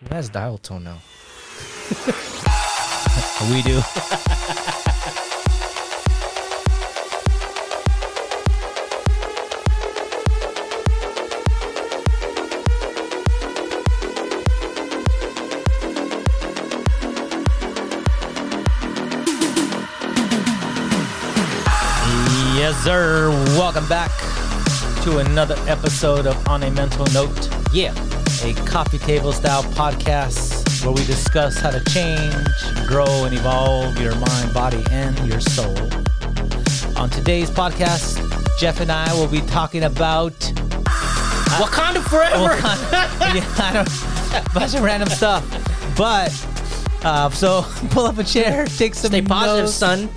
[0.00, 0.98] Who has dial tone now?
[3.50, 3.82] We do.
[22.56, 23.28] Yes, sir.
[23.58, 24.10] Welcome back
[25.02, 27.53] to another episode of On a Mental Note.
[27.74, 27.92] Yeah.
[28.44, 32.34] a coffee table style podcast where we discuss how to change,
[32.86, 35.76] grow, and evolve your mind, body, and your soul.
[36.96, 38.20] On today's podcast,
[38.60, 40.32] Jeff and I will be talking about
[41.58, 42.54] Wakanda forever.
[43.34, 45.44] yeah, I don't, a bunch of random stuff.
[45.96, 46.30] But
[47.04, 49.74] uh, so pull up a chair, take some Stay positive, notes.
[49.74, 50.08] son.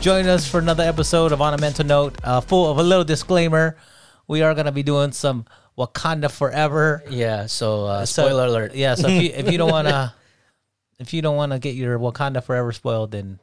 [0.00, 2.16] Join us for another episode of On a Mental Note.
[2.24, 3.76] Uh, full of a little disclaimer,
[4.26, 5.46] we are gonna be doing some
[5.78, 7.02] Wakanda forever.
[7.10, 7.46] Yeah.
[7.46, 8.74] So, uh, So- spoiler alert.
[8.74, 10.14] Yeah, so if you if you don't wanna
[10.98, 13.38] if you don't wanna get your Wakanda forever spoiled, then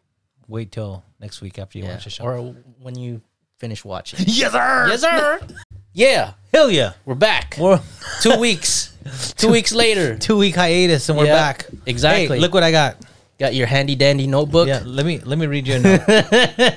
[0.48, 1.92] wait till next week after you Yeah.
[1.94, 2.23] watch the show.
[2.23, 3.22] Or when you
[3.59, 4.20] finish watching.
[4.28, 4.88] yes, sir.
[4.89, 5.39] yes, sir.
[5.94, 6.34] yeah.
[6.54, 6.94] Hell yeah.
[7.06, 7.56] We're back.
[7.59, 7.80] We're
[8.22, 8.94] Two weeks.
[9.38, 10.17] Two weeks later.
[10.17, 11.67] two week hiatus and we're Yeah, back.
[11.86, 12.38] exactly.
[12.38, 12.98] Hey, look what I got.
[13.39, 14.67] Got your handy dandy notebook.
[14.67, 16.73] Yeah, let me let me read you a note.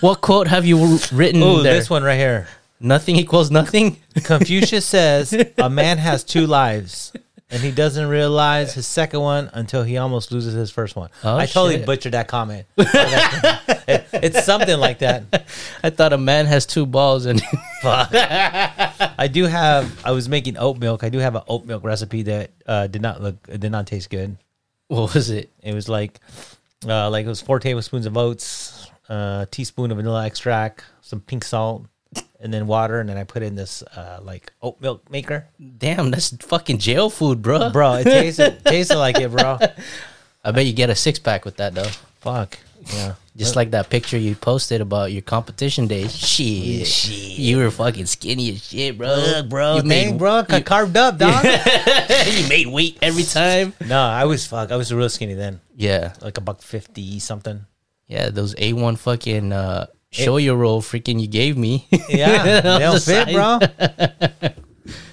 [0.00, 2.46] What quote have you written oh, this one right here.
[2.80, 3.96] Nothing equals nothing.
[4.24, 7.12] Confucius says a man has two lives,
[7.50, 11.10] and he doesn't realize his second one until he almost loses his first one.
[11.24, 11.86] Oh, I totally shit.
[11.86, 12.66] butchered that comment.
[13.90, 15.24] It- it's something like that.
[15.82, 17.40] I thought a man has two balls and
[17.82, 18.10] Fuck.
[18.12, 20.04] I do have.
[20.04, 21.02] I was making oat milk.
[21.04, 23.36] I do have an oat milk recipe that uh, did not look.
[23.48, 24.36] It did not taste good.
[24.88, 25.50] what was it?
[25.62, 26.20] It was like,
[26.86, 31.44] uh, like it was four tablespoons of oats, a teaspoon of vanilla extract, some pink
[31.44, 31.86] salt,
[32.40, 35.46] and then water, and then I put in this uh, like oat milk maker.
[35.78, 37.70] Damn, that's fucking jail food, bro.
[37.70, 39.58] Bro, it tasted tasted like it, bro.
[40.44, 41.90] I bet you get a six pack with that though.
[42.20, 42.58] Fuck.
[42.94, 43.14] Yeah.
[43.36, 46.08] Just like that picture you posted about your competition day.
[46.08, 46.86] Shit.
[46.86, 47.38] shit.
[47.38, 49.08] You were fucking skinny as shit, bro.
[49.08, 49.76] Ugh, bro.
[49.76, 50.42] You Dang, made, bro.
[50.42, 51.44] got carved up, dog.
[51.44, 53.74] you made weight every time.
[53.86, 54.72] no, I was fuck.
[54.72, 56.14] I was real skinny then, Yeah.
[56.20, 57.66] like a buck fifty something.
[58.06, 61.86] Yeah, those A1 fucking uh show your roll freaking you gave me.
[62.08, 63.58] Yeah, they On fit, bro.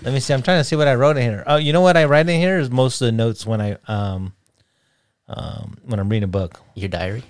[0.04, 0.34] Let me see.
[0.34, 1.44] I'm trying to see what I wrote in here.
[1.48, 3.78] Oh, you know what I write in here is most of the notes when I
[3.88, 4.34] um
[5.28, 6.62] um when I'm reading a book.
[6.76, 7.24] Your diary?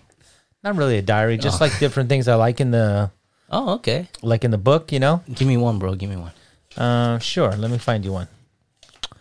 [0.63, 3.11] Not really a diary, just like different things I like in the
[3.49, 4.09] Oh, okay.
[4.21, 4.91] like in the book.
[4.91, 5.23] You know.
[5.33, 5.95] Give me one, bro.
[5.95, 6.31] Give me one.
[6.75, 7.51] Uh, sure.
[7.55, 8.27] Let me find you one.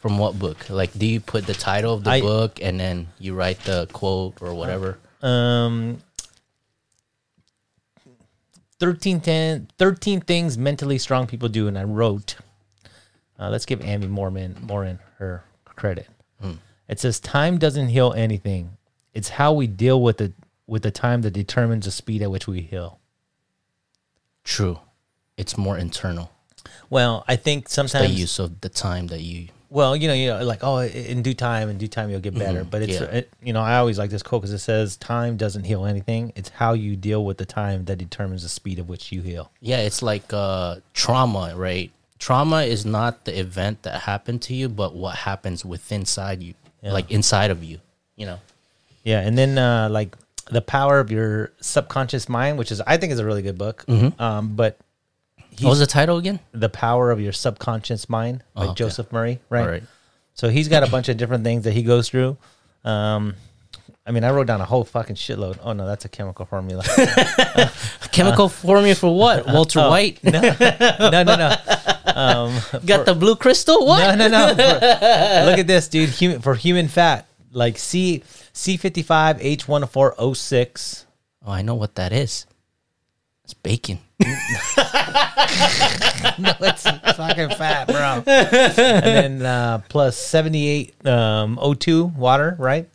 [0.00, 0.69] From what book?
[0.69, 3.88] Like, do you put the title of the I- book and then you write the
[3.93, 4.99] quote or whatever?
[5.22, 5.99] Um.
[8.84, 12.37] 13, 10, 13 things mentally strong people do, and I wrote.
[13.39, 16.06] Uh, let's give Amy Mormon Morin her credit.
[16.87, 18.77] It says time doesn't heal anything.
[19.15, 20.34] It's how we deal with the
[20.67, 23.00] with the time that determines the speed at which we heal.
[24.44, 24.81] True.
[25.39, 26.31] It's more internal.
[26.91, 29.49] Well, I think sometimes The use of the time that you.
[29.75, 32.39] Well, you know, you know, like oh, in due time, in due time, you'll get
[32.39, 32.62] better.
[32.62, 33.07] But it's, yeah.
[33.07, 36.33] it, you know, I always like this quote because it says, "Time doesn't heal anything.
[36.37, 39.51] It's how you deal with the time that determines the speed of which you heal."
[39.61, 41.91] Yeah, it's like uh, trauma, right?
[42.21, 46.55] Trauma is not the event that happened to you, but what happens within inside you,
[46.81, 47.81] like inside of you.
[48.15, 48.39] You know.
[49.03, 50.17] Yeah, and then uh, like
[50.53, 53.85] the power of your subconscious mind, which is I think is a really good book.
[54.21, 54.79] Um, but
[55.61, 56.41] What was the title again?
[56.53, 58.75] the power of your subconscious mind by Oh, okay.
[58.75, 59.61] Joseph Murphy, right?
[59.63, 59.83] All right.
[60.35, 62.37] So he's got a bunch of different things that he goes through.
[62.85, 63.35] Um,
[64.07, 65.59] I mean, I wrote down a whole fucking shitload.
[65.63, 66.83] Oh no, that's a chemical formula.
[68.13, 69.47] Chemical formula for what?
[69.53, 70.41] Walter White no,
[71.11, 71.57] no, no.
[72.07, 73.87] Um, got the blue crystal.
[73.87, 74.17] What?
[74.17, 74.55] No, no, no.
[74.55, 76.11] For- look at this, dude.
[76.11, 78.23] Human, for human fat, like C
[78.53, 81.07] C fifty five H one four O six.
[81.47, 82.47] Oh, I know what that is.
[83.45, 83.99] It's bacon.
[86.39, 88.23] No, it's fucking fat, bro.
[88.27, 92.88] and then uh, plus seventy eight um, O two water, right?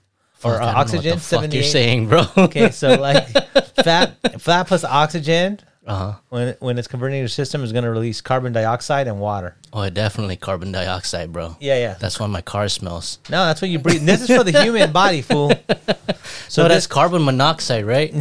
[0.44, 1.16] Or uh, I what oxygen.
[1.16, 1.64] the fuck you're 78.
[1.72, 2.24] saying, bro?
[2.38, 3.28] Okay, so like
[3.84, 5.60] fat, fat plus oxygen.
[5.86, 6.14] Uh huh.
[6.30, 9.56] When when it's converting your system is going to release carbon dioxide and water.
[9.72, 11.56] Oh, definitely carbon dioxide, bro.
[11.60, 11.94] Yeah, yeah.
[12.00, 13.20] That's why my car smells.
[13.30, 14.04] No, that's what you breathe.
[14.04, 15.52] This is for the human body, fool.
[16.48, 18.14] So that's carbon monoxide, right?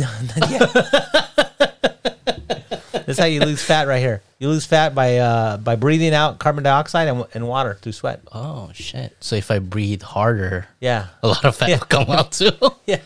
[3.09, 4.21] That's how you lose fat right here.
[4.39, 8.21] You lose fat by uh, by breathing out carbon dioxide and, and water through sweat.
[8.31, 9.17] Oh shit!
[9.19, 12.51] So if I breathe harder, Yeah, a lot of fat will come out too.
[12.87, 13.01] yeah.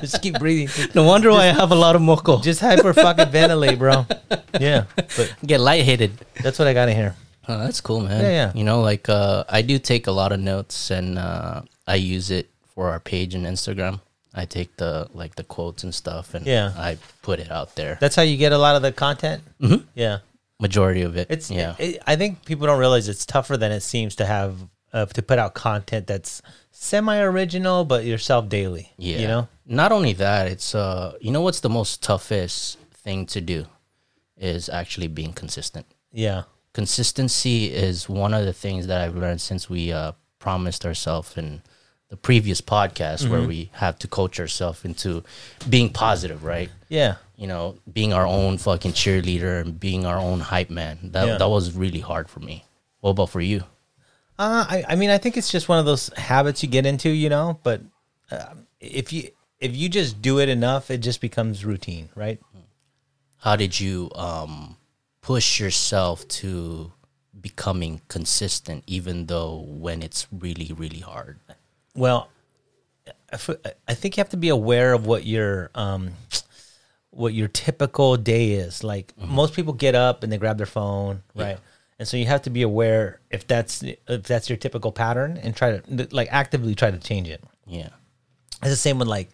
[0.00, 0.68] Just keep breathing.
[0.94, 2.40] no wonder why I have a lot of moco.
[2.40, 4.04] Just hyper fucking ventilate, bro.
[4.60, 4.84] Yeah,
[5.16, 6.10] but Get lightheaded.
[6.42, 7.14] that's what I got in here.
[7.48, 8.20] Oh, that's cool, man.
[8.20, 8.52] Yeah, yeah.
[8.54, 12.30] You know, like uh, I do take a lot of notes, and uh, I use
[12.30, 14.00] it for our page and Instagram.
[14.38, 16.72] I take the like the quotes and stuff, and Yeah.
[16.76, 16.90] I
[17.22, 17.98] put it out there.
[18.00, 19.42] That's how you get a lot of the content.
[19.60, 19.82] Mm-hmm.
[19.94, 20.18] Yeah,
[20.60, 23.82] Majority of it, it's yeah, it- I think people don't realize it's tougher than it
[23.82, 24.52] seems to have
[24.92, 26.40] uh, to put out content that's
[26.70, 28.92] semi original, but yourself daily.
[28.96, 29.18] yeah.
[29.20, 29.48] you know.
[29.66, 33.66] Not only that, it's uh, you know what's the most toughest thing to do
[34.36, 35.84] is actually being consistent.
[36.12, 41.36] Yeah, consistency is one of the things that I've learned since we uh, promised ourselves
[41.36, 41.60] in
[42.08, 43.48] the previous podcast where Mm-hmm.
[43.48, 45.22] we have to coach ourselves into
[45.68, 46.70] being positive, right?
[46.88, 50.98] yeah, You know, being our own fucking cheerleader and being our own hype man.
[51.12, 51.36] That Yeah.
[51.38, 52.64] that was really hard for me.
[53.00, 53.60] What about for you?
[54.38, 57.10] Uh, I, I mean, I think it's just one of those habits you get into,
[57.10, 57.58] you know.
[57.62, 57.82] But
[58.30, 59.30] uh, if you
[59.60, 62.40] if you just do it enough, it just becomes routine, right?
[63.38, 64.76] How did you um,
[65.20, 66.92] push yourself to
[67.40, 71.38] becoming consistent, even though when it's really really hard?
[71.98, 72.28] Well,
[73.32, 76.12] I think you have to be aware of what your um,
[77.10, 78.84] what your typical day is.
[78.84, 81.58] Like most people get up and they grab their phone, right?
[81.98, 85.54] And so you have to be aware if that's if that's your typical pattern and
[85.54, 87.42] try to like actively try to change it.
[87.66, 87.88] Yeah.
[88.62, 89.30] It's the same with like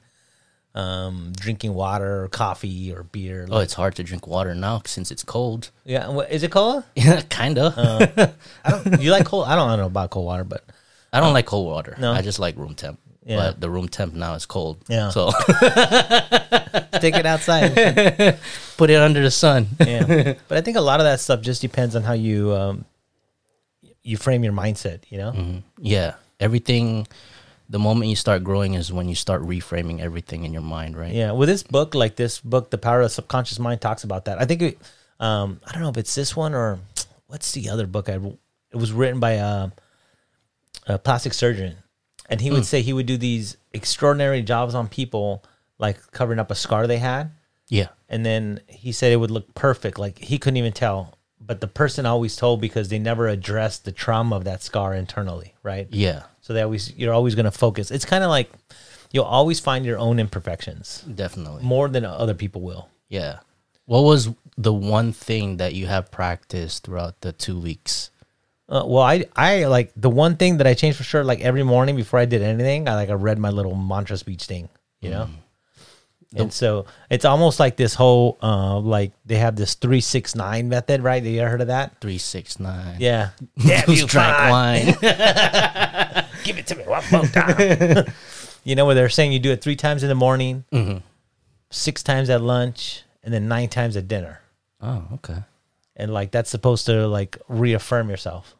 [0.74, 3.46] um, drinking water or coffee or beer.
[3.50, 5.70] Oh, it's hard to drink water now since it's cold.
[5.84, 6.84] Yeah, what, is it cola?
[6.96, 7.74] Yeah, kind of.
[7.78, 9.00] I don't.
[9.00, 9.46] You like cold?
[9.46, 10.64] I don't, I don't know about cold water, but
[11.14, 11.96] I don't like cold water.
[11.98, 12.12] No?
[12.12, 13.00] I just like room temp.
[13.24, 13.36] Yeah.
[13.36, 14.78] But the room temp now is cold.
[14.88, 15.10] Yeah.
[15.10, 15.30] So
[17.00, 17.74] take it outside.
[18.76, 19.68] put it under the sun.
[19.80, 22.84] yeah, but I think a lot of that stuff just depends on how you um,
[24.02, 25.04] you frame your mindset.
[25.08, 25.62] You know.
[25.78, 26.14] yeah.
[26.40, 27.06] Everything
[27.68, 31.12] the moment you start growing is when you start reframing everything in your mind, right?
[31.12, 34.26] Yeah, with this book, like this book, The Power of the Subconscious Mind, talks about
[34.26, 34.40] that.
[34.40, 34.78] I think it,
[35.18, 36.78] um, I don't know if it's this one or
[37.26, 38.14] what's the other book I.
[38.14, 39.70] It was written by a,
[40.86, 41.76] a plastic surgeon,
[42.28, 42.64] and he would hmm.
[42.64, 45.44] say he would do these extraordinary jobs on people,
[45.78, 47.30] like covering up a scar they had,
[47.68, 47.88] Yeah.
[48.08, 51.18] and then he said it would look perfect, like he couldn't even tell.
[51.40, 55.54] But the person always told because they never addressed the trauma of that scar internally,
[55.62, 55.86] right?
[55.90, 56.22] Yeah.
[56.40, 57.90] So they always you're always going to focus.
[57.90, 58.50] It's kind of like
[59.12, 61.62] you'll always find your own imperfections Definitely.
[61.62, 62.88] more than other people will.
[63.08, 63.40] Yeah.
[63.86, 68.10] What was the one thing that you have practiced throughout the two weeks?
[68.68, 71.22] Uh, well, I I like the one thing that I changed for sure.
[71.24, 74.44] Like every morning before I did anything, I like I read my little mantra speech
[74.44, 74.68] thing,
[75.00, 75.28] you know.
[76.36, 80.68] And so it's almost like this whole uh like they have this three six nine
[80.68, 81.22] method, right?
[81.22, 82.00] Have You ever heard of that?
[82.00, 82.96] Three, six, nine.
[82.98, 83.30] Yeah.
[83.86, 84.86] Who's drank wine?
[86.42, 88.06] Give it to me one more time.
[88.64, 90.64] you know where they're saying you do it three times in the morning,
[91.70, 94.40] six times at lunch, and then nine times at dinner.
[94.80, 95.38] oh, okay.
[95.96, 98.54] And like that's supposed to like reaffirm yourself.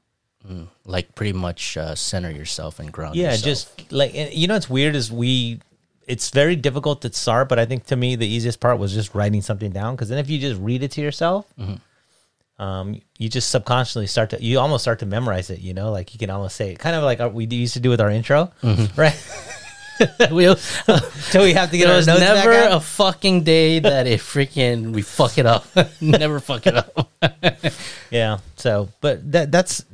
[0.84, 3.44] Like pretty much uh, center yourself and ground Yeah, yourself.
[3.44, 5.60] just like you know, what's weird is we.
[6.06, 9.14] It's very difficult to start, but I think to me the easiest part was just
[9.14, 11.46] writing something down because then if you just read it to yourself,
[12.58, 15.60] um, you just subconsciously start to you almost start to memorize it.
[15.60, 17.80] You know, like you can almost say it, kind of like our, we used to
[17.80, 18.52] do with our intro,
[18.96, 19.16] right?
[20.30, 20.56] we'll,
[21.30, 22.76] Till we have to get our There's notes never back out.
[22.76, 25.66] a fucking day that it freaking we fuck it up.
[26.00, 27.10] never fuck it up.
[28.10, 28.38] Yeah.
[28.56, 29.84] So, but that that's.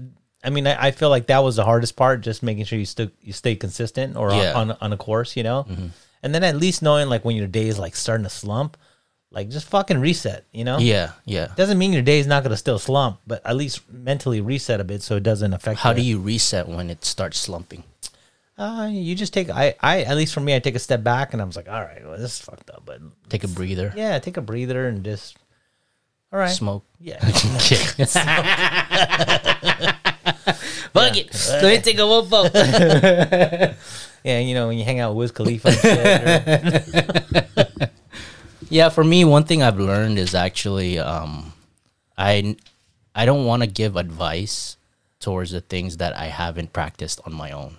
[0.44, 2.84] I mean, I, I feel like that was the hardest part, just making sure you
[2.86, 4.52] still you stay consistent or Yeah.
[4.54, 5.64] on, on on a course, you know.
[5.68, 5.86] Mm-hmm.
[6.22, 8.76] And then at least knowing like when your day is like starting to slump,
[9.30, 10.78] like just fucking reset, you know.
[10.78, 11.48] Yeah, yeah.
[11.56, 14.84] Doesn't mean your day is not gonna still slump, but at least mentally reset a
[14.84, 15.80] bit so it doesn't affect.
[15.80, 15.96] How you.
[15.96, 17.84] do you reset when it starts slumping?
[18.60, 19.48] Uh, you just take.
[19.48, 21.68] I I at least for me, I take a step back and I was like,
[21.68, 23.00] all right, well, this is fucked up, but
[23.30, 23.90] Take a breather.
[23.96, 25.38] yeah, take a breather and just.
[26.32, 26.50] All right.
[26.52, 26.84] Smoke.
[27.00, 27.18] Yeah.
[30.92, 31.32] Fuck it.
[31.50, 32.52] Let me take a whoop up.
[34.24, 35.68] yeah, you know when you hang out with Wiz Khalifa.
[35.68, 37.90] And shit, or-
[38.68, 41.52] Yeah, for me, one thing I've learned is actually um,
[42.16, 42.56] I
[43.14, 44.76] I don't want to give advice
[45.18, 47.78] towards the things that I haven't practiced on my own.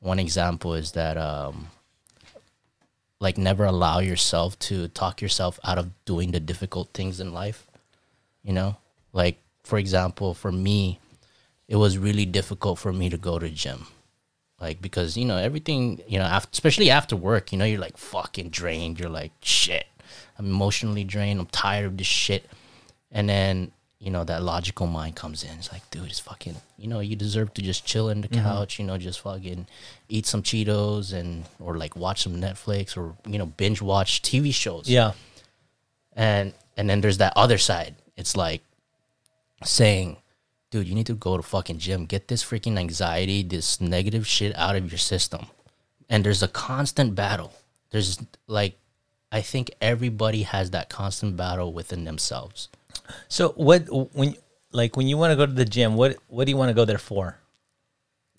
[0.00, 1.68] One example is that um,
[3.20, 7.66] like never allow yourself to talk yourself out of doing the difficult things in life.
[8.42, 8.76] You know,
[9.12, 11.00] like for example, for me,
[11.68, 13.86] it was really difficult for me to go to gym.
[14.60, 17.96] Like because you know everything you know after, especially after work you know you're like
[17.96, 18.98] fucking drained.
[18.98, 19.86] You're like shit.
[20.38, 21.40] I'm emotionally drained.
[21.40, 22.48] I'm tired of this shit.
[23.10, 26.86] And then you know that logical mind comes in it's like dude it's fucking you
[26.86, 28.44] know you deserve to just chill in the mm-hmm.
[28.44, 29.66] couch you know just fucking
[30.08, 34.52] eat some cheetos and or like watch some netflix or you know binge watch tv
[34.52, 35.12] shows yeah.
[36.14, 38.62] and and then there's that other side it's like
[39.64, 40.16] saying
[40.70, 42.06] dude, you need to go to fucking gym.
[42.06, 45.46] Get this freaking anxiety, this negative shit out of your system.
[46.08, 47.52] And there's a constant battle.
[47.90, 48.76] There's like,
[49.32, 52.68] I think everybody has that constant battle within themselves.
[53.28, 54.36] So what when
[54.72, 56.74] like when you want to go to the gym, what what do you want to
[56.74, 57.38] go there for?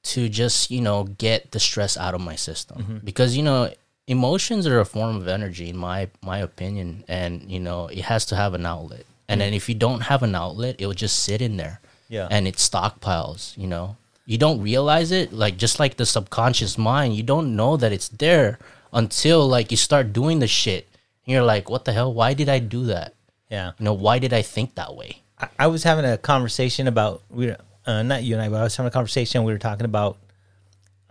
[0.08, 2.78] to just you know get the stress out of my system.
[2.78, 2.98] Mm-hmm.
[3.04, 3.72] Because you know
[4.08, 8.26] emotions are a form of energy in my my opinion and you know it has
[8.28, 9.06] to have an outlet.
[9.30, 9.58] And then mm.
[9.58, 11.82] if you don't have an outlet it will just sit in there.
[12.10, 12.30] Yeah.
[12.32, 13.98] and it stockpiles you know?
[14.26, 18.08] You don't realize it like just like the subconscious mind you don't know that it's
[18.08, 18.60] there
[18.94, 20.88] until like you start doing the shit.
[21.26, 22.14] And you're like what the hell?
[22.14, 23.14] Why did i do that
[23.50, 23.72] Yeah.
[23.80, 27.22] you know why did i think that way I, I was having a conversation about
[27.30, 29.44] we were, uh, not you and I, but I was having a conversation.
[29.44, 30.18] We were talking about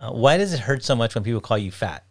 [0.01, 2.03] uh, why does it hurt so much when people call you fat?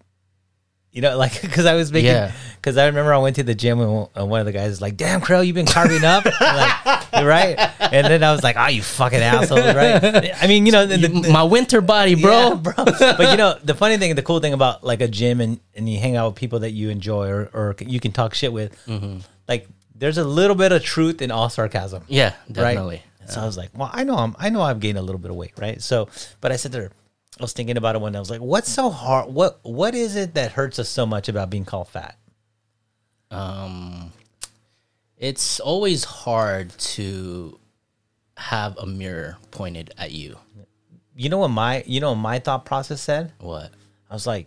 [0.92, 2.32] You know, like because I was making Yeah.
[2.56, 4.80] because I remember I went to the gym and uh, one of the guys was
[4.80, 7.54] like, "Damn, Crail, you've been carving up." like, right?
[7.92, 10.34] And then I was like, "Oh, you fucking asshole!" Right?
[10.42, 12.72] I mean, you know, the, the, my winter body bro Yeah, bro.
[12.86, 15.86] but you know, the funny thing, the cool thing about like a gym and, and
[15.86, 18.72] you hang out with people that you enjoy or, or you can talk shit with,
[19.46, 22.02] like there's a little bit of truth in all sarcasm.
[22.08, 22.74] yeah Right.
[22.74, 25.18] definitely So I was like, well, I know I'm, I know I've gained a little
[25.18, 25.82] bit of weight, right?
[25.82, 26.08] So,
[26.40, 26.90] but I said there,
[27.38, 29.32] I was thinking about it when I was like, what's so hard?
[29.34, 32.16] What, what is it that hurts us so much about being called fat?
[33.30, 34.12] um
[35.18, 37.58] it's always hard to
[38.36, 40.36] have a mirror pointed at you
[41.16, 43.32] You know what my, you know what my thought process said?
[43.40, 43.72] what
[44.10, 44.46] I was like,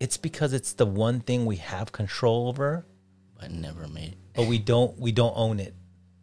[0.00, 2.84] it's because it's the one thing we have control over,
[3.40, 5.74] but never made but we don't, we don't own it.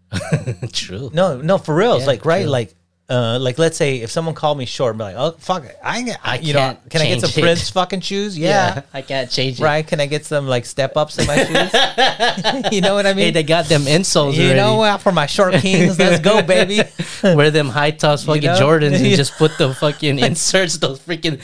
[0.71, 1.95] true No, no, for real.
[1.97, 2.49] It's like right, true.
[2.49, 2.73] like,
[3.09, 5.99] uh, like let's say if someone called me short, and be like, oh fuck I,
[5.99, 7.41] I, I you know, can I get some it.
[7.41, 8.37] Prince fucking shoes?
[8.47, 9.85] Yeah, i can't change it right.
[9.85, 12.71] Can I get some like step ups in my shoes?
[12.71, 13.25] you know what I mean?
[13.25, 15.01] hey they got them insoles you already know what?
[15.01, 16.81] For my short kings, let's go, baby.
[17.23, 18.59] wear them high tops fucking know?
[18.59, 21.41] jordans and just put the fucking inserts those freaking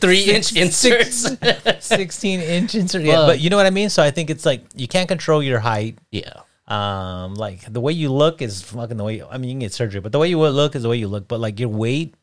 [0.00, 1.36] three inch inserts
[1.80, 3.02] Sixteen inch insert.
[3.02, 3.90] Yeah, but you know what I mean.
[3.90, 5.98] So I think it's like you can't control your height.
[6.10, 9.22] yeah Um, like the way you look is fucking the way.
[9.22, 10.96] I mean, you can get surgery, but the way you would look is the way
[10.96, 11.28] you look.
[11.28, 12.14] But like your weight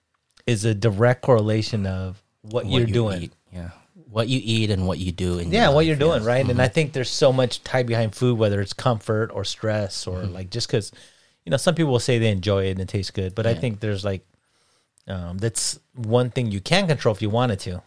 [0.48, 3.22] is a direct correlation of what, what you're you doing.
[3.24, 3.70] eat, yeah
[4.12, 6.28] what you eat and what you do yeah what you're doing yeah.
[6.28, 10.06] right and i think there's so much tied behind food whether it's comfort or stress
[10.06, 10.92] or like just because
[11.46, 13.54] you know some people will say they enjoy it and it tastes good but i
[13.54, 14.26] think there's like
[15.08, 17.82] um, that's one thing you can control if you wanted to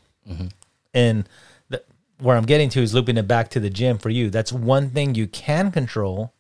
[0.94, 1.28] and
[1.68, 1.82] the,
[2.18, 4.90] where i'm getting to is looping it back to the gym for you that's one
[4.90, 6.32] thing you can control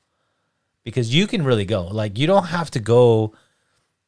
[0.84, 3.34] because you can really go like you don't have to go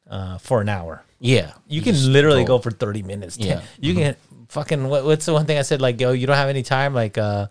[0.09, 2.57] uh, for an hour yeah you can literally go.
[2.57, 2.61] go.
[2.63, 3.37] for 30 minutes.
[3.37, 3.61] Yeah.
[3.79, 4.15] You can
[4.49, 5.81] fucking, what, what's the one thing I said?
[5.81, 6.93] Like, yo, you don't have any time?
[6.93, 7.47] Like, uh,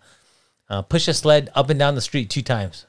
[0.69, 2.87] uh, push a sled up and down the street two times.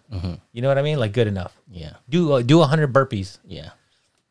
[0.51, 1.00] You know what I mean?
[1.00, 1.56] Like, good enough.
[1.70, 3.72] yeah Do, uh, do 100 burpees, yeah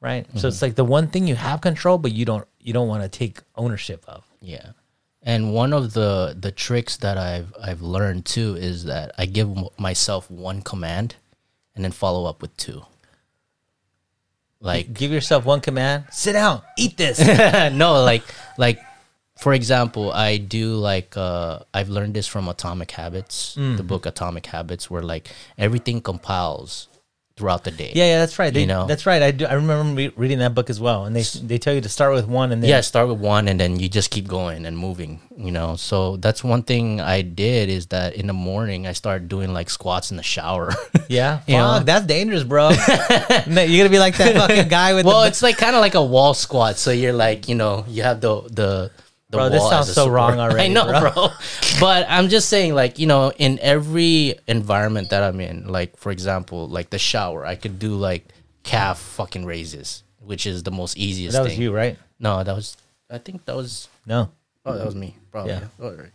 [0.00, 0.26] right?
[0.38, 3.02] So it's like the one thing you have control, but you don't, you don't want
[3.02, 4.24] to take ownership of.
[4.40, 4.70] Yeah.
[5.22, 9.50] And one of the the tricks that I've I've learned too is that I give
[9.76, 11.16] myself one command
[11.76, 12.82] and then follow up with two.
[14.60, 17.20] Like Give yourself one command, sit down, eat this.
[17.72, 18.24] no, like
[18.58, 18.80] like
[19.36, 24.46] for example, I do like uh I've learned this from Atomic Habits, the book Atomic
[24.46, 26.88] Habits where like everything compiles
[27.36, 27.92] throughout the day.
[27.94, 28.52] yeah, yeah, that's right.
[28.52, 28.86] They, You know.
[28.86, 29.22] That's right.
[29.22, 29.44] I do.
[29.44, 31.04] I remember re- reading that book as well.
[31.04, 33.46] And they, they tell you to start with one and then yeah start with one
[33.48, 37.20] and then you just keep going and moving you know so that's one thing i
[37.20, 40.72] did is that in the morning i started doing like squats in the shower
[41.08, 41.74] Yeah, You know?
[41.74, 42.70] fuck, that's dangerous, bro.
[43.46, 45.28] No, You're gonna be like that fucking guy with well the.
[45.28, 48.20] it's like kind of like a wall squat so you're like you know you have
[48.22, 48.90] the the
[49.30, 51.10] the Bro, this sounds so wrong already, i know bro.
[51.12, 51.28] bro.
[51.80, 56.12] but i'm just saying like you know in every environment that i'm in like for
[56.12, 58.24] example like the shower i could do like
[58.62, 61.98] calf fucking raises which is the most easiest that was thing you, right?
[62.20, 62.76] no that was
[63.10, 64.30] i think that was No.
[64.64, 65.14] Oh, that was me.
[65.30, 65.52] Probably.
[65.52, 65.60] Yeah.
[65.78, 65.84] Yeah.
[65.84, 66.10] All right.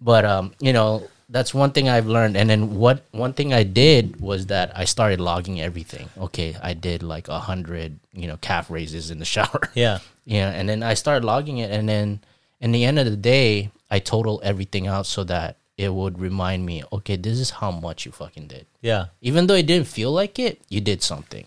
[0.00, 2.36] But um, you know, that's one thing I've learned.
[2.36, 6.08] And then what one thing I did was that I started logging everything.
[6.18, 9.70] Okay, I did like a hundred, you know, calf raises in the shower.
[9.74, 9.98] Yeah.
[10.24, 12.20] Yeah, and then I started logging it, and then
[12.60, 16.64] in the end of the day, I total everything out so that it would remind
[16.64, 18.66] me, okay, this is how much you fucking did.
[18.80, 19.06] Yeah.
[19.20, 21.46] Even though it didn't feel like it, you did something.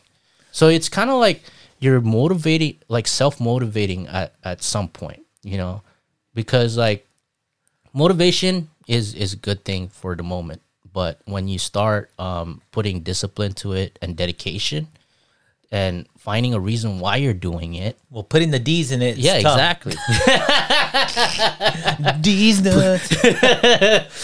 [0.52, 1.42] So it's kind of like
[1.80, 5.82] you're motivating, like self motivating at, at some point, you know,
[6.34, 7.08] because like
[7.94, 13.02] motivation is is a good thing for the moment, but when you start um, putting
[13.06, 14.88] discipline to it and dedication,
[15.72, 19.18] and finding a reason why you're doing it, Well, putting the D's in it.
[19.18, 19.54] yeah, tough.
[19.86, 19.94] exactly.
[22.22, 23.10] D's nuts.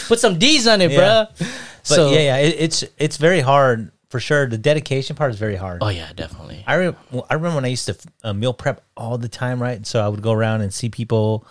[0.08, 1.00] Put some D's on it, Yeah.
[1.00, 1.28] bruh.
[1.88, 4.48] But yeah, yeah, it, it's it's very hard for sure.
[4.48, 5.84] The dedication part is very hard.
[5.84, 6.64] Oh yeah, definitely.
[6.66, 6.96] I re-
[7.30, 9.86] I remember when I used to uh, meal prep all the time, right?
[9.86, 11.46] So I would go around and see people,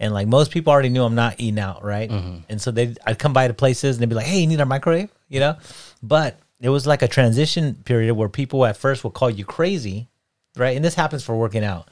[0.00, 2.10] and like most people already knew I'm not eating out, right?
[2.10, 2.38] Mm-hmm.
[2.48, 4.58] And so they I'd come by to places and they'd be like, "Hey, you need
[4.58, 5.56] our microwave?" You know,
[6.02, 10.08] but it was like a transition period where people at first will call you crazy,
[10.56, 10.74] right?
[10.74, 11.88] And this happens for working out,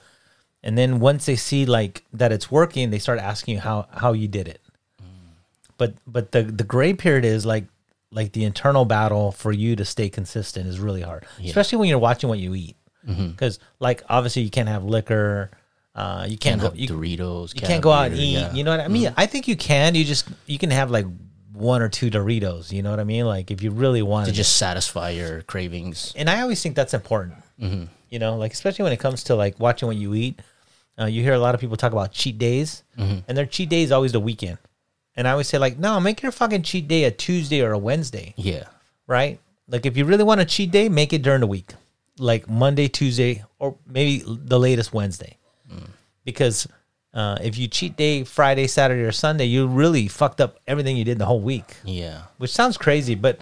[0.64, 4.14] and then once they see like that it's working, they start asking you how how
[4.14, 4.62] you did it.
[5.00, 5.06] Mm.
[5.76, 7.66] But but the the gray period is like
[8.10, 11.98] like the internal battle for you to stay consistent is really hard, especially when you're
[11.98, 12.76] watching what you eat.
[13.06, 13.28] Mm-hmm.
[13.28, 15.50] Because like obviously you can't have liquor,
[15.98, 17.54] uh, you can't, Can't go you, Doritos.
[17.54, 18.34] you can't go out and eat.
[18.34, 18.52] yeah.
[18.52, 19.12] You know what I mean?
[19.16, 19.94] I think you can.
[19.94, 21.06] You just you can have like
[21.52, 22.70] one or two Doritos.
[22.70, 23.26] You know what I mean?
[23.26, 26.12] Like if you really want to just satisfy your cravings.
[26.16, 27.34] and I always think that's important.
[27.60, 27.84] Mm-hmm.
[28.10, 30.40] You know, like especially when it comes to like watching what you eat.
[31.00, 33.18] Uh, you hear a lot of people talk about cheat days, Mm-hmm.
[33.28, 34.58] and their cheat day is always the weekend.
[35.16, 37.78] And I always say like, no, make your fucking cheat day a Tuesday or a
[37.78, 38.64] Wednesday, Yeah.
[39.06, 39.38] right?
[39.68, 41.72] Like if you really want a cheat day, make it during the week,
[42.18, 45.36] like Monday, Tuesday, or maybe the latest Wednesday,
[45.72, 45.88] Mm.
[46.24, 46.66] because.
[47.14, 51.04] Uh, if you cheat day Friday, Saturday, or Sunday, you really fucked up everything you
[51.06, 52.24] did the whole week Yeah.
[52.36, 53.40] which sounds crazy, but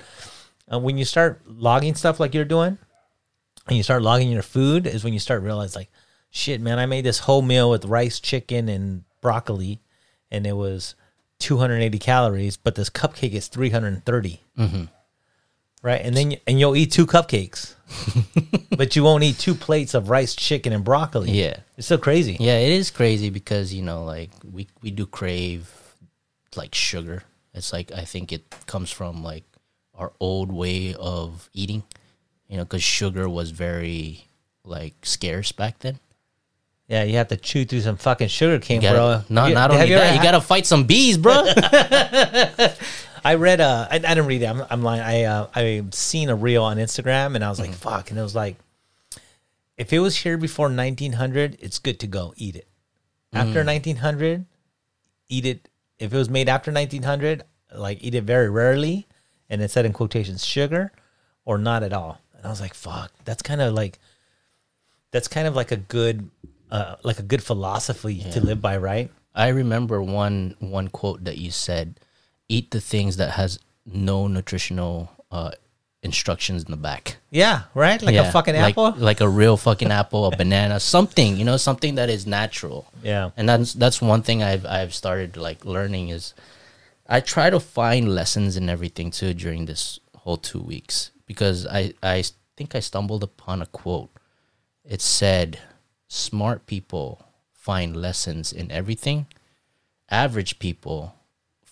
[0.73, 2.79] uh, when you start logging stuff like you're doing,
[3.67, 5.91] and you start logging your food, is when you start realize like,
[6.31, 9.81] shit, man, I made this whole meal with rice, chicken, and broccoli,
[10.31, 10.95] and it was
[11.41, 14.41] 280 calories, but this cupcake is 330.
[15.87, 17.77] Right, and then you, and you'll eat two cupcakes,
[18.77, 21.31] but you won't eat two plates of rice, chicken, and broccoli.
[21.31, 21.59] Yeah.
[21.77, 22.37] it's so crazy.
[22.41, 25.71] Yeah, it is crazy because you know, like we we do crave
[26.57, 27.23] like sugar.
[27.55, 29.45] It's like I think it comes from like
[29.95, 31.85] our old way of eating.
[32.49, 34.27] You know, because sugar was very
[34.65, 36.01] like scarce back then.
[36.89, 39.23] Yeah, you have to chew through some fucking sugar cane, gotta, bro.
[39.29, 41.45] not You- not only that, you gotta fight some bees, bro.
[43.27, 44.47] I read uh I, I didn't read it.
[44.47, 45.03] I'm, I'm lying.
[45.03, 48.23] I uh, I seen a reel on Instagram and I was like, fuck, and it
[48.23, 48.57] was like,
[49.77, 52.35] if it was here before 1900, it's good to go.
[52.37, 52.69] Eat it.
[53.33, 54.47] After 1900,
[55.29, 55.69] eat it.
[55.99, 57.43] If it was made after 1900,
[57.75, 59.09] like eat it very rarely,
[59.51, 60.93] and it said in quotations sugar,
[61.45, 62.21] or not at all.
[62.37, 63.99] And I was like, fuck, that's kind of like,
[65.11, 66.31] that's kind of like a good,
[66.71, 69.11] uh, like a good philosophy to live by, right?
[69.35, 71.99] I remember one one quote that you said,
[72.49, 75.53] "Eat the things that has no nutritional uh,
[76.03, 78.01] instructions in the back." Yeah, right.
[78.01, 78.95] Like a fucking like- apple.
[78.97, 82.87] like a real fucking apple, a banana, something you know, something that is natural.
[83.03, 83.31] Yeah.
[83.37, 86.35] and that's that's one thing I've I've started like learning is
[87.09, 91.95] I try to find lessons in everything too during this whole two weeks because I
[92.03, 92.25] I
[92.57, 94.11] think I stumbled upon a quote.
[94.85, 95.59] It said,
[96.09, 99.27] "Smart people find lessons in everything.
[100.09, 101.16] Average people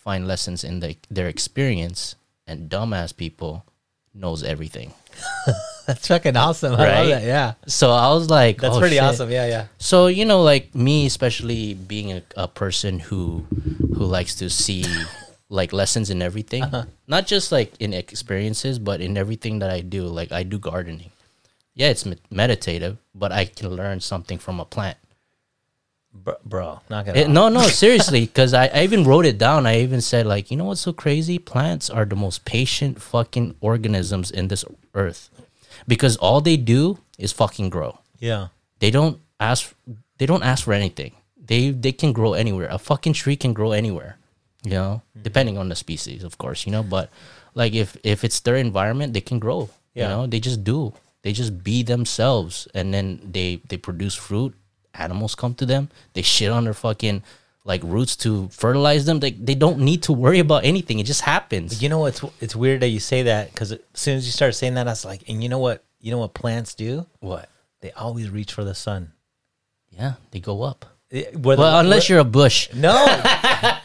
[0.05, 2.15] find lessons in the, their experience,
[2.47, 3.65] and dumbass people
[4.15, 4.93] knows everything."
[5.87, 6.73] That's fucking awesome.
[6.75, 7.09] I love Right?
[7.09, 7.23] that.
[7.25, 7.55] Yeah.
[7.67, 9.31] So I was like, That's "Oh, pretty shit." awesome.
[9.31, 9.67] Yeah, yeah.
[9.79, 13.45] So you know, like me, especially being a, a person who
[13.95, 14.85] who likes to see
[15.51, 16.85] like lessons in everything, Uh-huh.
[17.07, 20.07] not just like in experiences, but in everything that I do.
[20.09, 21.11] Like I do gardening.
[21.77, 24.97] Yeah, it's med- meditative, but I can learn something from a plant.
[26.15, 29.67] Bro, bro knock it It- no, no, seriously, because I, I even wrote it down.
[29.67, 31.39] I even said like, you know what's so crazy?
[31.39, 35.29] Plants are the most patient fucking organisms in this earth,
[35.89, 38.49] because all they do is fucking grow Yeah.
[38.81, 39.75] they don't ask
[40.19, 43.71] they don't ask for anything they they can grow anywhere a fucking tree can grow
[43.73, 44.17] anywhere
[44.65, 45.23] you know Mm-hmm.
[45.23, 47.11] depending on the species of course you know but
[47.55, 50.03] like if if it's their environment they can grow Yeah.
[50.03, 54.55] you know they just do they just be themselves and then they they produce fruit
[54.95, 57.23] animals come to them they shit on their fucking
[57.65, 61.23] like roots to fertilize them they, they don't need to worry about anything it just
[61.23, 64.33] happens You know what's it's weird that you say that because as soon as you
[64.33, 65.83] start saying that, I was like, and you know what?
[66.01, 67.07] You know what plants do?
[67.21, 67.49] what
[67.81, 69.13] They always reach for the sun.
[69.91, 72.95] yeah they go up It- whether- well unless you're a bush no,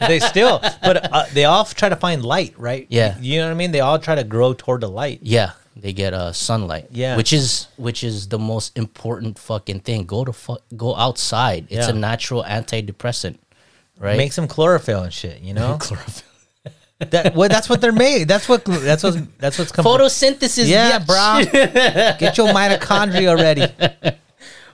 [0.00, 2.86] they still, but uh, they all try to find light, right?
[2.90, 3.16] Yeah.
[3.20, 3.70] you know what I mean.
[3.72, 5.20] They all try to grow toward the light.
[5.22, 6.88] Yeah, they get uh sunlight.
[6.90, 7.16] Yeah.
[7.16, 10.04] which is which is the most important fucking thing.
[10.06, 11.66] Go to fu- go outside.
[11.70, 13.38] It's a natural antidepressant,
[13.98, 14.16] right?
[14.16, 15.40] Make some chlorophyll and shit.
[15.40, 16.26] You know chlorophyll.
[17.10, 17.34] that.
[17.34, 18.28] Well, that's what they're made.
[18.28, 18.64] That's what.
[18.64, 19.16] That's what.
[19.38, 19.90] That's what's coming.
[19.90, 20.68] Photosynthesis.
[20.68, 21.06] Yeah, bitch.
[21.06, 22.18] bro.
[22.18, 23.66] Get your mitochondria ready.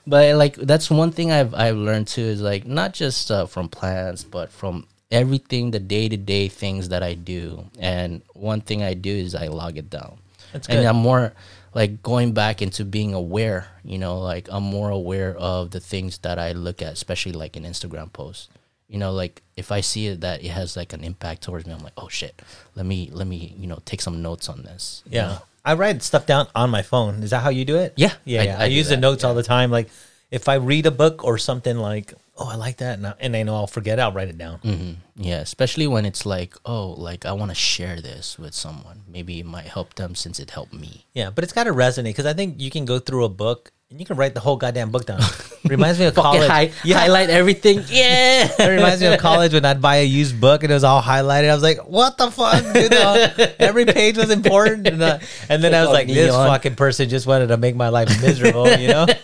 [0.08, 3.68] But like that's one thing I've I've learned too is like not just uh, from
[3.68, 7.64] plants, but from everything the day to day things that I do.
[7.80, 10.18] And one thing I do is I log it down.
[10.56, 10.86] That's and good.
[10.86, 11.32] I'm more
[11.74, 13.68] like going back into being aware.
[13.84, 17.56] You know, like I'm more aware of the things that I look at, especially like
[17.56, 18.50] an Instagram post.
[18.88, 21.72] You know, like if I see it that it has like an impact towards me,
[21.72, 22.40] I'm like, oh shit,
[22.74, 25.02] let me let me you know take some notes on this.
[25.08, 25.26] Yeah.
[25.26, 25.38] know?
[25.64, 27.22] I write stuff down on my phone.
[27.24, 27.94] Is that how you do it?
[27.96, 28.40] Yeah, yeah.
[28.40, 28.58] I- yeah.
[28.58, 29.70] I I, use the notes all the time.
[29.70, 29.88] Like
[30.30, 33.36] if I read a book or something like, oh, I like that, and I, and
[33.36, 34.58] I know I'll forget, I'll write it down.
[34.60, 35.22] Mm-hmm.
[35.22, 39.02] Yeah, especially when it's like, oh, like I want to share this with someone.
[39.08, 41.06] Maybe it might help them since it helped me.
[41.14, 43.72] Yeah, but it's got to resonate because I think you can go through a book
[43.90, 45.20] and you can write the whole goddamn book down.
[45.64, 46.48] Reminds me of college.
[46.48, 47.82] hi- yeah, highlight everything.
[47.88, 48.48] Yeah.
[48.58, 51.00] It reminds me of college when I'd buy a used book and it was all
[51.00, 51.48] highlighted.
[51.48, 55.18] I was like, "What the fuck?" You know, every page was important, and, uh,
[55.48, 58.68] and then I was like, "This fucking person just wanted to make my life miserable,"
[58.76, 59.06] you know?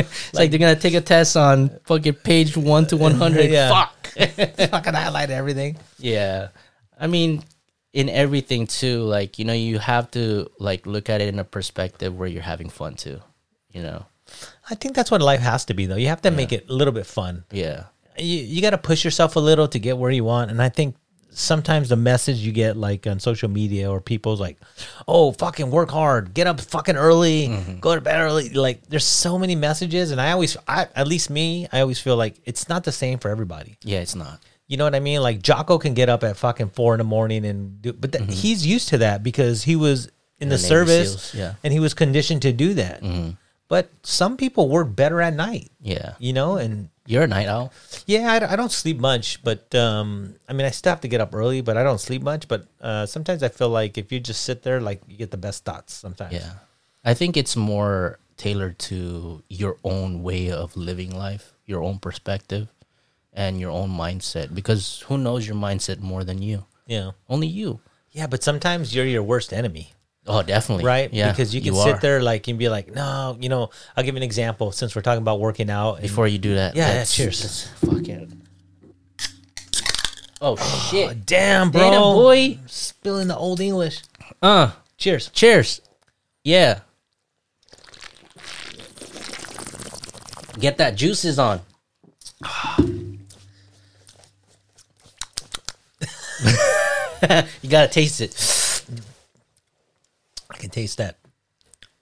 [0.00, 3.50] It's like they're gonna take a test on fucking page one to one hundred.
[3.50, 3.68] Yeah.
[3.68, 4.70] Fuck.
[4.70, 5.76] fucking highlight everything.
[5.98, 6.48] Yeah.
[6.98, 7.42] I mean,
[7.92, 11.44] in everything too, like, you know, you have to like look at it in a
[11.44, 13.20] perspective where you're having fun too.
[13.78, 14.06] You know?
[14.68, 15.96] I think that's what life has to be, though.
[15.96, 17.44] You have to make it a little bit fun.
[17.50, 17.84] Yeah.
[18.18, 20.68] You you got to push yourself a little to get where you want, and I
[20.68, 20.96] think
[21.30, 24.58] sometimes the message you get like on social media or people's like,
[25.06, 27.78] "Oh, fucking work hard, get up fucking early, mm-hmm.
[27.78, 31.30] go to bed early." Like, there's so many messages, and I always, I at least
[31.30, 33.78] me, I always feel like it's not the same for everybody.
[33.84, 34.40] Yeah, it's not.
[34.66, 35.22] You know what I mean?
[35.22, 38.24] Like Jocko can get up at fucking four in the morning and do, but th-
[38.24, 38.32] mm-hmm.
[38.32, 40.10] he's used to that because he was
[40.40, 41.54] in the, the service, yeah.
[41.64, 43.02] and he was conditioned to do that.
[43.02, 43.30] Mm-hmm.
[43.68, 46.14] But some people work better at night, Yeah.
[46.18, 47.72] you know, and You're a night owl.
[48.06, 51.34] yeah, I don't sleep much, but um, I mean, I still have to get up
[51.34, 52.48] early, but I don't sleep much.
[52.48, 55.36] But uh, sometimes I feel like if you just sit there, like you get the
[55.36, 55.92] best thoughts.
[55.94, 56.52] Sometimes, Yeah.
[57.04, 62.68] I think it's more tailored to your own way of living life, your own perspective,
[63.32, 64.54] and your own mindset.
[64.54, 66.64] Because who knows your mindset more than you?
[66.86, 67.80] yeah, Only you.
[68.12, 68.26] yeah.
[68.26, 69.92] But sometimes you're your worst enemy,
[70.28, 70.84] Oh, definitely.
[70.84, 71.12] right?
[71.12, 71.30] Yeah.
[71.30, 71.98] because you can sit are.
[72.00, 73.70] there like and be like, no, you know.
[73.96, 75.94] I'll give you an example since we're talking about working out.
[75.94, 77.68] and- Before you do that, Yeah, yeah, cheers.
[77.84, 78.42] fucking.
[80.40, 80.56] Oh
[80.90, 81.26] shit!
[81.26, 82.58] damn, bro, Damn, boy.
[82.66, 84.02] spilling the old English.
[84.42, 85.30] Uh, Cheers.
[85.30, 85.80] cheers.
[86.44, 86.80] Yeah.
[90.60, 91.60] Get that juices on.
[97.62, 98.32] you gotta taste it.
[100.58, 101.18] I can taste that.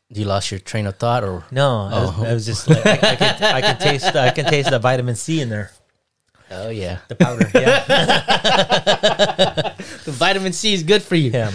[0.09, 2.25] You lost your train of thought, or No, I, was, oh.
[2.25, 5.14] I was just like, I, I, can, I can taste, I can taste the vitamin
[5.16, 5.73] C in there,
[6.53, 7.51] oh yeah, the powder.
[7.53, 7.85] Yeah,
[10.05, 11.33] the vitamin C is good for you.
[11.33, 11.51] yeah.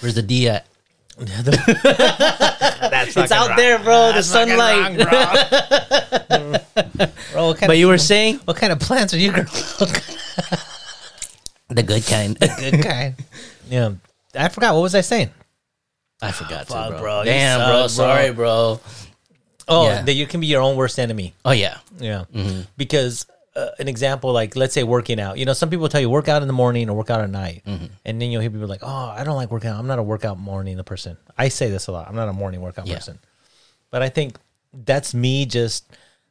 [0.00, 0.66] Where's the D at?
[1.18, 4.12] That's It's out there, bro.
[4.12, 4.98] The sunlight.
[7.32, 9.46] Bro, what kind But of, you were saying what kind of plants are you growing?
[11.68, 12.36] the good kind.
[12.36, 13.14] The good kind.
[13.70, 13.92] Yeah,
[14.34, 14.74] I forgot.
[14.74, 15.30] What was I saying?
[16.24, 17.00] I forgot to, Fuck, bro.
[17.00, 17.86] bro, Damn, suck, bro.
[17.88, 18.80] Sorry, bro.
[19.68, 20.02] Oh, Yeah.
[20.02, 21.34] that you can be your own worst enemy.
[21.44, 21.78] Oh yeah.
[21.98, 22.24] Yeah,
[22.76, 25.38] because uh, an example, like let's say working out.
[25.38, 27.30] You know, some people tell you work out in the morning or work out at
[27.30, 29.78] night, and then you'll hear people like, "Oh, I don't like working out.
[29.78, 32.08] I'm not a workout morning person." I say this a lot.
[32.08, 32.96] I'm not a morning workout Yeah.
[32.96, 33.18] person,
[33.90, 34.36] but I think
[34.72, 35.86] that's me just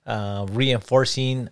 [0.05, 1.47] uh, reinforcing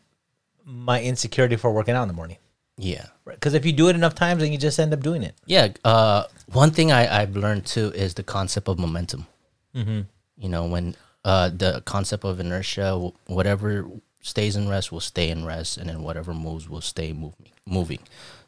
[0.65, 2.37] my insecurity for working out in the morning.
[2.77, 3.05] Yeah.
[3.25, 5.35] Because if you do it enough times, then you just end up doing it.
[5.45, 5.69] Yeah.
[5.85, 9.27] Uh, one thing I, I've learned too is the concept of momentum.
[9.73, 13.87] You know, when uh, the concept of inertia, whatever
[14.21, 17.51] stays in rest will stay in rest, and then whatever moves will stay moving.
[17.65, 17.99] Moving.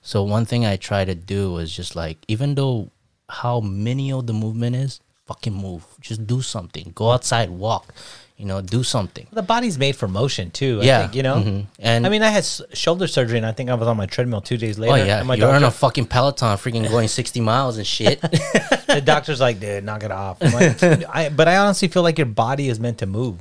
[0.01, 2.89] So one thing I try to do is just like, even though
[3.29, 5.85] how menial the movement is, fucking move.
[6.01, 6.91] Just do something.
[6.93, 7.93] Go outside, walk.
[8.37, 9.27] You know, do something.
[9.31, 10.79] The body's made for motion too.
[10.81, 11.01] I Yeah.
[11.01, 11.35] think, you know.
[11.35, 11.65] Mhm.
[11.79, 14.07] And I mean, I had s- shoulder surgery, and I think I was on my
[14.07, 14.93] treadmill two days later.
[14.93, 18.19] oh yeah, and my you're on a fucking Peloton, freaking going sixty miles and shit.
[18.21, 20.41] the doctor's like, dude, knock it off.
[20.41, 23.39] Like, I, but I honestly feel like your body is meant to move.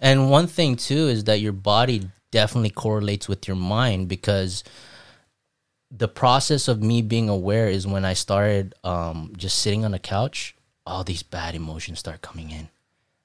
[0.00, 4.62] And one thing too is that your body definitely correlates with your mind because
[5.90, 9.98] the process of me being aware is when I started um, just sitting on the
[9.98, 10.54] couch,
[10.86, 12.68] all these bad emotions start coming in.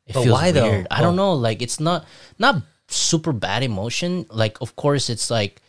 [0.06, 0.84] It But feels why, though?
[0.92, 1.34] I don't know.
[1.34, 2.06] Like it's not
[2.38, 4.26] not super bad emotion.
[4.30, 5.62] Like of course it's like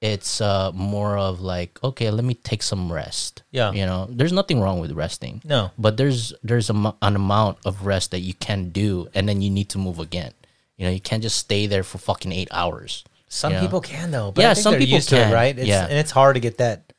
[0.00, 3.42] it's uh more of like okay, let me take some rest.
[3.50, 3.70] Yeah.
[3.72, 5.40] you know, there's nothing wrong with resting.
[5.44, 5.70] No.
[5.78, 9.50] but there's there's a, an amount of rest that you can do, and then you
[9.50, 10.32] need to move again.
[10.76, 13.04] You know, you can't just stay there for fucking eight hours.
[13.28, 13.62] Some you know?
[13.62, 14.32] people can though.
[14.32, 15.30] But Yeah, I think some people can.
[15.30, 15.56] it, right?
[15.56, 15.84] It's, Yeah.
[15.84, 16.89] and it's hard to get that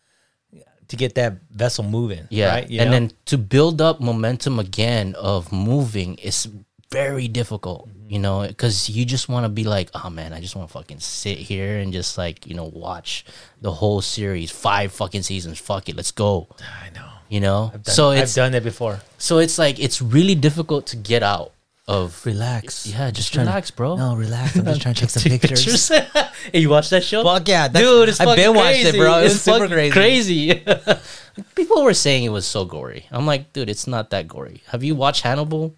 [0.91, 2.27] to get that vessel moving.
[2.29, 2.69] Yeah, right?
[2.69, 2.91] And know?
[2.91, 6.49] then to build up momentum again of moving is
[6.91, 7.87] very difficult.
[7.87, 8.09] Mm-hmm.
[8.09, 10.73] You know, because you just want to be like, oh man, I just want to
[10.73, 13.23] fucking sit here and just like you know watch
[13.61, 15.59] the whole series, five fucking seasons.
[15.59, 16.49] Fuck it, let's go.
[16.59, 17.07] I know.
[17.29, 18.99] You know, Done- so I've done it before.
[19.17, 21.53] so it's like it's really difficult to get out
[21.91, 22.87] of Relax.
[22.87, 23.95] Yeah, just trying to- relax, bro.
[23.97, 24.55] No, relax.
[24.55, 25.87] I'm just trying to take some pictures.
[26.51, 27.23] hey, you watched that show?
[27.23, 28.09] Fuck yeah, that's- dude!
[28.09, 29.19] It's I've been watched it, bro.
[29.19, 29.91] It It's was super crazy.
[29.91, 30.63] crazy.
[31.55, 33.05] People were saying it was so gory.
[33.11, 34.61] I'm like, dude, it's not that gory.
[34.67, 35.75] Have you watched Hannibal?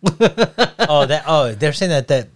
[0.89, 1.23] oh, that.
[1.27, 2.29] Oh, they're saying that that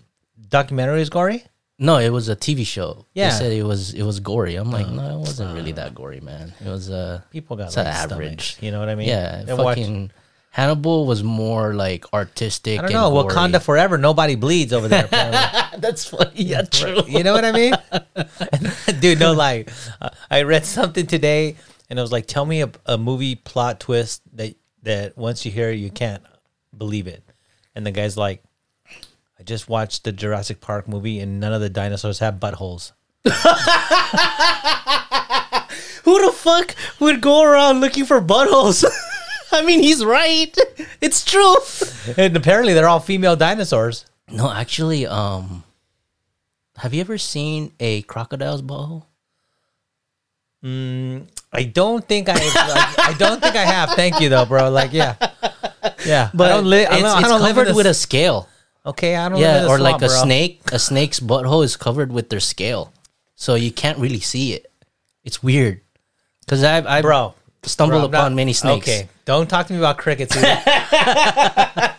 [0.50, 1.44] documentary is gory.
[1.80, 3.06] no, it was a TV show.
[3.14, 3.30] Yeah.
[3.30, 4.56] they said it was it was gory.
[4.56, 6.54] I'm like, no, it wasn't really that gory, man.
[6.64, 8.54] It was uh, People got It's like average.
[8.54, 9.08] stomachs, You know what I mean?
[9.10, 10.12] yeah, watch- fucking
[10.58, 12.80] Hannibal was more like artistic.
[12.80, 13.12] I don't know.
[13.12, 13.32] gory.
[13.32, 14.00] Wakanda forever.
[14.00, 15.04] Nobody bleeds over there.
[15.78, 16.32] That's funny.
[16.34, 17.04] Yeah, true.
[17.08, 17.76] you know what I mean?
[19.00, 19.66] Dude, no lie.
[20.32, 21.58] I read something today,
[21.92, 25.52] and it was like, "Tell me a, a movie plot twist that that once you
[25.52, 26.24] hear it, you can't
[26.76, 27.24] believe it."
[27.76, 28.42] And the guy's like,
[29.40, 32.94] "I just watched the Jurassic Park movie, and none of the dinosaurs have buttholes."
[36.04, 38.84] Who the fuck would go around looking for buttholes?
[39.52, 40.56] I mean, he's right.
[41.02, 41.56] It's true.
[42.18, 44.06] And apparently, they're all female dinosaurs.
[44.32, 45.64] No, actually, um,
[46.78, 49.04] have you ever seen a crocodile's butthole?
[50.64, 52.34] I don't think I.
[52.34, 53.92] like, I don't think I have.
[53.92, 54.70] Thank you, though, bro.
[54.70, 55.16] Like, yeah,
[56.06, 56.30] yeah.
[56.34, 58.50] But I don't, li- I it's, don't, I don't covered this- with a scale.
[58.86, 59.40] Okay, I don't.
[59.40, 60.24] live in Yeah, the or like a bro.
[60.24, 60.62] snake.
[60.72, 62.92] A snake's butthole is covered with their scale,
[63.36, 64.70] so you can't really see it.
[65.24, 65.82] It's weird.
[66.48, 67.34] Cause I've I bro.
[67.68, 68.88] Stumbled upon not- many snakes.
[68.88, 70.36] Okay, don't talk to me about crickets.
[70.36, 71.94] Either.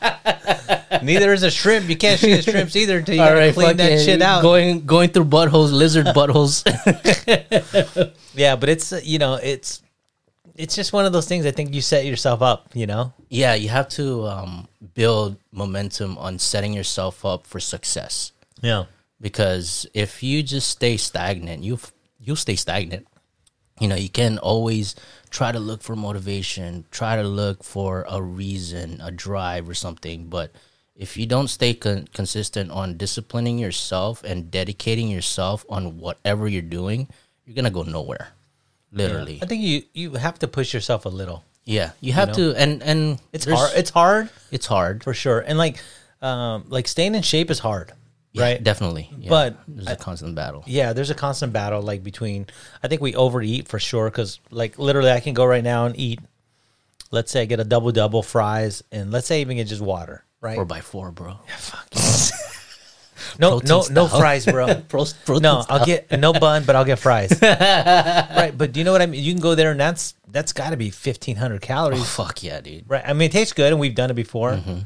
[1.03, 1.89] Neither is a shrimp.
[1.89, 4.43] You can't shoot the shrimps either until you right, clean that shit out.
[4.43, 6.65] Going going through buttholes, lizard buttholes.
[8.35, 9.83] yeah, but it's you know it's
[10.57, 11.47] it's just one of those things.
[11.47, 12.71] I think you set yourself up.
[12.75, 13.13] You know.
[13.29, 18.33] yeah, you have to um, build momentum on setting yourself up for success.
[18.61, 18.87] Yeah.
[19.21, 21.79] because if you just stay stagnant, you
[22.21, 23.07] you'll stay stagnant.
[23.81, 24.97] You know, you can always
[25.31, 30.27] try to look for motivation, try to look for a reason, a drive or something,
[30.27, 30.53] but
[30.97, 36.61] if you don't stay con- consistent on disciplining yourself and dedicating yourself on whatever you're
[36.61, 37.09] doing,
[37.47, 38.29] you're going to go nowhere.
[38.93, 39.39] Literally.
[39.43, 41.45] I think you you have to push yourself a little.
[41.65, 43.71] Yeah, you have to and and It's hard.
[43.77, 45.05] It's hard it's hard.
[45.05, 45.79] for sure, and like
[46.23, 47.93] um like staying in shape is hard,
[48.39, 48.63] Yeah, right?
[48.63, 49.11] Definitely.
[49.19, 49.31] Yeah.
[49.31, 50.63] But there's a constant battle.
[50.67, 52.47] Yeah, there's a constant battle like between.
[52.83, 55.99] I think we overeat for sure because like literally, I can go right now and
[55.99, 56.21] eat.
[57.11, 60.25] Let's say I get a double double fries, and let's say even get just water,
[60.41, 60.55] right?
[60.57, 61.39] Four by four, bro.
[61.49, 61.57] Yeah.
[61.57, 61.89] Fuck.
[63.39, 64.21] No, no, protein no style.
[64.21, 64.67] fries, bro.
[64.89, 65.79] Pro- protein no, style.
[65.81, 67.33] I'll get no bun, but I'll get fries.
[67.43, 69.23] right, but do you know what I mean?
[69.23, 72.43] You can go there, and that's that's got to be fifteen hundred calories, Oh, fuck
[72.43, 72.85] yeah, dude.
[72.89, 73.03] right?
[73.07, 74.79] I mean, it tastes good, and we've done it before, Mm-hmm.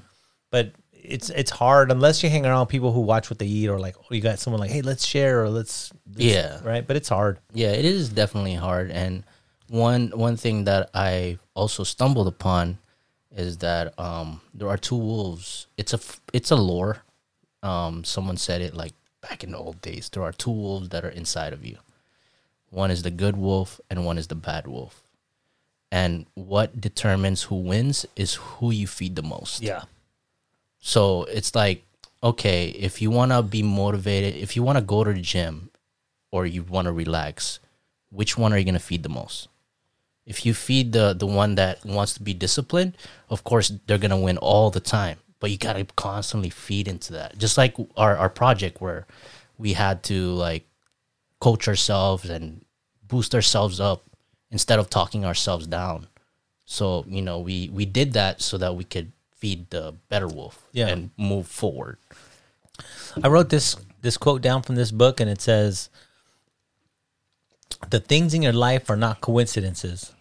[0.50, 3.78] but it's it's hard unless you hang around people who watch what they eat, or
[3.80, 6.60] like you got someone like, hey, let's share, or let's, let's- Yeah.
[6.64, 6.86] right.
[6.86, 7.38] But it's hard.
[7.52, 8.90] Yeah, it is definitely hard.
[8.90, 9.24] And
[9.68, 12.78] one one thing that I also stumbled upon
[13.34, 15.66] is that um, there are two wolves.
[15.76, 16.00] It's a
[16.32, 17.02] it's a lore.
[17.62, 20.08] Um, someone said it like back in the old days.
[20.08, 21.78] There are two wolves that are inside of you.
[22.70, 25.02] One is the good wolf, and one is the bad wolf.
[25.90, 29.60] And what determines who wins is who you feed the most.
[29.62, 29.82] Yeah.
[30.84, 31.86] So it's like,
[32.24, 35.70] okay, if you want to be motivated, if you want to go to the gym
[36.32, 37.60] or you want to relax,
[38.10, 39.48] which one are you going to feed the most?
[40.26, 42.96] If you feed the the one that wants to be disciplined,
[43.30, 45.18] of course they're going to win all the time.
[45.38, 47.38] But you got to constantly feed into that.
[47.38, 49.06] Just like our our project where
[49.58, 50.66] we had to like
[51.40, 52.64] coach ourselves and
[53.06, 54.02] boost ourselves up
[54.50, 56.08] instead of talking ourselves down.
[56.64, 59.12] So, you know, we we did that so that we could
[59.42, 60.86] feed the better wolf Yeah.
[60.86, 61.98] and move forward.
[63.24, 65.90] I wrote this this quote down from this book, and it says,
[67.90, 70.12] "The things in your life are not coincidences;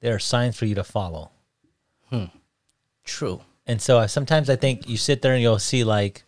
[0.00, 1.30] they are signs for you to follow."
[2.10, 2.24] Hmm.
[3.04, 3.40] True.
[3.66, 6.24] And so I, sometimes I think you sit there and you'll see like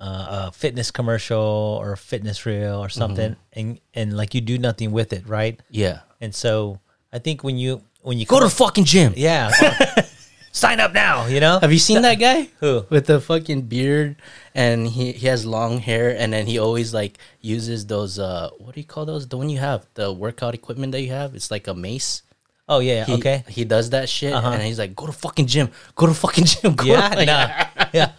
[0.00, 1.38] uh, a fitness commercial
[1.82, 5.60] or a fitness reel or something, and and like you do nothing with it, right?
[5.70, 6.00] Yeah.
[6.20, 6.80] And so
[7.12, 9.12] I think when you when you Go to the fucking gym.
[9.16, 9.50] yeah,
[10.56, 11.26] sign up now.
[11.26, 12.48] You know, Have you seen that guy?
[12.60, 12.86] Who?
[12.88, 14.16] With the fucking beard
[14.54, 18.74] and he, he has long hair and then he always like uses those uh what
[18.74, 19.28] do you call those?
[19.28, 21.34] The one you have, the workout equipment that you have.
[21.34, 22.22] It's like a mace.
[22.68, 24.50] oh yeah, He, okay, He does that shit Uh-huh.
[24.56, 25.68] and he's like, Go to fucking gym.
[25.94, 26.74] Go to fucking gym.
[26.80, 27.48] Go yeah, to, like, nah,
[27.98, 28.10] yeah.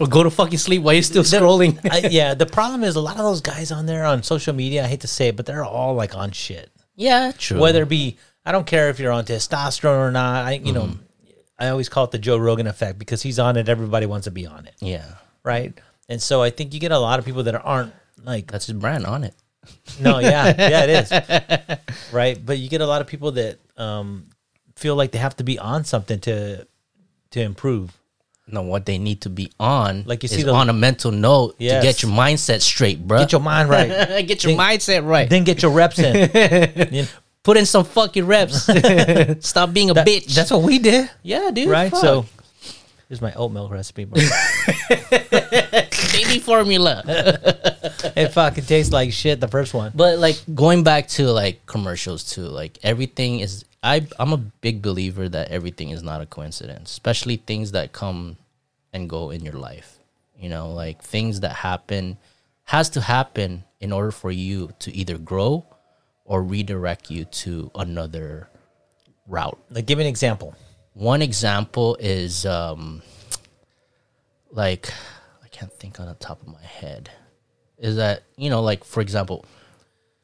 [0.00, 1.78] Or go to fucking sleep while you're still scrolling.
[1.88, 4.82] I, yeah, the problem is a lot of those guys on there on social media.
[4.84, 6.68] I hate to say it, but they're all like on shit.
[6.96, 7.60] yeah, true.
[7.60, 10.44] Whether it be, I don't care if you're on testosterone or not.
[10.46, 10.90] I, you know,
[11.58, 13.68] I always call it the Joe Rogan effect because he's on it.
[13.68, 15.04] Everybody wants to be on it, Yeah.
[15.44, 15.72] right?
[16.08, 18.74] And so I think you get a lot of people that aren't like, That's his
[18.76, 19.34] brand on it.
[20.00, 21.78] no, yeah, yeah, it is,
[22.12, 22.38] right?
[22.44, 24.26] But you get a lot of people that um,
[24.76, 26.66] feel like they have to be on something to
[27.30, 27.96] to improve.
[28.46, 30.04] know what they need to be on.
[30.06, 31.80] Like you is see the- on a mental note Yes.
[31.82, 33.18] to get your mindset straight, bro.
[33.20, 33.88] Get your mind right.
[34.28, 35.30] get your Think- mindset right.
[35.30, 36.12] then get your reps in.
[36.92, 37.06] You-
[37.44, 38.64] Put in some fucking reps.
[39.46, 40.34] Stop being a that- bitch.
[40.34, 41.68] That's what we did, yeah, dude.
[41.68, 41.90] right?
[41.90, 42.00] fuck.
[42.00, 42.26] So
[43.08, 44.06] here's my oat milk recipe.
[44.06, 44.22] Bro.
[46.14, 47.02] baby formula.
[48.16, 49.40] it fucking tastes like shit.
[49.40, 49.92] The first one.
[49.94, 54.80] But like going back to like commercials too, like everything is I I'm a big
[54.80, 58.36] believer that everything is not a coincidence, especially things that come
[58.92, 59.98] and go in your life.
[60.38, 62.16] You know, like things that happen
[62.64, 65.66] has to happen in order for you to either grow
[66.24, 68.48] or redirect you to another
[69.26, 69.58] route.
[69.70, 70.54] Like, give an example.
[70.94, 73.02] One example is um
[74.50, 74.92] like
[75.42, 77.10] I can't think on the top of my head.
[77.78, 79.44] Is that, you know, like for example,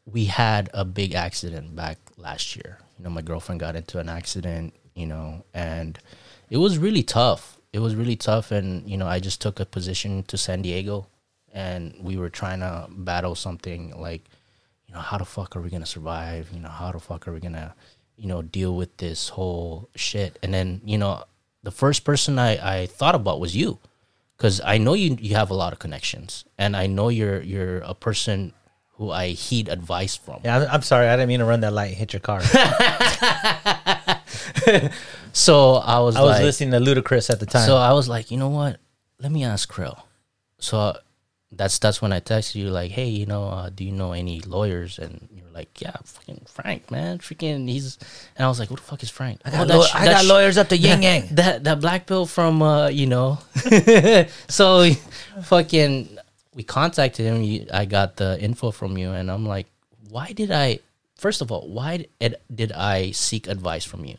[0.07, 2.79] we had a big accident back last year.
[2.99, 5.99] You know, my girlfriend got into an accident, you know, and
[6.49, 7.59] it was really tough.
[7.73, 11.07] It was really tough and, you know, I just took a position to San Diego
[11.53, 14.25] and we were trying to battle something like
[14.91, 16.51] you know, how the fuck are we gonna survive?
[16.53, 17.77] You know, how the fuck are we gonna,
[18.17, 20.37] you know, deal with this whole shit?
[20.43, 21.23] And then, you know,
[21.63, 23.79] the first person I, I thought about was you,
[24.37, 27.79] because I know you you have a lot of connections, and I know you're you're
[27.79, 28.53] a person
[28.95, 30.41] who I heed advice from.
[30.45, 31.07] Yeah, I'm, I'm sorry.
[31.07, 32.43] I didn't mean to run that light and hit your car.
[35.33, 37.67] So I was I was like, listening to Ludacris at the time.
[37.67, 38.79] So I was like, you know what?
[39.21, 40.07] Let me ask Crail.
[40.59, 40.97] So
[41.53, 44.41] that's that's when I texted you like, hey, you know, uh, do you know any
[44.41, 44.99] lawyers?
[44.99, 47.99] And you're like, yeah, fucking Frank, man, freaking he's.
[48.37, 49.41] And I was like, who the fuck is Frank?
[49.45, 51.29] I got, law- I got lawyers up to yin yang.
[51.33, 53.39] That that black bill from uh, you know.
[54.49, 54.91] so
[55.43, 56.19] fucking
[56.55, 57.43] we contacted him.
[57.43, 59.67] You, I got the info from you, and I'm like,
[60.09, 60.79] why did I?
[61.17, 64.17] First of all, why did, did I seek advice from you?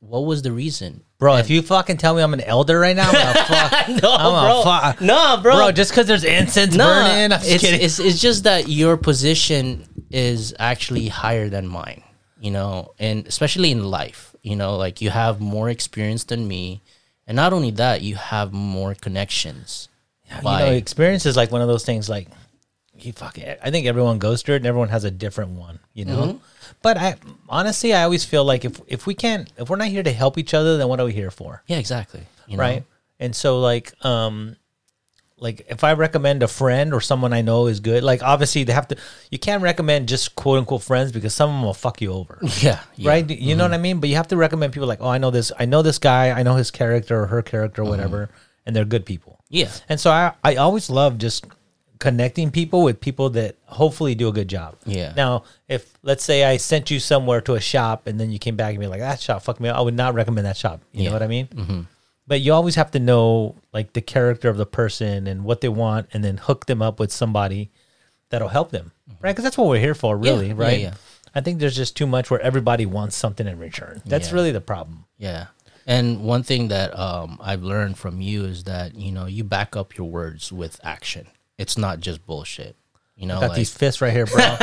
[0.00, 1.02] What was the reason?
[1.18, 3.88] Bro, if you fucking tell me I'm an elder right now, I'm gonna fuck.
[4.02, 4.62] No, I'm bro.
[4.62, 5.00] gonna fuck.
[5.02, 5.54] No, bro.
[5.56, 7.80] Bro, just because there's incense No, burning, I'm just it's, kidding.
[7.82, 12.02] it's it's just that your position is actually higher than mine,
[12.40, 16.80] you know, and especially in life, you know, like you have more experience than me,
[17.26, 19.88] and not only that, you have more connections.
[20.34, 22.08] you by- know, experience is like one of those things.
[22.08, 22.28] Like,
[23.04, 23.44] you fucking.
[23.62, 25.78] I think everyone goes through it, and everyone has a different one.
[25.94, 26.22] You know.
[26.22, 26.38] Mm-hmm.
[26.82, 27.16] But I
[27.48, 30.38] honestly, I always feel like if if we can't, if we're not here to help
[30.38, 31.62] each other, then what are we here for?
[31.66, 32.22] yeah, exactly.
[32.46, 32.62] You know?
[32.62, 32.84] right
[33.20, 34.56] and so like um
[35.36, 38.72] like if i recommend a friend or someone i know is good like obviously they
[38.72, 38.96] have to
[39.30, 42.38] you can't recommend just quote unquote friends because some of them will fuck you over
[42.60, 43.08] Yeah, yeah.
[43.10, 45.18] right you know what i mean but you have to recommend people like oh i
[45.18, 47.90] know this i know this guy i know his character or her character or Mm-hmm.
[47.90, 48.30] whatever
[48.66, 51.44] and they're good people Yeah, and so i i always love just
[52.00, 55.12] connecting people with people that hopefully do a good job Yeah.
[55.16, 58.56] now if let's say i sent you somewhere to a shop and then you came
[58.56, 60.80] back and be like that shop fuck me up," i would not recommend that shop
[60.92, 61.80] you know what i mean mm-hmm.
[62.26, 65.68] but you always have to know like the character of the person and what they
[65.68, 67.70] want and then hook them up with somebody
[68.30, 70.60] that'll help them right because that's what we're here for really Mm-hmm.
[70.60, 70.94] yeah, right yeah.
[71.34, 74.34] i think there's just too much where everybody wants something in return that's Yeah.
[74.34, 75.46] really the problem Yeah.
[75.86, 79.74] And one thing that um, I've learned from you is that, you know, you back
[79.74, 81.26] up your words with action.
[81.60, 82.74] It's not just bullshit.
[83.16, 84.40] You know, I got like, these fists right here bro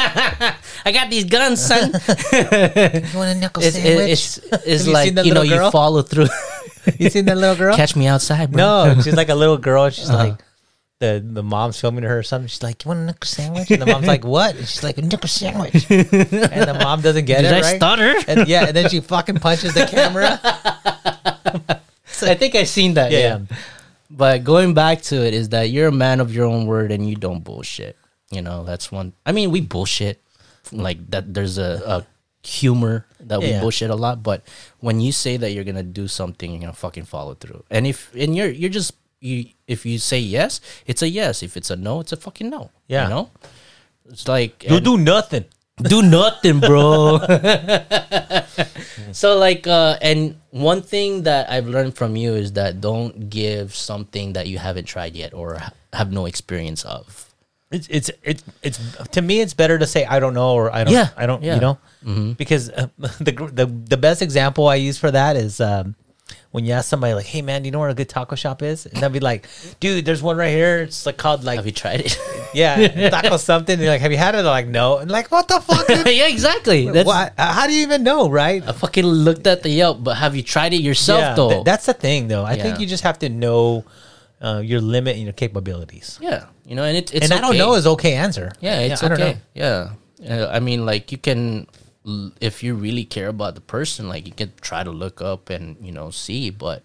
[0.85, 1.91] I got these guns, son.
[2.33, 5.65] you want a knuckle it's, it- it's, it's you like, seen you know, girl?
[5.65, 6.25] you follow through.
[6.97, 8.57] you seen that little girl Catch me outside, bro.
[8.95, 10.29] no she's like a little girl she's Uh-huh.
[10.29, 10.43] like
[10.99, 12.47] the, the mom's filming her or something.
[12.47, 14.97] She's like, "You want a knuckle sandwich?" And the mom's like, "What?" And she's like,
[14.97, 17.49] "A knuckle sandwich." and the mom doesn't get Did it.
[17.49, 17.75] Did I right?
[17.75, 18.15] stutter?
[18.27, 20.39] And yeah, and then she fucking punches the camera.
[22.07, 23.11] So I think I seen that.
[23.11, 23.19] Yeah.
[23.19, 23.39] Yeah.
[24.09, 27.07] But going back to it is that you're a man of your own word and
[27.07, 27.97] you don't bullshit.
[28.31, 29.13] You know, that's one.
[29.25, 30.21] I mean, we bullshit
[30.71, 31.33] like that.
[31.33, 32.05] There's a, a
[32.47, 33.59] humor that we Yeah.
[33.61, 34.43] bullshit a lot, but
[34.79, 37.63] when you say that you're gonna do something, you're gonna fucking follow through.
[37.69, 41.43] And if and you're you're just you if you say yes, it's a yes.
[41.43, 42.71] If it's a no, it's a fucking no.
[42.87, 43.03] Yeah.
[43.03, 43.29] You know,
[44.09, 45.45] it's like You do nothing.
[45.81, 47.19] Do nothing, bro.
[49.11, 53.75] so like uh and one thing that I've learned from you is that don't give
[53.75, 57.25] something that you haven't tried yet or ha- have no experience of.
[57.69, 58.79] It's it's it's it's
[59.11, 59.41] to me.
[59.41, 60.93] It's better to say I don't know or I don't.
[60.93, 61.43] Yeah, I don't.
[61.43, 61.55] yeah.
[61.55, 65.95] You know, because uh, the the the best example I use for that is um,
[66.51, 68.61] when you ask somebody like, "Hey man, do you know where a good taco shop
[68.61, 69.47] is?" And they'll be like,
[69.79, 70.79] "Dude, there's one right here.
[70.79, 72.19] It's like called like Have you tried it?
[72.53, 75.29] yeah taco something." And you're like, "Have you had it?" They're like, "No." And like,
[75.31, 75.87] what the fuck?
[75.89, 76.89] yeah, exactly.
[76.89, 78.63] That's Why- how do you even know, right?
[78.67, 81.49] I fucking looked at the Yelp, but have you tried it yourself yeah, though?
[81.49, 82.43] th- that's the thing, though.
[82.45, 83.85] I think you just have to know
[84.41, 86.19] uh, your limit and your capabilities.
[86.21, 88.51] yeah, you know, and it, it's and I don't know is okay answer.
[88.59, 89.37] Yeah, it's I don't okay.
[89.53, 89.89] Yeah,
[90.27, 91.67] uh, I mean, like you can,
[92.39, 95.77] if you really care about the person, like you can try to look up and
[95.81, 96.83] you know see, but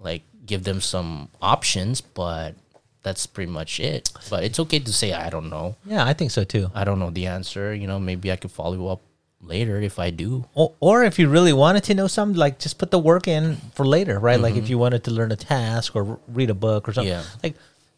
[0.00, 2.54] like give them some options, but
[3.02, 4.10] that's pretty much it.
[4.30, 5.76] But it's okay to say I don't know.
[5.84, 6.70] Yeah, I think so too.
[6.74, 7.74] I don't know the answer.
[7.74, 9.02] You know, maybe I could follow up
[9.40, 10.46] later if I do.
[10.54, 13.56] Or, or if you really wanted to know something, like just put the work in
[13.74, 14.40] for later, right?
[14.40, 14.70] Like if mm-hmm.
[14.70, 17.12] you wanted to learn a task or read a book or something.
[17.12, 17.24] Yeah.
[17.42, 17.56] Like,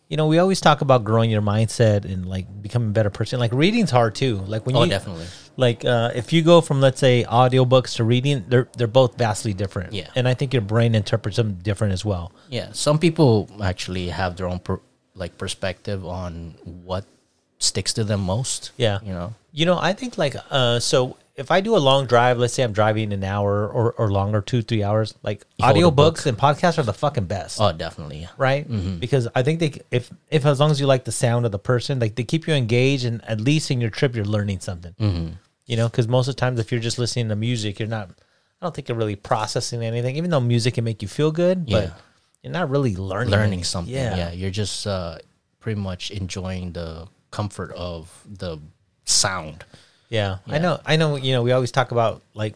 [0.09, 3.39] you know, we always talk about growing your mindset and like becoming a better person.
[3.41, 4.37] Like reading's hard too.
[4.39, 5.27] Like when Oh, you definitely.
[5.57, 9.55] Like uh, if you go from let's say audiobooks to reading, they're they're both vastly
[9.55, 9.93] different.
[9.93, 10.09] Yeah.
[10.15, 12.33] And I think your brain interprets them different as well.
[12.49, 14.81] Yeah, some people actually have their own per,
[15.15, 17.05] like perspective on what
[17.59, 18.73] sticks to them most.
[18.77, 18.99] Yeah.
[19.03, 19.35] you know.
[19.53, 22.63] You know, I think like uh so if I do a long drive, let's say
[22.63, 26.79] I'm driving an hour or, or longer, two, three hours, like You audiobooks and podcasts
[26.79, 27.61] are the fucking best.
[27.61, 28.21] Oh, definitely.
[28.21, 28.29] Yeah.
[28.39, 28.67] right?
[29.01, 31.59] Because I think they if if as long as you like the sound of the
[31.59, 34.95] person, like they keep you engaged, and at least in your trip you're learning something.
[34.99, 35.33] Mm-hmm.
[35.67, 38.11] You know, because most of the times if you're just listening to music, you're not.
[38.61, 41.67] I don't think you're really processing anything, even though music can make you feel good,
[41.67, 41.93] but
[42.43, 43.93] you're not really learning Learning something.
[43.93, 44.33] Yeah, Yeah.
[44.33, 45.19] you're just uh,
[45.61, 48.59] pretty much enjoying the comfort of the
[49.05, 49.65] sound.
[50.09, 50.81] Yeah, I know.
[50.87, 51.17] I know.
[51.17, 52.55] You know, we always talk about like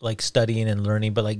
[0.00, 1.38] like studying and learning, but like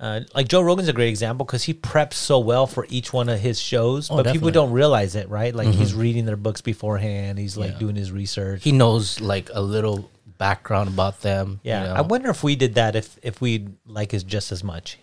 [0.00, 3.28] uh, like Joe Rogan's a great example because he preps so well for each one
[3.28, 4.48] of his shows, but people Oh, definitely.
[4.48, 4.54] Mm-hmm.
[4.54, 5.54] don't realize it, right?
[5.54, 7.38] Like he's reading their books beforehand.
[7.38, 7.78] He's like Yeah.
[7.78, 8.64] doing his research.
[8.64, 11.60] He knows like a little background about them.
[11.62, 11.94] you Yeah, know?
[11.94, 14.98] I wonder if we did that if if we like is just as much.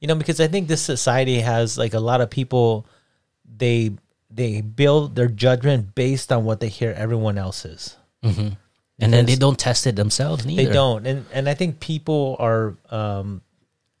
[0.00, 2.86] You know, because I think this society has like a lot of people
[3.56, 3.92] they
[4.30, 7.96] they build their judgment based on what they hear everyone else's.
[8.22, 8.56] and
[8.98, 10.64] then they don't test it themselves neither.
[10.64, 11.06] They don't.
[11.06, 13.40] And and I think people are um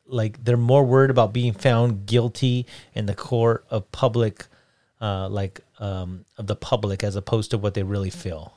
[0.06, 4.46] like they're more worried about being found guilty in the court of public
[5.00, 8.52] uh like um of the public as opposed to what they really feel.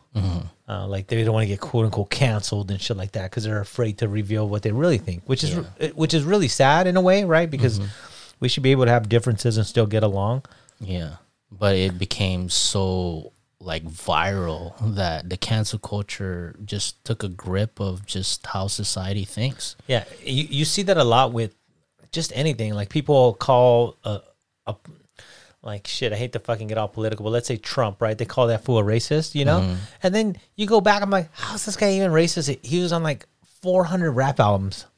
[0.68, 3.44] Uh, like they don't want to get quote unquote canceled and shit like that because
[3.44, 5.90] they're afraid to reveal what they really think, which is Yeah.
[5.90, 7.50] which is really sad in a way, right?
[7.50, 7.80] Because
[8.40, 10.44] we should be able to have differences and still get along.
[10.82, 11.18] Yeah.
[11.52, 13.32] But it became so
[13.68, 19.76] like viral that the cancel culture just took a grip of just how society thinks.
[19.88, 21.54] Yeah, you, you see that a lot with
[22.12, 22.74] just anything.
[22.74, 24.22] Like people call a,
[24.66, 24.76] a
[25.62, 26.14] like shit.
[26.14, 28.18] I hate to fucking get all political, but let's say Trump, right?
[28.18, 29.60] They call that fool a racist, you know.
[29.60, 29.76] Mm-hmm.
[30.02, 31.02] And then you go back.
[31.02, 32.66] I'm like, how's this guy even racist?
[32.66, 33.28] He was on like
[33.62, 34.86] 400 rap albums.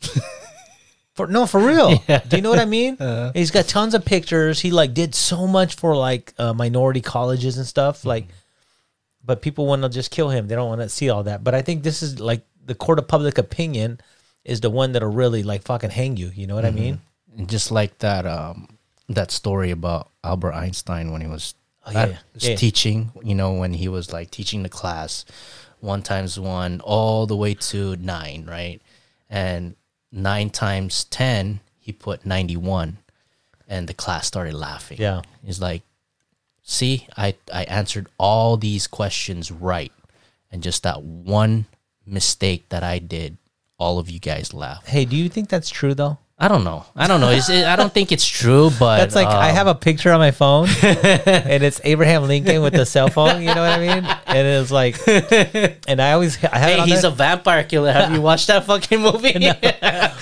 [1.15, 1.97] For, no, for real.
[2.07, 2.95] Do you know what I mean?
[3.01, 3.31] Uh-huh.
[3.33, 4.61] He's got tons of pictures.
[4.61, 8.05] He like did so much for like uh, minority colleges and stuff.
[8.05, 8.33] Like, mm-hmm.
[9.29, 10.47] But people want to just kill him.
[10.47, 11.43] They don't want to see all that.
[11.43, 14.01] But I think this is like the court of public opinion
[14.43, 16.31] is the one that'll really like fucking hang you.
[16.33, 16.99] You know what I mean?
[17.37, 21.53] And just like that um that story about Albert Einstein when he was,
[21.85, 22.55] Oh, yeah, Yeah.
[22.55, 25.25] teaching, you know, when he was like teaching the class
[25.79, 28.81] one times one all the way to nine, right?
[29.29, 29.75] And
[30.11, 32.97] nine times ten, he put ninety one.
[33.67, 34.97] And the class started laughing.
[34.99, 35.21] Yeah.
[35.45, 35.83] He's like,
[36.69, 39.91] see, I, I answered all these questions right.
[40.51, 41.65] And just that one
[42.05, 43.37] mistake that I did,
[43.77, 44.87] all of you guys laughed.
[44.87, 46.17] Hey, do you think that's true though?
[46.41, 46.85] I don't know.
[46.95, 47.31] I don't know.
[47.31, 50.19] It, I don't think it's true, but That's like I um, have a picture on
[50.19, 53.41] my phone, and it's Abraham Lincoln with the cell phone.
[53.41, 54.05] You know what I mean?
[54.25, 54.95] And it's like,
[55.87, 57.11] and I always I have it Hey, he's there.
[57.11, 57.91] a vampire killer.
[57.91, 59.33] Have you watched that fucking movie?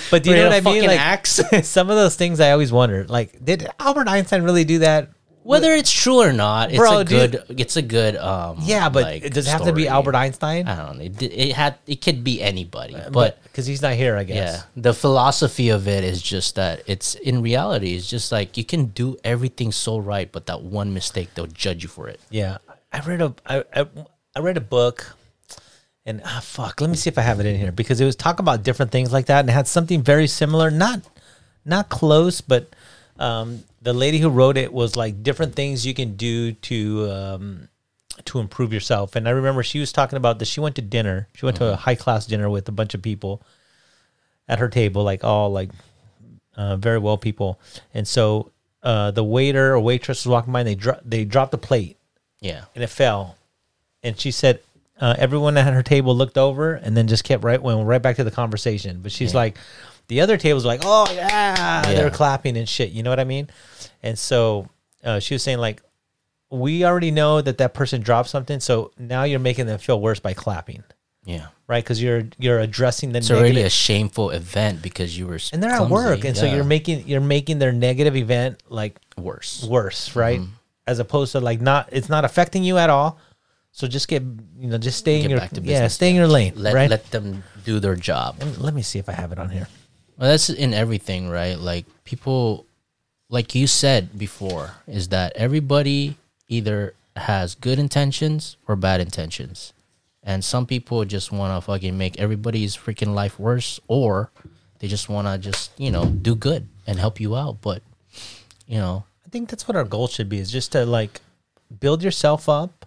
[0.10, 0.88] But do you know what I mean?
[0.88, 1.40] Like axe.
[1.64, 3.06] some of those things I always wonder.
[3.06, 5.12] Like, did Albert Einstein really do that?
[5.48, 7.32] Whether it's true or not, it's Bro, a dude.
[7.32, 7.60] good.
[7.60, 8.18] It's a good.
[8.18, 9.88] Um, Yeah, but like, does it have to be story.
[9.88, 10.68] Albert Einstein?
[10.68, 11.06] I don't know.
[11.06, 11.78] It, it had.
[11.88, 14.36] It could be anybody, but But because he's not here, I guess.
[14.36, 17.96] Yeah, the philosophy of it is just that it's in reality.
[17.96, 21.82] It's just like you can do everything so right, but that one mistake they'll judge
[21.82, 22.20] you for it.
[22.30, 22.58] Yeah,
[22.92, 23.88] I read a I, I,
[24.36, 25.16] I read a book,
[26.06, 28.18] and ah fuck, let me see if I have it in here because it was
[28.18, 31.02] talking about different things like that, and it had something very similar, not
[31.64, 32.68] not close, but
[33.18, 37.70] um, the lady who wrote it was like different things you can do to um,
[38.26, 39.16] to improve yourself.
[39.16, 40.46] And I remember she was talking about that.
[40.46, 41.30] She went to dinner.
[41.36, 43.42] She went to a high class dinner with a bunch of people
[44.46, 45.70] at her table, like all like
[46.58, 47.62] uh, very well people.
[47.94, 48.52] And so
[48.84, 51.96] uh, the waiter or waitress was walking by, and they dro- they dropped the plate
[52.42, 53.38] Yeah, and it fell.
[54.04, 54.60] And she said
[55.00, 58.18] uh, everyone at her table looked over and then just kept right went right back
[58.18, 59.00] to the conversation.
[59.02, 59.58] But she's like,
[60.08, 62.92] the other tables were like, oh yeah, they're clapping and shit.
[62.92, 63.50] You know what I mean?
[64.04, 64.70] And so
[65.04, 65.82] uh, she was saying like,
[66.50, 70.20] we already know that that person dropped something, so now you're making them feel worse
[70.22, 70.82] by clapping,
[71.26, 71.48] yeah.
[71.68, 71.84] right?
[71.84, 73.44] Because you're you're addressing the It's negative.
[73.52, 77.06] already a shameful event because you were and they're at work, and so you're making
[77.06, 79.64] you're making their negative event like worse.
[79.64, 80.40] worse, right?
[80.40, 80.52] Mm-hmm.
[80.88, 83.20] As opposed to like not, it's not affecting you at all.
[83.72, 86.74] So just get, you know, just stay in your, yeah, stay in your lane, Let
[86.74, 86.90] right?
[86.90, 88.42] let them do their job.
[88.58, 89.68] Let me see if I have it on here.
[90.18, 91.58] Well, that's in everything, right?
[91.58, 92.66] Like people
[93.30, 96.16] like you said before, is that everybody
[96.48, 99.74] either has good intentions or bad intentions.
[100.24, 104.32] And some people just want to fucking make everybody's freaking life worse, or
[104.80, 107.62] they just want to just, you know, do good and help you out.
[107.62, 107.82] But,
[108.68, 111.22] you know, I think that's what our goal should be is just to like
[111.80, 112.86] build yourself up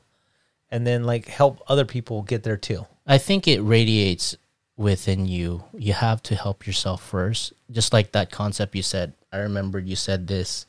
[0.70, 2.86] and then like help other people get there too.
[3.06, 4.36] I think it radiates
[4.80, 5.62] within you.
[5.76, 7.52] You have to help yourself first.
[7.70, 9.12] Just like that concept you said.
[9.30, 10.64] I remember you said this.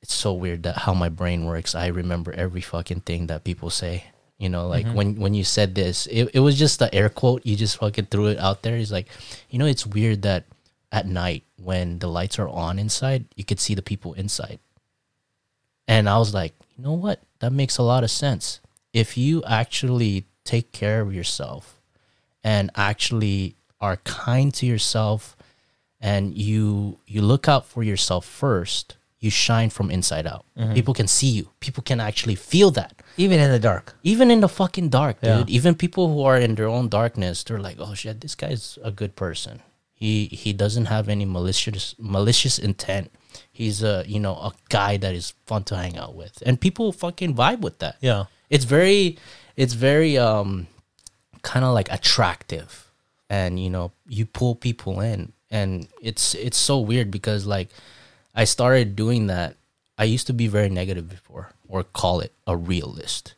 [0.00, 1.74] It's so weird that how my brain works.
[1.74, 4.04] I remember every fucking thing that people say.
[4.38, 4.94] You know, like mm-hmm.
[4.94, 7.44] when when you said this, it, it was just the air quote.
[7.44, 8.76] You just fucking threw it out there.
[8.76, 9.08] He's like,
[9.50, 10.44] you know, it's weird that
[10.92, 14.60] at night when the lights are on inside, you could see the people inside.
[15.88, 17.22] And I was like, you know what?
[17.40, 18.60] That makes a lot of sense.
[18.92, 21.80] If you actually take care of yourself
[22.44, 25.36] and actually are kind to yourself
[26.00, 30.44] and you you look out for yourself first, you shine from inside out.
[30.74, 31.48] People can see you.
[31.60, 32.92] People can actually feel that.
[33.16, 33.94] Even in the dark.
[34.02, 35.38] Even in the fucking dark, Yeah.
[35.38, 35.50] dude.
[35.50, 38.90] Even people who are in their own darkness, they're like, "Oh shit, this guy's a
[38.90, 39.62] good person.
[39.94, 43.10] He he doesn't have any malicious malicious intent.
[43.50, 46.92] He's a you know a guy that is fun to hang out with, and people
[46.92, 47.96] fucking vibe with that.
[48.00, 48.24] Yeah.
[48.50, 49.16] It's very,
[49.56, 50.66] it's very um,
[51.44, 52.90] kind of like attractive,
[53.30, 57.68] and you know you pull people in, and it's it's so weird because like
[58.34, 59.56] I started doing that.
[59.96, 63.34] I used to be very negative before, or call it a realist.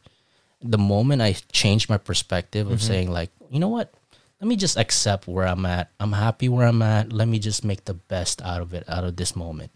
[0.62, 2.86] The moment I changed my perspective of mm-hmm.
[2.86, 3.92] saying like, you know what,
[4.40, 5.90] let me just accept where I'm at.
[6.00, 7.12] I'm happy where I'm at.
[7.12, 9.70] Let me just make the best out of it, out of this moment.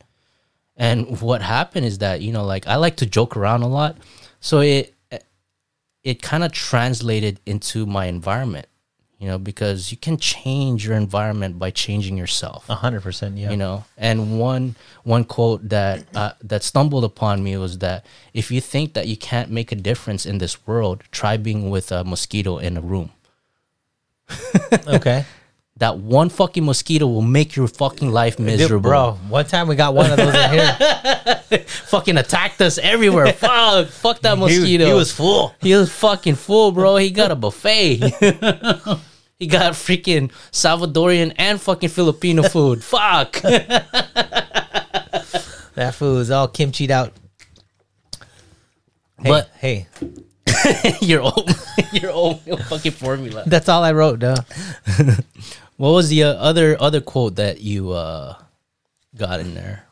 [0.77, 3.99] And what happened is that you know, like I like to joke around a lot,
[4.41, 4.95] so it
[6.03, 8.67] it kind of translated into my environment,
[9.19, 13.37] you know, because you can change your environment by changing yourself A hundred percent.
[13.37, 13.51] Yeah.
[13.51, 18.51] you know and one one quote that uh, that stumbled upon me was that if
[18.51, 22.03] you think that you can't make a difference in this world try being with a
[22.05, 23.11] mosquito in a room
[24.87, 25.25] okay.
[25.81, 28.91] That one fucking mosquito will make your fucking life miserable.
[28.91, 30.77] bro, one time we got one of those in here.
[31.67, 33.33] fucking attacked us everywhere.
[33.41, 35.55] Fuck fuck that mosquito He, was full.
[35.61, 36.97] he was fucking full bro.
[36.97, 38.13] He got a buffet.
[39.41, 42.85] He got freaking salvadorian and fucking filipino food.
[42.85, 43.41] Fuck.
[43.41, 43.87] That
[45.95, 47.15] food was all kimchied out.
[49.19, 49.87] Hey, But- hey,
[51.01, 51.51] your old
[51.93, 52.35] your own
[52.69, 53.45] fucking formula.
[53.47, 54.37] That's all I wrote, duh.
[55.81, 58.37] What was the uh, other other quote that you uh,
[59.17, 59.87] got in there?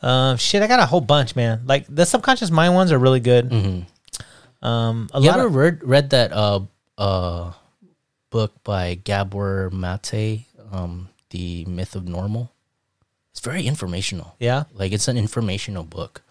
[0.00, 1.60] Um, shit, I got a whole bunch, man.
[1.66, 3.52] Like the subconscious mind ones are really good.
[4.62, 6.60] Um, a You lot ever of read read that uh
[6.96, 7.52] uh
[8.30, 12.50] book by Gabor Mate, um, The Myth of Normal?
[13.32, 14.36] It's very informational.
[14.38, 16.22] yeah, Like it's an informational book,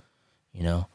[0.51, 0.87] you know.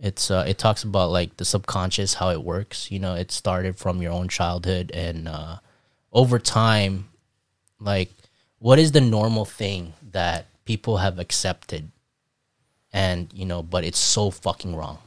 [0.00, 2.90] It's uh, it talks about like the subconscious, how it works.
[2.90, 5.58] You know, it started from your own childhood, and uh,
[6.14, 7.08] over time,
[7.80, 8.10] like
[8.58, 11.90] what is the normal thing that people have accepted,
[12.92, 14.98] and you know, but it's so fucking wrong.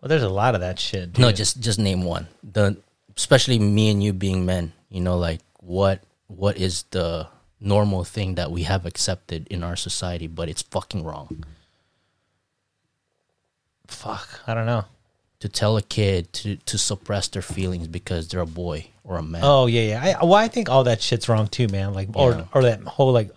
[0.00, 1.18] well, there's a lot of that shit.
[1.18, 2.28] No, just just name one.
[2.44, 2.76] The
[3.16, 7.26] especially me and you being men, you know, like what what is the
[7.60, 11.44] normal thing that we have accepted in our society, but it's fucking wrong.
[13.86, 14.40] fuck.
[14.46, 14.84] I don't know.
[15.42, 19.22] To tell a kid to to suppress their feelings because they're a boy or a
[19.22, 19.42] man.
[19.44, 20.16] Oh yeah, yeah.
[20.20, 21.94] I, well, I think all that shit's wrong too, man.
[21.94, 22.22] Like, Yeah.
[22.22, 23.30] or or that whole like,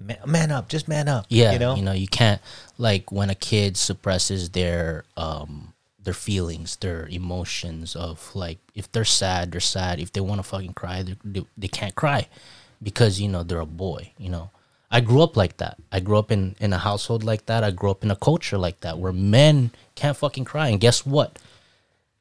[0.00, 1.26] man, man up, just man up.
[1.28, 1.92] yeah, you know.
[1.92, 2.40] you can't
[2.78, 9.04] like when a kid suppresses their um their feelings, their emotions of like if they're
[9.04, 10.00] sad, they're sad.
[10.00, 12.26] If they want to fucking cry, they, they they can't cry
[12.82, 14.12] because you know they're a boy.
[14.16, 14.50] You know,
[14.90, 15.76] I grew up like that.
[15.92, 17.62] I grew up in in a household like that.
[17.64, 20.68] I grew up in a culture like that where men can't fucking cry.
[20.68, 21.38] And guess what?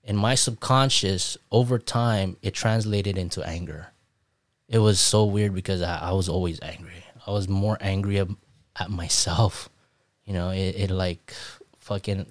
[0.04, 3.92] In my subconscious, over time, it translated into anger.
[4.68, 7.04] It was so weird because I, I was always angry.
[7.26, 8.38] I was more angry ab-
[8.76, 9.70] at myself.
[10.26, 11.34] You know, it, it like
[11.78, 12.26] fucking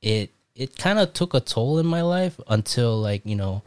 [0.00, 3.62] it it kind of took a toll in my life until like, you know,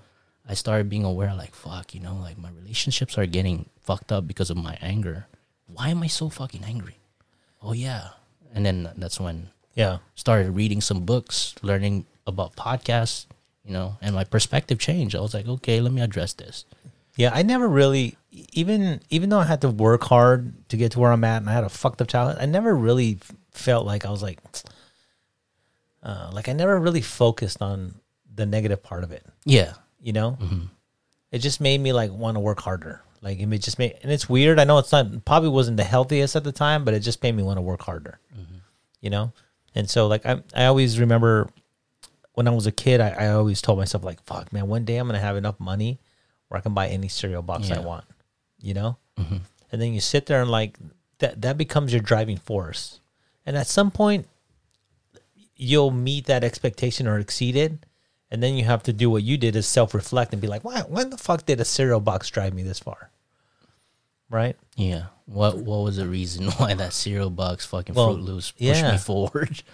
[0.48, 4.26] I started being aware like fuck, you know, like my relationships are getting fucked up
[4.26, 5.28] because of my anger.
[5.68, 6.98] Why am I so fucking angry?
[7.62, 8.10] Oh yeah.
[8.54, 10.00] And then that's when Yeah.
[10.16, 13.26] started reading some books, learning about podcasts,
[13.64, 15.16] you know, and my perspective changed.
[15.16, 16.66] I was like, okay, let me address this.
[17.16, 21.00] Yeah, I never really even even though I had to work hard to get to
[21.00, 23.20] where I'm at and I had a fucked up childhood, I never really
[23.52, 24.40] felt like I was like
[26.04, 27.96] uh like I never really focused on
[28.34, 29.74] the negative part of it, Yeah.
[30.02, 30.38] you know?
[31.32, 33.02] It just made me like want to work harder.
[33.22, 34.60] Like it just made, and it's weird.
[34.60, 37.36] I know it's not probably wasn't the healthiest at the time, but it just made
[37.36, 38.20] me want to work harder.
[39.02, 39.34] You know,
[39.76, 41.50] and so like I I always remember
[42.34, 44.98] when I was a kid, I, I always told myself like, "Fuck, man, one day
[44.98, 46.00] I'm gonna have enough money
[46.48, 48.06] where I can buy any cereal box I want."
[48.60, 49.38] You know, mm-hmm.
[49.72, 50.78] and then you sit there and like
[51.20, 53.00] that that becomes your driving force,
[53.46, 54.28] and at some point
[55.56, 57.74] you'll meet that expectation or exceed it.
[58.32, 60.64] And then you have to do what you did is self reflect and be like,
[60.64, 63.10] why, when the fuck did a cereal box drive me this far?
[64.30, 64.56] Right?
[64.76, 65.06] Yeah.
[65.26, 68.92] What What was the reason why that cereal box fucking Well, Froot Loops pushed yeah.
[68.94, 69.62] me forward?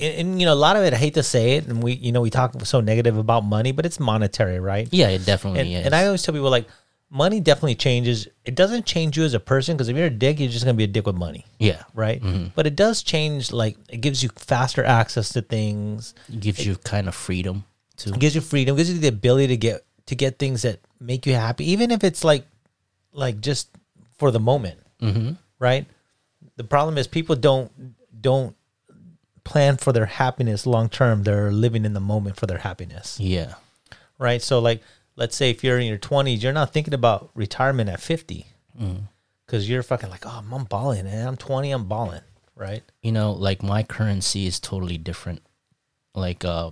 [0.00, 2.10] And, you know, a lot of it, I hate to say it, and we, you
[2.10, 4.88] know, we talk so negative about money, but it's monetary, right?
[4.90, 5.86] yeah, it definitely And, is.
[5.86, 6.66] and I always tell people, like,
[7.10, 8.26] money definitely changes.
[8.46, 10.74] It doesn't change you as a person because if you're a dick, you're just going
[10.74, 12.22] to be a dick with money, yeah, right?
[12.22, 12.46] Mm-hmm.
[12.54, 16.14] But it does change, like, it gives you faster access to things.
[16.32, 17.64] it gives you kind of freedom
[17.96, 18.10] too.
[18.14, 21.26] It gives you freedom, gives you the ability to get to get things that make
[21.26, 22.46] you happy, even if it's like
[23.12, 23.68] like just
[24.20, 25.32] for the moment, Mm-hmm.
[25.58, 25.86] right?
[26.56, 27.72] The problem is people don't
[28.20, 28.54] don't
[29.44, 31.22] plan for their happiness long term.
[31.24, 33.54] They're living in the moment for their happiness, Yeah,
[34.18, 34.42] right?
[34.42, 34.82] So like,
[35.16, 38.46] let's say if you're in your twenties, you're not thinking about retirement at fifty
[39.46, 42.22] because you're fucking like, oh, I'm balling, and I'm twenty, I'm balling,
[42.54, 42.82] right?
[43.02, 45.40] you know, like my currency is totally different.
[46.14, 46.70] Like, uh,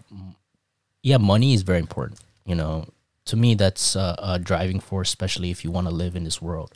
[1.02, 2.20] yeah, money is very important.
[2.44, 2.88] You know,
[3.26, 6.40] to me, that's uh, a driving force, especially if you want to live in this
[6.42, 6.72] world.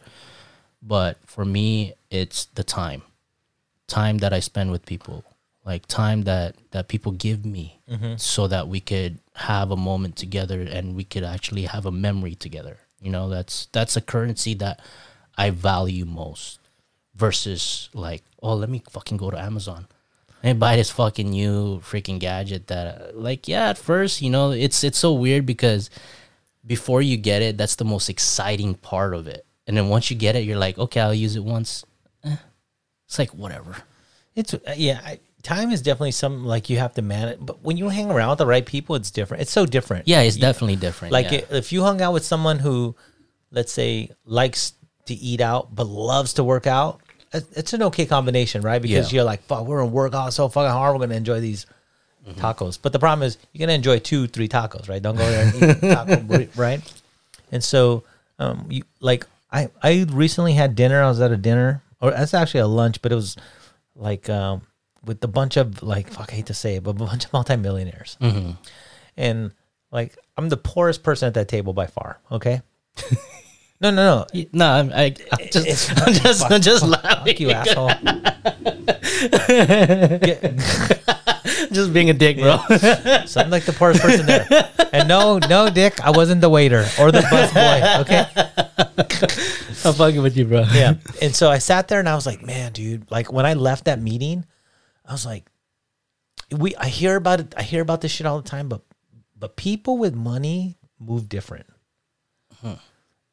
[0.83, 3.03] But for me, it's the time,
[3.87, 5.25] time that I spend with people,
[5.65, 8.17] like time that that people give me, mm-hmm.
[8.17, 12.35] so that we could have a moment together and we could actually have a memory
[12.35, 12.79] together.
[13.01, 14.81] You know, that's that's a currency that
[15.39, 16.59] I value most
[17.15, 19.87] versus like, oh, let me fucking go to Amazon
[20.43, 24.83] and buy this fucking new freaking gadget that like yeah at first you know it's
[24.83, 25.89] it's so weird because
[26.67, 30.17] before you get it that's the most exciting part of it and then once you
[30.17, 31.85] get it you're like okay i'll use it once
[32.25, 32.37] Eh.
[33.07, 33.75] it's like whatever
[34.35, 35.01] It's uh, yeah.
[35.05, 37.39] I, time is definitely something like you have to manage.
[37.41, 39.41] But when you hang around with the right people, it's different.
[39.43, 40.07] It's so different.
[40.09, 41.41] yeah it's definitely different Like yeah.
[41.51, 42.95] if you hung out with someone who,
[43.51, 44.73] let's say, likes
[45.07, 47.01] to eat out but loves to work out,
[47.33, 48.81] it's an okay combination, right?
[48.81, 49.17] Because Yeah.
[49.17, 50.95] you're like, fuck, we're gonna work out so fucking hard.
[50.95, 51.67] We're gonna enjoy these
[52.23, 52.41] Mm-hmm.
[52.41, 52.79] tacos.
[52.81, 55.03] But the problem is, you're gonna enjoy two, three tacos, right?
[55.03, 56.81] Don't go there and eat taco, right?
[57.51, 58.05] And so,
[58.39, 61.03] um, you like I I recently had dinner.
[61.03, 63.37] I was at a dinner, or that's actually a lunch, but it was
[63.95, 64.63] like um
[65.05, 67.33] with a bunch of like fuck, I hate to say it, but a bunch of
[67.33, 68.53] multimillionaires Mm-hmm.
[69.17, 69.53] and
[69.91, 72.19] like I'm the poorest person at that table by far.
[72.31, 72.63] Okay.
[73.81, 74.45] no, no, no.
[74.53, 77.91] No I'm, I, I'm just i'm just i'm just laughing Fuck you, asshole.
[81.81, 82.59] just being a dick bro
[83.27, 84.47] So I'm like the poorest person there.
[84.93, 88.01] And no, no, Dick, I wasn't the waiter or the bus boy.
[88.03, 88.27] Okay.
[89.85, 90.95] i'm fucking with you bro Yeah.
[91.21, 93.87] And so I sat there and I was like, man, dude, like when I left
[93.87, 94.45] that meeting,
[95.05, 95.51] I was like,
[96.51, 98.83] we I hear about it, I hear about this shit all the time, but
[99.39, 101.67] but people with money move different.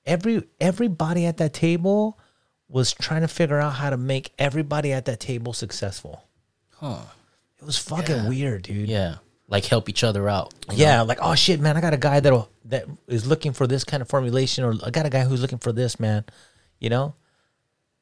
[0.06, 2.18] Every everybody at that table
[2.68, 6.24] was trying to figure out how to make everybody at that table successful.
[6.76, 7.02] huh
[7.60, 8.88] It was fucking weird, dude.
[8.90, 9.16] yeah
[9.50, 10.84] like help each other out you know?
[10.84, 13.84] Yeah, like oh shit, man, I got a guy that'll that is looking for this
[13.84, 16.24] kind of formulation, or I got a guy who's looking for this, man.
[16.80, 17.16] You know,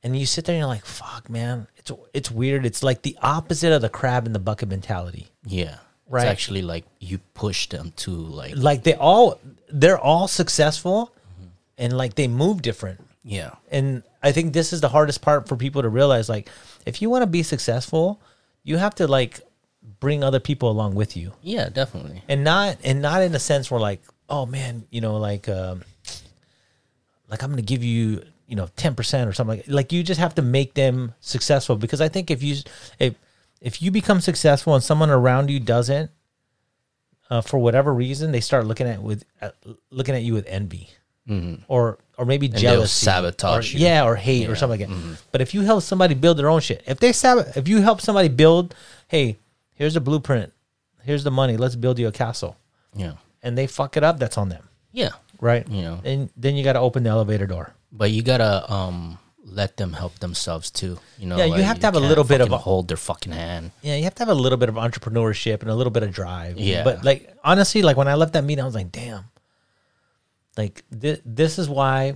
[0.03, 2.65] and you sit there and you're like, fuck, man, it's it's weird.
[2.65, 5.27] It's like the opposite of the crab in the bucket mentality.
[5.45, 5.77] yeah
[6.09, 6.23] Right.
[6.23, 9.39] it's actually like you push them to like Like they all
[9.69, 11.49] they're all successful, mm-hmm.
[11.77, 13.01] and like they move different.
[13.23, 16.27] yeah And I think this is the hardest part for people to realize.
[16.29, 16.49] Like,
[16.85, 18.21] if you want to be successful,
[18.67, 19.39] you have to like
[20.01, 21.31] bring other people along with you.
[21.41, 22.21] yeah definitely.
[22.27, 25.83] And not and not in a sense where like oh man you know like um
[27.29, 30.35] like i'm gonna give you you know 10% or something like like you just have
[30.35, 31.75] to make them successful.
[31.77, 32.57] Because i think if you
[32.99, 33.15] if
[33.61, 36.11] if you become successful and someone around you doesn't
[37.29, 39.49] uh, for whatever reason they start looking at with uh,
[39.91, 40.89] looking at you with envy.
[41.67, 45.17] Or or maybe they'll jealousy sabotage or, yeah or hate or something like that.
[45.31, 48.01] But if you help somebody build their own shit if they sab- if you help
[48.01, 48.73] somebody build
[49.07, 49.37] hey
[49.73, 50.51] here's a blueprint.
[51.03, 51.55] Here's the money.
[51.55, 52.57] Let's build you a castle.
[52.93, 53.13] Yeah.
[53.41, 55.11] And they fuck it up, that's on them, yeah.
[55.39, 55.65] Right?
[55.69, 56.01] You know.
[56.03, 57.73] and then you got to open the elevator door.
[57.91, 61.85] but you gotta um let them help themselves too you know Yeah, you have to
[61.87, 63.71] have a little bit of a- hold their fucking hand.
[63.81, 66.11] Yeah, you have to have a little bit of entrepreneurship and a little bit of
[66.11, 66.57] drive.
[66.57, 66.83] Yeah.
[66.83, 69.23] but like honestly, like when I left that meeting, I was like, damn,
[70.57, 72.15] like thi- this is why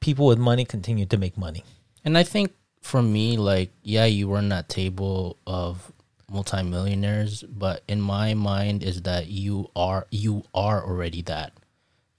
[0.00, 1.64] people with money continue to make money.
[2.04, 5.92] And I think for me, like, yeah, you were in that table of
[6.30, 11.52] multimillionaires, but in my mind is that you are you are already that.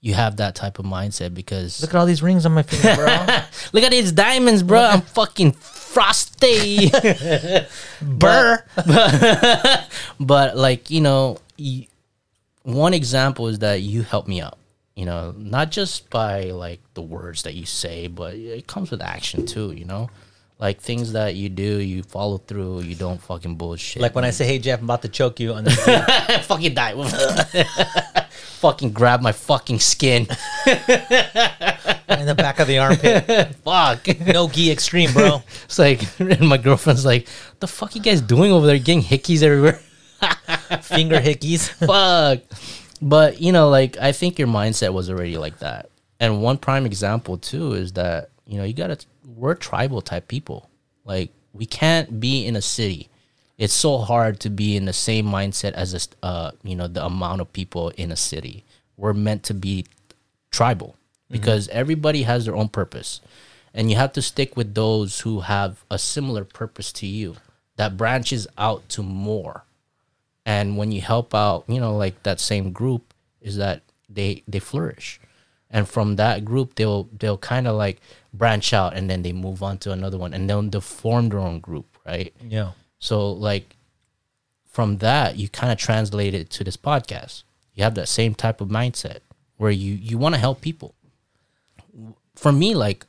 [0.00, 2.94] you have that type of mindset because Look at all these rings on my finger,
[2.94, 3.06] bro.
[3.72, 4.80] look at these diamonds, bro.
[4.80, 6.90] I'm fucking frosty.
[8.02, 8.62] Burr.
[10.20, 11.38] but like you know
[12.62, 14.58] one example is that you helped me out
[14.94, 19.02] you know not just by like the words that you say but it comes with
[19.02, 20.08] action too you know
[20.60, 24.30] like things that you do you follow through you don't fucking bullshit Like when I
[24.30, 25.72] say, "Hey Jeff, I'm about to choke you," on the
[26.46, 26.94] fucking die
[28.62, 30.22] fucking grab my fucking skin
[32.08, 33.54] in the back of the armpit.
[33.64, 35.42] fuck No gi extreme, bro.
[35.64, 37.26] it's like and my girlfriend's like
[37.58, 39.80] the fuck you guys doing over there getting hickeys everywhere
[40.82, 41.68] Finger hickeys.
[41.68, 42.40] fuck.
[43.00, 45.90] But you know, like I think your mindset was already like that.
[46.20, 50.68] And one prime example too is that you know you gotta we're tribal type people.
[51.04, 53.08] Like we can't be in a city.
[53.56, 57.04] It's so hard to be in the same mindset as a uh you know the
[57.04, 58.64] amount of people in a city.
[58.96, 59.86] We're meant to be
[60.50, 60.96] tribal
[61.30, 63.20] because everybody has their own purpose,
[63.72, 67.36] and you have to stick with those who have a similar purpose to you
[67.76, 69.64] that branches out to more
[70.46, 74.58] and when you help out you know like that same group is that they they
[74.58, 75.20] flourish.
[75.70, 78.00] And from that group they'll they'll kind of like
[78.32, 81.40] branch out and then they move on to another one and then they'll form their
[81.40, 82.32] own group right?
[82.40, 82.72] Yeah.
[82.98, 83.76] so like
[84.70, 87.42] from that you kind of translate it to this podcast.
[87.74, 89.18] You have that same type of mindset
[89.56, 90.94] where you you want to help people.
[92.36, 93.06] For me like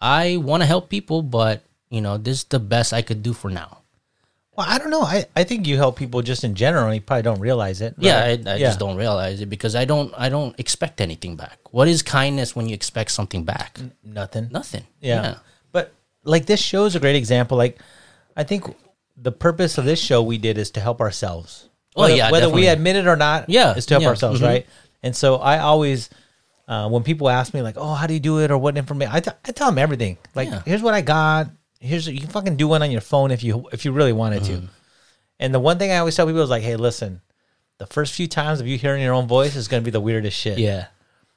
[0.00, 3.32] i want to help people but you know this is the best i could do
[3.32, 3.78] for now
[4.56, 5.02] Well, I don't know.
[5.02, 6.92] I, I think you help people just in general.
[6.94, 7.94] You probably don't realize it.
[7.98, 8.46] Yeah, I, right?
[8.46, 11.58] I just don't realize it because I don't I don't expect anything back.
[11.72, 13.78] What is kindness when you expect something back?
[14.04, 14.48] nothing.
[14.52, 14.84] Nothing.
[15.00, 15.36] Yeah.
[15.72, 15.92] But
[16.22, 17.58] like this show is a great example.
[17.58, 17.80] Like
[18.36, 18.64] I think
[19.16, 21.68] the purpose of this show we did is to help ourselves.
[21.96, 24.40] Oh, Whether- yeah, whether we admit it or not, Yeah, is to help yeah, ourselves,
[24.40, 24.46] mhm.
[24.46, 24.66] right?
[25.04, 26.10] And so I always,
[26.66, 29.12] uh, when people ask me like, "Oh, how do you do it?" or "What information,"
[29.14, 30.18] I, t- I tell them everything.
[30.34, 30.62] Like, Yeah.
[30.64, 31.50] here's what I got.
[31.84, 34.42] Here's you can fucking do one on your phone if you if you really wanted
[34.42, 34.66] Mm-hmm.
[34.66, 34.68] to.
[35.40, 37.20] And the one thing I always tell people is like, "Hey, listen,
[37.78, 40.00] the first few times of you hearing your own voice is going to be the
[40.00, 40.58] weirdest shit.
[40.58, 40.86] Yeah.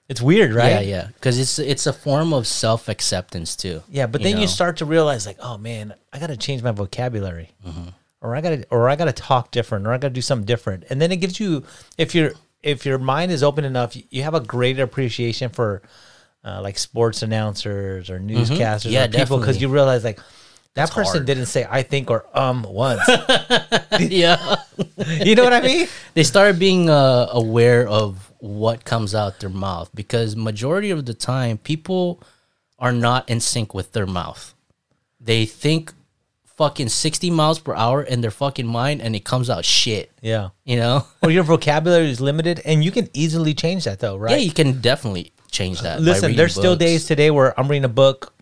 [0.08, 0.70] It's weird, right?
[0.70, 1.08] Yeah, yeah.
[1.16, 3.82] Because it's it's a form of self acceptance too.
[3.90, 4.46] Yeah, but then you know?
[4.46, 7.90] start to realize like, oh man, I got to change my vocabulary, Mm-hmm.
[8.22, 10.22] or I got to, or I got to talk different, or I got to do
[10.22, 11.66] something different, and then it gives you,
[11.98, 12.32] if you're,
[12.64, 15.82] if your mind is open enough, you- you have a greater appreciation for,
[16.48, 18.90] uh, like sports announcers or newscasters, Mm-hmm.
[18.92, 20.20] Yeah, or people, because you realize like.
[20.76, 21.26] That person hard.
[21.26, 23.02] didn't say I think or um once.
[24.00, 24.58] yeah.
[25.26, 25.88] you know what I mean?
[26.14, 31.16] they start being uh, aware of what comes out their mouth because majority of the
[31.16, 32.22] time people
[32.78, 34.54] are not in sync with their mouth.
[35.20, 35.94] They think
[36.46, 40.50] fucking 60 miles per hour in their fucking mind and it comes out shit, Yeah.
[40.64, 41.08] you know?
[41.24, 44.32] Or your vocabulary is limited, and you can easily change that though, right?
[44.32, 46.02] Yeah, you can definitely change that.
[46.02, 48.34] Listen, there's still days today where I'm reading a book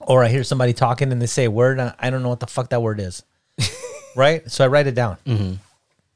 [0.00, 2.40] or I hear somebody talking and they say a word and I don't know what
[2.40, 3.22] the fuck that word is.
[4.16, 4.48] right?
[4.50, 5.16] So I write it down.
[5.26, 5.54] Mm-hmm.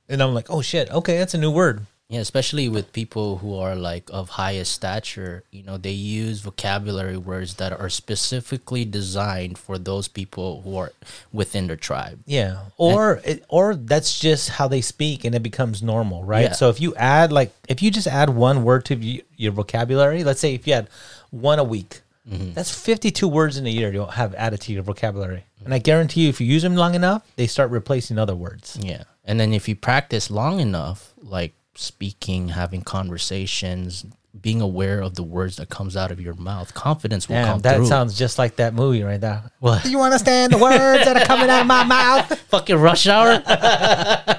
[0.08, 1.86] And I'm like, oh shit, okay, that's a new word.
[2.11, 7.16] Yeah, especially with people who are like of highest stature, you know, they use vocabulary
[7.16, 10.90] words that are specifically designed for those people who are
[11.32, 12.18] within their tribe.
[12.26, 12.64] Yeah.
[12.76, 16.46] Or it, or that's just how they speak and it becomes normal, right?
[16.46, 16.52] Yeah.
[16.52, 18.96] So if you add like if you just add one word to
[19.36, 20.88] your vocabulary, let's say if you had
[21.30, 22.00] one a week,
[22.30, 22.52] Mm-hmm.
[22.52, 25.44] that's 52 words in a year you'll have added to your vocabulary.
[25.64, 28.78] And I guarantee you if you use them long enough, they start replacing other words.
[28.80, 29.04] Yeah.
[29.24, 34.05] And then if you practice long enough, like speaking, having conversations,
[34.39, 37.61] being aware of the words that comes out of your mouth, confidence will Damn, come
[37.62, 37.87] that through.
[37.87, 39.51] sounds just like that movie right there.
[39.61, 39.83] What?
[39.83, 42.39] Do you understand the words that are coming out of my mouth?
[42.49, 43.43] fucking rush hour.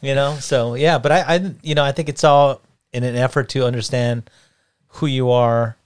[0.00, 2.60] You know, so yeah, but I, I, you know, I think it's all
[2.92, 4.28] in an effort to understand
[4.88, 5.76] who you are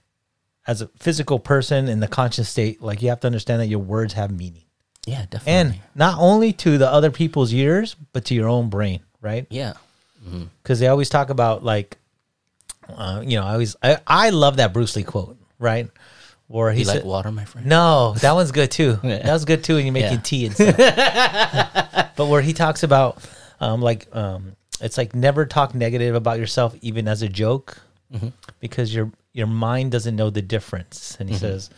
[0.67, 2.81] as a physical person in the conscious state.
[2.81, 4.63] Like you have to understand that your words have meaning,
[5.05, 5.53] yeah, definitely.
[5.53, 9.47] and not only to the other people's ears, but to your own brain, right?
[9.49, 9.73] yeah.
[10.63, 11.97] Because they always talk about like,
[12.89, 15.89] uh, you know, I always, I, I love that Bruce Lee quote, right?
[16.47, 17.67] Where he You said, like water, my friend?
[17.67, 18.97] No, that one's good too.
[19.03, 20.23] That was good too when you're making Yeah.
[20.23, 20.75] tea and stuff.
[22.15, 23.23] but where he talks about,
[23.59, 27.81] um, like, um, it's like never talk negative about yourself, even as a joke,
[28.13, 28.29] Mm-hmm.
[28.59, 31.15] because your your mind doesn't know the difference.
[31.19, 31.41] And he Mm-hmm.
[31.45, 31.69] says,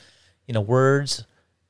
[0.48, 1.26] you know, words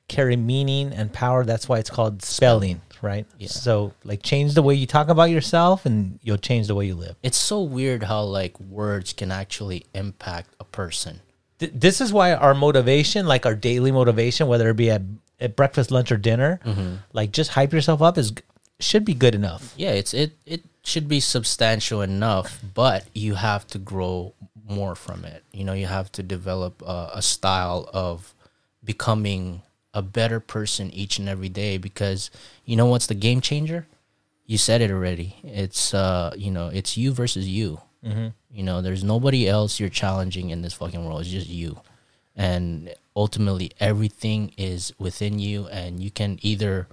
[0.06, 1.44] carry meaning and power.
[1.44, 3.26] That's why it's called spelling, right?
[3.38, 3.48] Yeah.
[3.48, 6.94] So, like, change the way you talk about yourself, and you'll change the way you
[6.94, 7.16] live.
[7.22, 11.20] It's so weird how like words can actually impact a person.
[11.58, 15.02] Th- this is why our motivation, like our daily motivation, whether it be at,
[15.40, 16.94] at breakfast, lunch, or dinner, Mm-hmm.
[17.12, 18.32] like just hype yourself up is
[18.80, 19.74] should be good enough.
[19.76, 24.34] Yeah, it's it it should be substantial enough, but you have to grow
[24.68, 25.44] more from it.
[25.52, 28.34] You know, you have to develop a, a style of
[28.82, 29.62] becoming
[29.94, 32.30] a better person each and every day because
[32.72, 33.86] you know what's the game changer?
[34.46, 35.36] You said it already.
[35.44, 37.82] It's uh, you know, it's you versus you.
[38.50, 41.20] You know, there's nobody else you're challenging in this fucking world.
[41.20, 41.80] It's just you,
[42.34, 46.88] and ultimately everything is within you, and you can either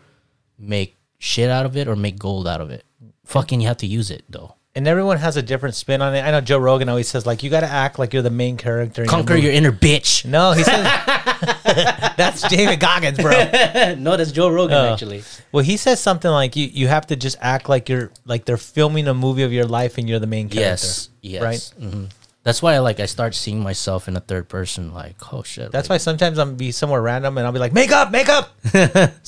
[0.57, 2.83] make shit out of it or make gold out of it.
[3.23, 4.55] Fucking, you have to use it though.
[4.79, 6.21] And everyone has a different spin on it.
[6.21, 8.55] I know Joe Rogan always says like you got to act like you're the main
[8.55, 9.01] character.
[9.03, 9.45] in Conquer movie.
[9.45, 10.23] your inner bitch.
[10.25, 10.83] No, he says
[12.17, 13.31] that's David Goggins, bro.
[13.97, 14.93] no, that's Joe Rogan Oh.
[14.93, 15.23] actually.
[15.51, 18.55] Well, he says something like you you have to just act like you're like they're
[18.57, 20.61] filming a movie of your life and you're the main character.
[20.61, 21.43] Yes, yes.
[21.43, 21.73] Right.
[21.77, 22.05] hmm
[22.43, 24.93] That's why I like I start seeing myself in a third person.
[24.93, 25.71] Like, oh shit.
[25.73, 28.55] That's why sometimes I'm be somewhere random and I'll be like, make up, make up.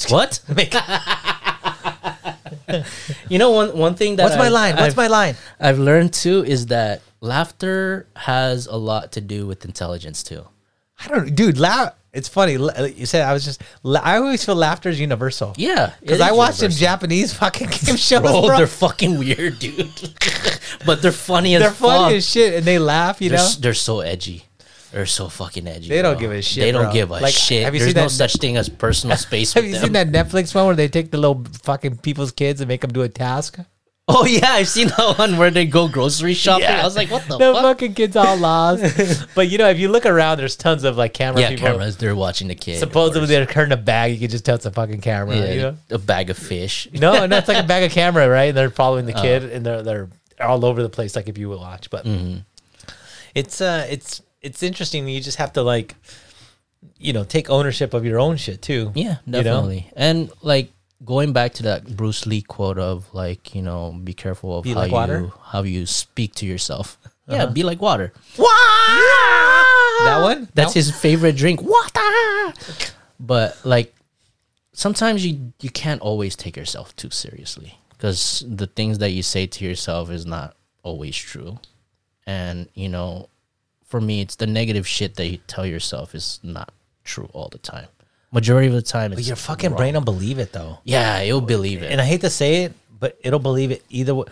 [0.09, 0.39] What?
[0.55, 0.85] Make up.
[3.32, 4.75] You know, one one thing that What's my I've- line?
[4.75, 5.36] What's I've, my line?
[5.59, 10.43] I've learned too is that laughter has a lot to do with intelligence too.
[10.99, 11.57] I don't, dude.
[11.57, 11.93] Laugh.
[12.13, 12.53] It's funny.
[12.99, 13.61] You said I was just.
[13.86, 15.53] I always feel laughter is universal.
[15.55, 16.69] Yeah, Because I watched some.
[16.71, 18.57] Japanese fucking game shows, Bro, bro.
[18.57, 19.88] they're fucking weird, dude.
[20.86, 22.17] but they're funny as They're funny fuck.
[22.17, 23.21] as shit, and they laugh.
[23.21, 24.43] You they're, know, they're so edgy.
[24.91, 25.87] They're so fucking edgy.
[25.89, 26.19] They don't bro.
[26.21, 26.93] give a shit, They don't bro.
[26.93, 27.63] give a Like, shit.
[27.63, 29.83] have you There's seen no that- such thing as personal space have you them.
[29.83, 32.91] seen that Netflix one where they take the little fucking people's kids and make them
[32.91, 33.57] do a task?
[34.07, 36.65] Oh yeah, I've seen that one where they go grocery shopping.
[36.65, 37.61] I was like, what the, The fuck?
[37.63, 39.27] fucking kids all lost.
[39.35, 41.67] but you know, if you look around, there's tons of like camera Yeah, people.
[41.67, 41.95] cameras.
[41.95, 42.79] They're watching the kid.
[42.79, 44.11] Supposedly they're carrying a bag.
[44.11, 45.37] You can just tell it's a fucking camera.
[45.37, 45.77] yeah, You know?
[45.91, 46.89] a bag of fish.
[46.91, 48.45] No, no, it's like a bag of camera, right?
[48.49, 49.15] And they're following Uh.
[49.15, 50.09] the kid, and they're they're
[50.41, 51.89] all over the place, like if you will watch.
[51.89, 52.39] But Mm-hmm.
[53.35, 55.05] it's uh, it's it's interesting.
[55.05, 55.95] That you just have to like,
[56.97, 58.91] you know, take ownership of your own shit too.
[58.95, 59.43] Yeah, You know?
[59.43, 59.91] definitely.
[59.95, 60.71] And like
[61.05, 64.71] going back to that Bruce Lee quote of like, you know, be careful of Be
[64.73, 65.25] how like you water?
[65.27, 65.37] Uh-huh.
[65.51, 66.97] how you speak to yourself.
[67.27, 68.11] Yeah, be like water.
[68.37, 70.49] That one.
[70.53, 71.61] That's That- his favorite drink.
[71.75, 72.53] Water.
[73.19, 73.93] But like
[74.73, 79.45] sometimes you you can't always take yourself too seriously because the things that you say
[79.47, 81.59] to yourself is not always true.
[82.25, 83.29] And you know,
[83.91, 86.73] for me it's the negative shit that you tell yourself is not
[87.03, 87.87] true all the time.
[88.31, 89.77] Majority of the time it's But your fucking wrong.
[89.77, 90.79] brain will believe it though.
[90.83, 91.91] Yeah, it'll believe it.
[91.91, 94.25] And I hate to say it, but it'll believe it either way.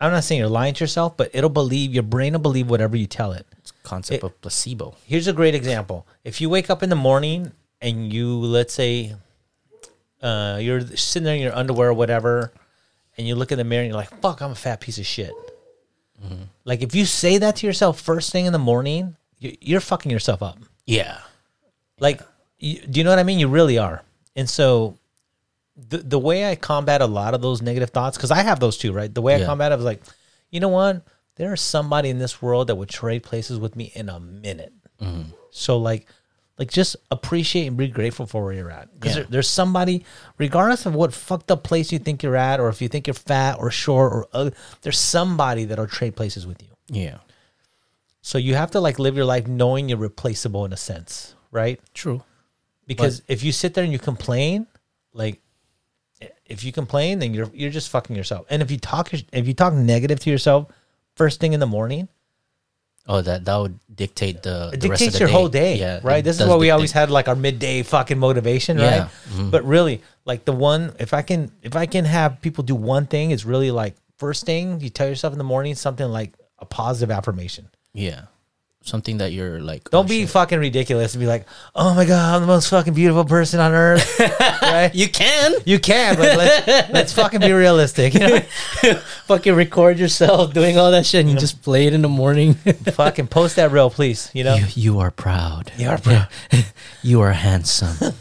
[0.00, 2.96] I'm not saying you're lying to yourself, but it'll believe your brain will believe whatever
[2.96, 3.44] you tell it.
[3.58, 4.94] It's concept of placebo.
[5.04, 6.06] Here's a great example.
[6.24, 7.52] If you wake up in the morning
[7.82, 9.14] and you, let's say,
[10.22, 12.52] uh, you're sitting there in your underwear or whatever,
[13.18, 15.04] and you look in the mirror and you're like, fuck, I'm a fat piece of
[15.06, 15.32] shit.
[16.70, 20.10] Like, if you say that to yourself first thing in the morning, you- you're fucking
[20.12, 20.56] yourself up.
[20.86, 21.18] Yeah.
[21.98, 22.22] Like,
[22.60, 23.40] you, do you know what I mean?
[23.40, 24.02] You really are.
[24.36, 24.96] And so,
[25.76, 28.76] the the way I combat a lot of those negative thoughts, because I have those
[28.78, 29.12] too, right?
[29.12, 29.46] The way I Yeah.
[29.46, 30.02] combat it was like,
[30.50, 31.02] you know what?
[31.36, 34.72] There is somebody in this world that would trade places with me in a minute.
[35.02, 35.30] Mm-hmm.
[35.50, 36.06] So like,
[36.60, 38.92] like just appreciate and be grateful for where you're at.
[38.92, 39.22] Because Yeah.
[39.22, 40.04] there, there's somebody,
[40.36, 43.14] regardless of what fucked up place you think you're at, or if you think you're
[43.14, 44.52] fat or short or ugly,
[44.82, 46.68] there's somebody that'll trade places with you.
[46.88, 47.16] Yeah.
[48.20, 51.80] So you have to like live your life knowing you're replaceable in a sense, right?
[51.94, 52.22] True.
[52.86, 54.66] Because if you sit there and you complain,
[55.14, 55.40] like
[56.44, 58.44] if you complain, then you're you're just fucking yourself.
[58.50, 60.66] And if you talk if you talk negative to yourself
[61.16, 62.08] first thing in the morning,
[63.12, 65.32] Oh, that that would dictate the, it the rest of dictates the your day.
[65.32, 65.76] whole day.
[65.78, 66.00] Yeah.
[66.04, 66.22] right.
[66.22, 66.72] This is what we dictate.
[66.74, 68.84] always had like our midday fucking motivation, right?
[68.84, 69.08] Yeah.
[69.30, 69.50] Mm-hmm.
[69.50, 73.06] But really, like the one if I can if I can have people do one
[73.06, 76.64] thing, is really like first thing you tell yourself in the morning something like a
[76.64, 77.68] positive affirmation.
[77.94, 78.26] Yeah.
[78.82, 79.90] Something that you're like.
[79.90, 80.30] Don't oh, be shit.
[80.30, 83.72] fucking ridiculous and be like, "Oh my god, I'm the most fucking beautiful person on
[83.72, 84.18] earth."
[84.62, 84.90] right?
[84.94, 88.14] You can You can, but let's let's fucking be realistic.
[88.14, 88.40] You know,
[89.26, 92.54] fucking record yourself doing all that shit and you just play it in the morning.
[92.54, 94.30] fucking post that reel, please.
[94.32, 95.70] You know, you, you are proud.
[95.76, 96.28] You are proud.
[97.02, 98.14] you are handsome.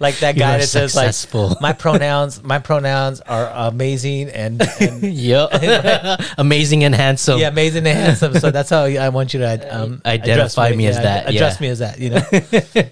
[0.00, 1.50] like that guy that says successful.
[1.50, 5.50] like, "My pronouns, my pronouns are amazing and, and yep.
[6.38, 7.38] Amazing and handsome.
[7.38, 10.86] yeah, amazing and handsome." So that's how I want you to um, Identify address me
[10.86, 11.64] as yeah, that, Address yeah.
[11.64, 11.98] me as that.
[11.98, 12.22] You know,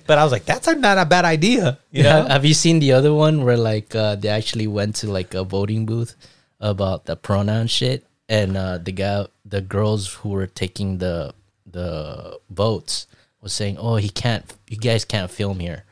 [0.07, 2.93] but I was like, "That's not a bad idea." You know, Have you seen the
[2.93, 6.17] other one where like uh, they actually went to like a voting booth
[6.61, 11.35] about the pronoun shit, and uh, the guy, the girls who were taking the
[11.67, 13.07] the votes
[13.41, 14.45] was saying, "Oh, he can't.
[14.69, 15.85] You guys can't film here."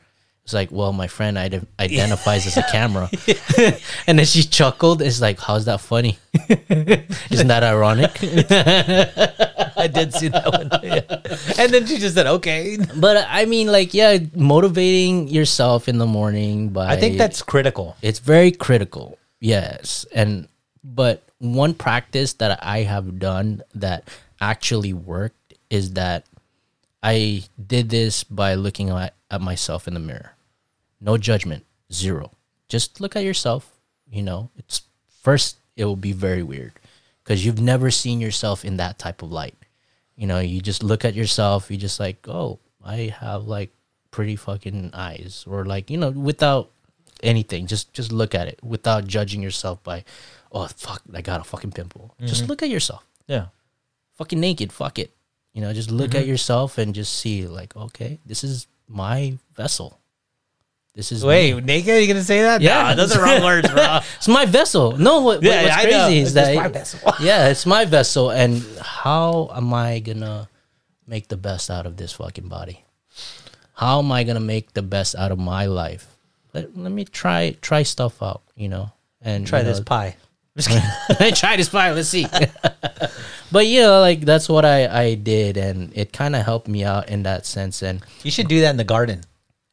[0.51, 3.09] It's like, well, my friend ide- identifies as a camera,
[4.07, 5.01] and then she chuckled.
[5.01, 6.19] It's like, how's that funny?
[7.31, 8.11] Isn't that ironic?
[9.79, 10.67] I did see that one.
[10.83, 11.63] Yeah.
[11.63, 16.05] And then she just said, "Okay." but I mean, like, yeah, motivating yourself in the
[16.05, 17.95] morning by I think that's critical.
[18.01, 20.47] it's very critical yes and
[20.83, 24.07] but one practice that i have done that
[24.39, 26.25] actually worked is that
[27.03, 30.33] I did this by looking at, at myself in the mirror.
[31.01, 32.31] No judgment, zero.
[32.69, 33.69] Just look at yourself.
[34.09, 34.83] You know, it's
[35.21, 36.73] first, it will be very weird
[37.23, 39.55] because you've never seen yourself in that type of light.
[40.15, 43.71] You know, you just look at yourself, you just like, oh, I have like
[44.11, 46.69] pretty fucking eyes, or like, you know, without
[47.23, 50.03] anything, just just look at it without judging yourself by,
[50.51, 52.13] oh fuck, I got a fucking pimple.
[52.19, 52.49] Just mm-hmm.
[52.49, 53.47] look at yourself Yeah.
[54.17, 54.71] fucking naked.
[54.71, 55.11] Fuck it.
[55.53, 56.29] You know, just look at mm-hmm.
[56.31, 60.00] yourself and just see, like, okay, this is my vessel.
[60.93, 61.61] This is Wait, me.
[61.61, 62.01] naked?
[62.01, 62.59] You gonna say that?
[62.61, 62.83] Yeah.
[62.83, 63.99] Nah, those are wrong words, bro.
[64.17, 64.97] it's my vessel.
[64.97, 67.13] No, what, Yeah, what's crazy is It's that my vessel.
[67.21, 70.49] yeah, it's my vessel, and how am I gonna
[71.07, 72.83] make the best out of this fucking body?
[73.75, 76.07] How am I gonna make the best out of my life?
[76.53, 80.17] Let, let me try try stuff out, you know, and Try you this know, pie.
[81.33, 81.93] try this pie.
[81.93, 82.27] Let's see.
[83.49, 86.83] but you know, like that's what I I did, and it kind of helped me
[86.83, 87.81] out in that sense.
[87.81, 89.21] And You should do that in the garden.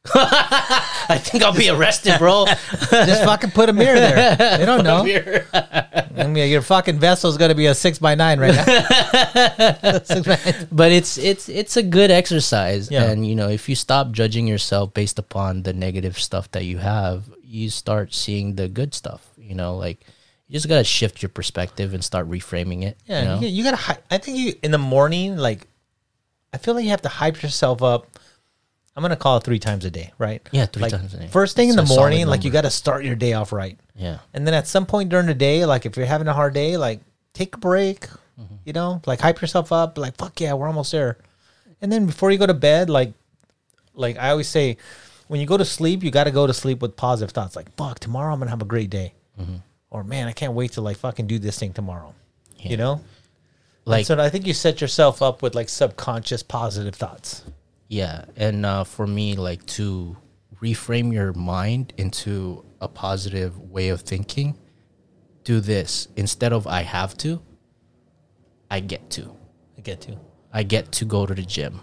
[0.15, 2.45] I think I'll be arrested, bro.
[2.89, 4.35] Just fucking put a mirror there.
[4.57, 5.03] They don't know.
[5.03, 8.65] I mean, your fucking vessel's gonna be a six by nine right now.
[8.65, 10.67] Nine.
[10.71, 13.09] but it's it's it's a good exercise, Yeah.
[13.09, 16.77] and you know, if you stop judging yourself based upon the negative stuff that you
[16.77, 19.27] have, you start seeing the good stuff.
[19.37, 19.99] You know, like
[20.47, 22.97] you just gotta shift your perspective and start reframing it.
[23.05, 23.39] Yeah, you know?
[23.41, 23.99] you, you gotta.
[24.09, 25.67] I think you in the morning, like,
[26.53, 28.07] I feel like you have to hype yourself up.
[28.99, 30.45] I'm gonna call it three times a day, right?
[30.51, 31.27] Yeah, three Like, times a day.
[31.27, 34.17] First thing in the morning, like you got to start your day off right, yeah,
[34.33, 36.75] and then at some point during the day, like if you're having a hard day,
[36.75, 36.99] like
[37.33, 38.01] take a break.
[38.39, 38.55] Mm-hmm.
[38.65, 39.97] You know, like hype yourself up.
[39.97, 41.17] Like fuck yeah, we're almost there.
[41.81, 43.13] And then before you go to bed, like,
[43.93, 44.75] like I always say,
[45.29, 47.55] when you go to sleep, you got to go to sleep with positive thoughts.
[47.55, 49.55] Like fuck, tomorrow I'm gonna have a great day, Mm-hmm.
[49.91, 52.13] or man, I can't wait to like fucking do this thing tomorrow.
[52.57, 52.99] You know.
[53.85, 57.43] like so I think you set yourself up with like subconscious positive thoughts.
[57.89, 60.15] Yeah, and uh, for me, like to
[60.61, 64.57] reframe your mind into a positive way of thinking,
[65.43, 67.41] do this instead of I have to.
[68.69, 69.35] I get to.
[69.77, 70.17] I get to.
[70.53, 71.79] I get to go to the gym.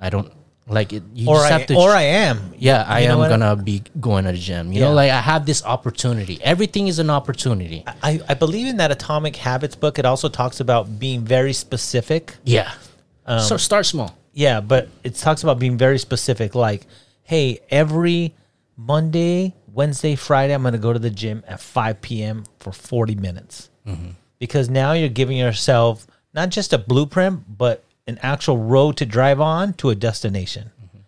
[0.00, 0.30] I don't
[0.66, 1.02] like it.
[1.14, 1.76] You Or just I, have to.
[1.76, 2.52] or I am.
[2.58, 4.70] yeah, I you am gonna be going to the gym.
[4.70, 4.88] You Yeah.
[4.88, 6.38] know, like I have this opportunity.
[6.42, 7.84] Everything is an opportunity.
[8.02, 9.98] I, I believe in that Atomic Habits book.
[9.98, 12.34] It also talks about being very specific.
[12.44, 12.70] Yeah.
[13.24, 14.14] Um, so start small.
[14.38, 16.54] Yeah, but it talks about being very specific.
[16.54, 16.86] Like,
[17.24, 18.36] hey, every
[18.76, 22.44] Monday, Wednesday, Friday, I'm going to go to the gym at 5 p.m.
[22.60, 23.68] for 40 minutes.
[23.84, 24.10] Mm-hmm.
[24.38, 29.40] Because now you're giving yourself not just a blueprint, but an actual road to drive
[29.40, 30.70] on to a destination.
[30.84, 30.98] Mm-hmm.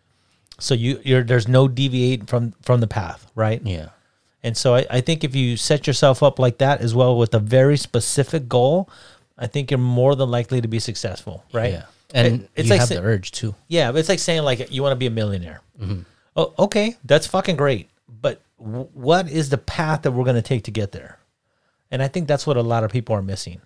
[0.59, 3.63] So you, you're there's no deviate from from the path, right?
[3.65, 3.91] Yeah.
[4.43, 7.33] And so I, I think if you set yourself up like that as well with
[7.33, 8.91] a very specific goal,
[9.39, 11.75] I think you're more than likely to be successful, right?
[11.75, 11.85] Yeah.
[12.15, 13.55] And It- you have sa- the urge too.
[13.69, 15.61] yeah, but it's like saying like you want to be a millionaire.
[15.81, 16.01] Mm-hmm.
[16.37, 17.89] Oh, okay, that's fucking great.
[18.09, 21.19] But w- what is the path that we're going to take to get there?
[21.91, 23.61] And I think that's what a lot of people are missing.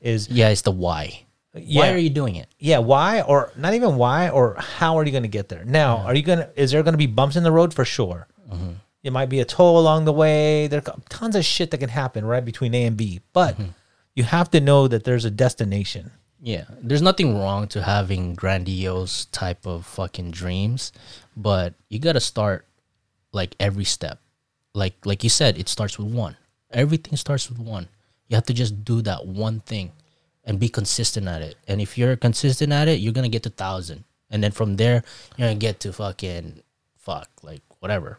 [0.00, 1.24] Is Yeah, it's the why.
[1.52, 2.46] Why are you doing it?
[2.60, 5.64] yeah, why or not even why or how are you going to get there?
[5.64, 6.50] Now, are you going to?
[6.54, 8.28] Is there going to be bumps in the road for sure?
[8.50, 8.70] Mm-hmm.
[9.02, 10.68] It might be a toll along the way.
[10.68, 13.70] There are tons of shit that can happen right between A and B, but Mm-hmm.
[14.14, 16.12] you have to know that there's a destination.
[16.42, 20.90] Yeah, there's nothing wrong to having grandiose type of fucking dreams,
[21.36, 22.64] but you got to start
[23.32, 24.18] like every step.
[24.72, 26.36] Like like you said, it starts with one.
[26.72, 27.88] Everything starts with one.
[28.28, 29.92] You have to just do that one thing
[30.44, 31.56] and be consistent at it.
[31.68, 34.04] And if you're consistent at it, you're going to get to 1000.
[34.30, 35.02] And then from there,
[35.36, 36.62] you're going to get to fucking
[36.96, 38.18] fuck like whatever.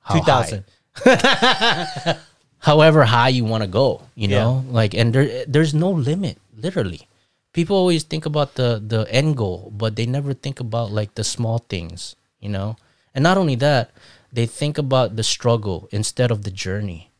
[0.00, 0.64] How Two thousand.
[2.58, 4.40] however high you want to go, you Yeah.
[4.40, 4.64] know?
[4.68, 7.08] Like and there there's no limit, literally
[7.52, 11.24] people always think about the the end goal but they never think about like the
[11.24, 12.76] small things you know
[13.14, 13.90] and not only that
[14.32, 17.10] they think about the struggle instead of the journey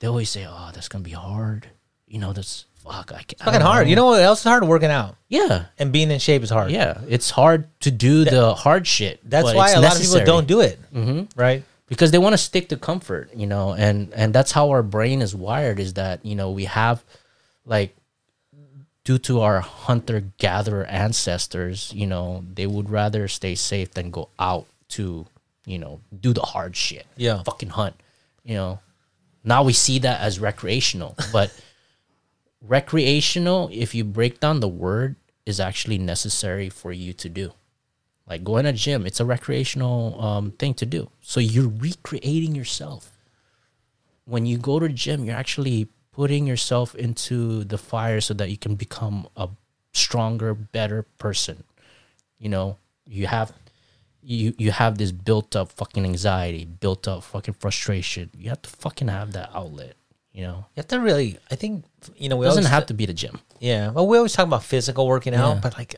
[0.00, 1.68] they always say oh that's gonna be hard
[2.06, 3.88] you know that's fuck i can't Fucking don't hard.
[3.88, 4.62] You know what else is hard?
[4.64, 6.70] Working out yeah and being in shape is hard.
[6.70, 10.46] yeah it's hard to do the hard shit That's why a lot of people don't
[10.46, 10.78] do it.
[10.92, 11.38] Mm-hmm.
[11.38, 11.64] Right?
[11.86, 15.22] because they want to stick to comfort you know and and that's how our brain
[15.22, 17.02] is wired is that you know we have
[17.66, 17.96] like
[19.04, 24.28] due to our hunter gatherer ancestors you know they would rather stay safe than go
[24.38, 25.26] out to
[25.66, 27.06] you know do the hard shit.
[27.16, 27.42] Yeah.
[27.42, 27.94] fucking hunt
[28.44, 28.80] you know.
[29.42, 31.52] Now we see that as recreational but
[32.62, 37.52] recreational if you break down the word is actually necessary for you to do.
[38.26, 41.10] Like going to gym it's a recreational um, thing to do.
[41.20, 43.10] So you're recreating yourself.
[44.24, 48.56] When you go to gym you're actually putting yourself into the fire so that you
[48.56, 49.48] can become a
[49.92, 51.64] stronger better person
[52.38, 53.52] You know, you have
[54.22, 58.30] you you have this built up fucking anxiety, built up fucking frustration.
[58.42, 59.94] You have to fucking have that outlet.
[60.32, 61.38] You know, You have to really.
[61.50, 61.84] I think
[62.16, 63.36] you know we it doesn't have to be the gym.
[63.60, 63.90] Yeah.
[63.94, 65.60] Well, we always talk about physical working out, Yeah.
[65.64, 65.94] but like,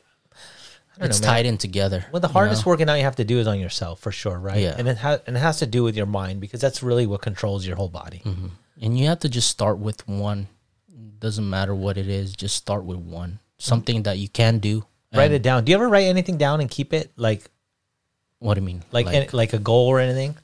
[0.94, 2.00] I don't It's know, tied in together.
[2.12, 2.70] Well, the you hardest know?
[2.70, 4.58] working out you have to do is on yourself for sure, right?
[4.66, 4.74] Yeah.
[4.78, 7.20] And it has and it has to do with your mind because that's really what
[7.22, 8.22] controls your whole body.
[8.24, 8.48] Mm-hmm.
[8.80, 10.48] And you have to just start with one.
[11.18, 13.38] Doesn't matter what it is, just start with one.
[13.58, 14.84] Something that you can do.
[15.14, 15.64] Write it down.
[15.64, 17.48] Do you ever write anything down and keep it like
[18.38, 18.82] What do you mean?
[18.92, 20.36] like like, like a goal or anything?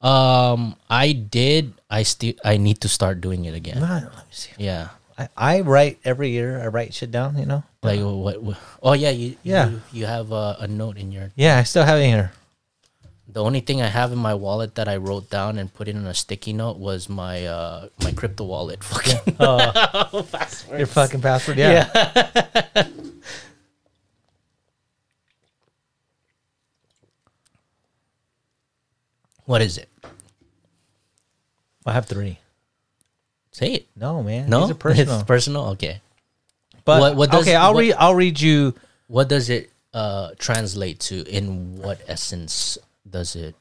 [0.00, 1.74] um, I did.
[1.90, 2.34] I still.
[2.44, 3.80] I need to start doing it again.
[3.80, 4.52] Let me see.
[4.58, 4.90] Yeah.
[5.18, 6.60] I, I write every year.
[6.62, 7.38] I write shit down.
[7.38, 7.62] You know.
[7.82, 8.58] Like what, what?
[8.82, 9.70] Oh yeah, you Yeah.
[9.70, 11.30] You, you have a, a note in your.
[11.34, 12.32] Yeah, I still have it here.
[13.34, 15.96] The only thing I have in my wallet that I wrote down and put it
[15.96, 18.82] in a sticky note was my uh my crypto wallet.
[18.90, 19.36] Fucking
[20.78, 21.58] Your fucking password.
[21.58, 21.90] Yeah.
[29.44, 29.88] what is it?
[31.86, 32.38] I have three.
[33.52, 33.86] Say it.
[33.94, 34.48] No, man.
[34.48, 35.14] No, These are personal.
[35.16, 35.62] It's personal.
[35.76, 36.00] Okay.
[36.84, 37.94] but what- what does- okay, I'll what- read.
[37.98, 38.74] I'll read you.
[39.06, 41.24] What does it uh translate to?
[41.28, 42.78] In what essence
[43.08, 43.54] does it?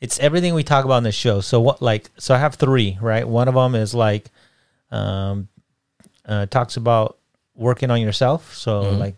[0.00, 1.40] it's everything we talk about in this show.
[1.40, 3.26] So what like so I have three, right?
[3.26, 4.30] One of them is like
[4.92, 5.48] um
[6.24, 7.18] uh talks about
[7.56, 8.54] working on yourself.
[8.54, 8.98] So Mm-hmm.
[9.00, 9.16] like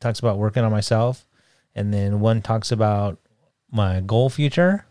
[0.00, 1.26] talks about working on myself.
[1.74, 3.18] And then one talks about
[3.70, 4.86] my goal future.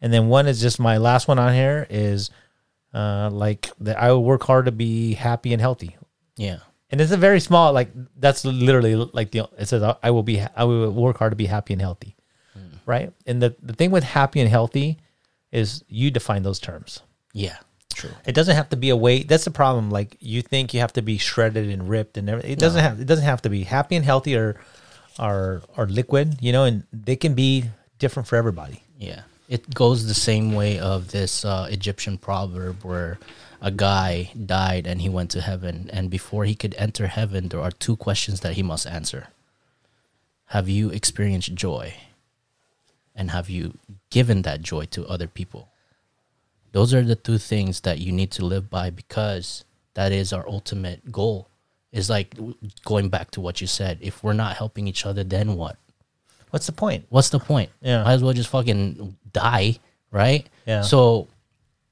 [0.00, 2.30] And then one is just my last one on here is
[2.94, 5.96] uh like that I will work hard to be happy and healthy.
[6.36, 6.58] Yeah.
[6.90, 10.40] And it's a very small like that's literally like the it says I will be
[10.54, 12.14] I will work hard to be happy and healthy.
[12.86, 13.12] Right?
[13.26, 14.98] And the the thing with happy and healthy
[15.50, 17.00] is you define those terms.
[17.32, 17.58] Yeah.
[17.94, 18.10] True.
[18.26, 19.28] It doesn't have to be a weight.
[19.28, 19.90] That's the problem.
[19.90, 22.52] Like you think you have to be shredded and ripped and everything.
[22.52, 24.60] It doesn't have it doesn't have to be happy and healthy or
[25.18, 27.64] are are liquid, you know, and they can be
[27.98, 28.82] different for everybody.
[28.98, 29.22] Yeah.
[29.48, 33.18] It goes the same way of this uh, Egyptian proverb where
[33.60, 35.90] a guy died and he went to heaven.
[35.92, 39.28] And before he could enter heaven, there are two questions that he must answer
[40.46, 41.94] Have you experienced joy?
[43.14, 43.78] And have you
[44.10, 45.68] given that joy to other people?
[46.72, 50.48] Those are the two things that you need to live by because that is our
[50.48, 51.48] ultimate goal.
[51.92, 52.34] Is like
[52.86, 53.98] going back to what you said.
[54.00, 55.76] If we're not helping each other, then what?
[56.48, 57.04] What's the point?
[57.10, 57.70] what's the point?
[57.82, 58.02] Yeah.
[58.02, 59.78] Might as well just fucking die,
[60.10, 60.48] right?
[60.66, 60.80] Yeah.
[60.80, 61.28] So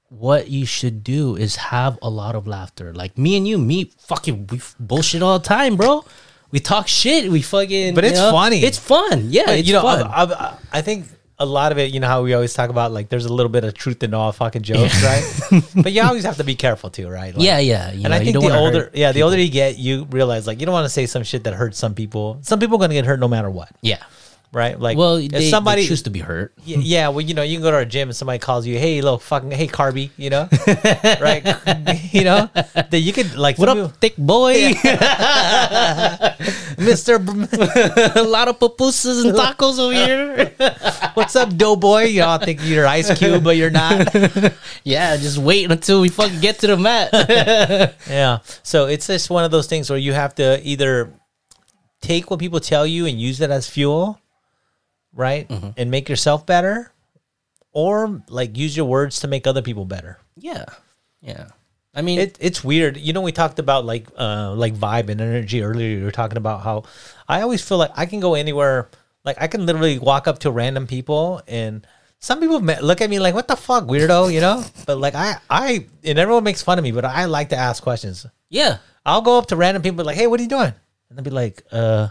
[0.08, 2.92] what you should do is have a lot of laughter.
[2.92, 6.04] Like me and you, me fucking we bullshit all the time, bro.
[6.50, 7.30] We talk shit.
[7.30, 7.94] We fucking.
[7.94, 8.32] But you it's know?
[8.32, 8.62] funny.
[8.62, 9.26] It's fun.
[9.30, 10.02] Yeah, But, it's you know, fun.
[10.02, 11.06] I, I, I think
[11.38, 13.50] a lot of it, you know, how we always talk about like there's a little
[13.50, 15.62] bit of truth in all fucking jokes, right?
[15.82, 17.34] but you always have to be careful too, right?
[17.34, 17.88] Like, yeah, yeah.
[17.92, 20.46] You and know, I you think the older, yeah, the older you get, you realize
[20.46, 22.38] like you don't want to say some shit that hurts some people.
[22.42, 24.02] Some people are gonna get hurt no matter what, Yeah.
[24.52, 24.78] Right?
[24.78, 26.52] Like, Well, if they, somebody they choose to be hurt.
[26.66, 28.78] Y- yeah, well, you know, you can go to our gym and somebody calls you,
[28.78, 30.48] "Hey, little fucking, hey, Carby," you know,
[31.20, 31.44] right?
[32.12, 34.72] you know, that you could like, What up, thick boy?
[36.78, 37.16] Mister?
[37.16, 40.52] a lot of pupusas and tacos over here.
[41.14, 42.04] What's up, doughboy?
[42.04, 44.14] You all think you're Ice Cube, but you're not.
[44.84, 47.10] yeah, just wait until we fucking get to the mat.
[48.08, 48.38] Yeah.
[48.62, 51.12] So it's just one of those things where you have to either
[52.00, 54.18] take what people tell you and use it as fuel,
[55.14, 55.48] right?
[55.48, 55.70] Mm-hmm.
[55.76, 56.92] And make yourself better,
[57.72, 60.18] or like use your words to make other people better.
[60.36, 60.64] yeah,
[61.20, 61.48] yeah.
[61.92, 62.96] I mean, It, it's weird.
[62.96, 65.98] You know, we talked about like uh like vibe and energy earlier.
[65.98, 66.84] You were talking about how
[67.28, 68.88] I always feel like I can go anywhere.
[69.24, 71.84] Like I can literally walk up to random people and
[72.20, 74.62] some people look at me like, "What the fuck, weirdo?" You know.
[74.86, 77.82] But like I I and everyone makes fun of me, but I like to ask
[77.82, 78.24] questions.
[78.48, 78.78] yeah.
[79.04, 80.74] I'll go up to random people like, "Hey, what are you doing?"
[81.08, 82.08] And they'll be like, "Uh,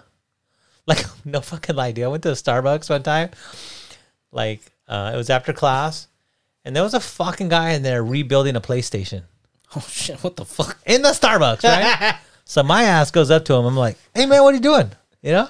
[0.90, 3.30] like no fucking idea." I went to a Starbucks one time,
[4.32, 6.08] like uh, it was after class,
[6.66, 9.24] and there was a fucking guy in there rebuilding a PlayStation
[9.76, 10.24] Oh shit!
[10.24, 10.78] What the fuck?
[10.86, 12.16] in the Starbucks, right?
[12.46, 13.66] so my ass goes up to him.
[13.66, 14.92] I'm like, "Hey, man, what are you doing?"
[15.22, 15.50] You know,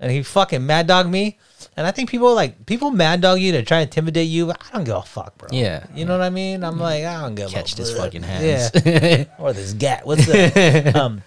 [0.00, 1.38] and he fucking mad dog me.
[1.76, 4.46] And I think people like people mad dog you to try and intimidate you.
[4.46, 5.48] But I don't give a fuck, bro.
[5.52, 5.86] Yeah.
[5.94, 6.64] you know what I mean.
[6.64, 8.70] I'm like, I don't give a Catch this fucking hands.
[8.84, 10.06] Yeah, or this gat.
[10.06, 10.96] What's that?
[10.96, 11.22] um,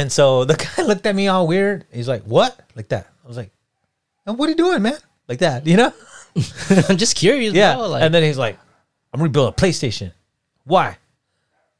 [0.00, 1.84] and so the guy looked at me all weird.
[1.92, 3.06] He's like, "What?" Like that.
[3.24, 3.50] I was like,
[4.26, 4.98] "And what are you doing, man?"
[5.28, 5.92] Like that, you know?
[6.88, 7.52] I'm just curious.
[7.52, 7.74] Yeah.
[7.74, 8.58] bro, like, and then he's like,
[9.12, 10.12] "I'm rebuilding a PlayStation."
[10.64, 10.86] Why?
[10.86, 10.96] I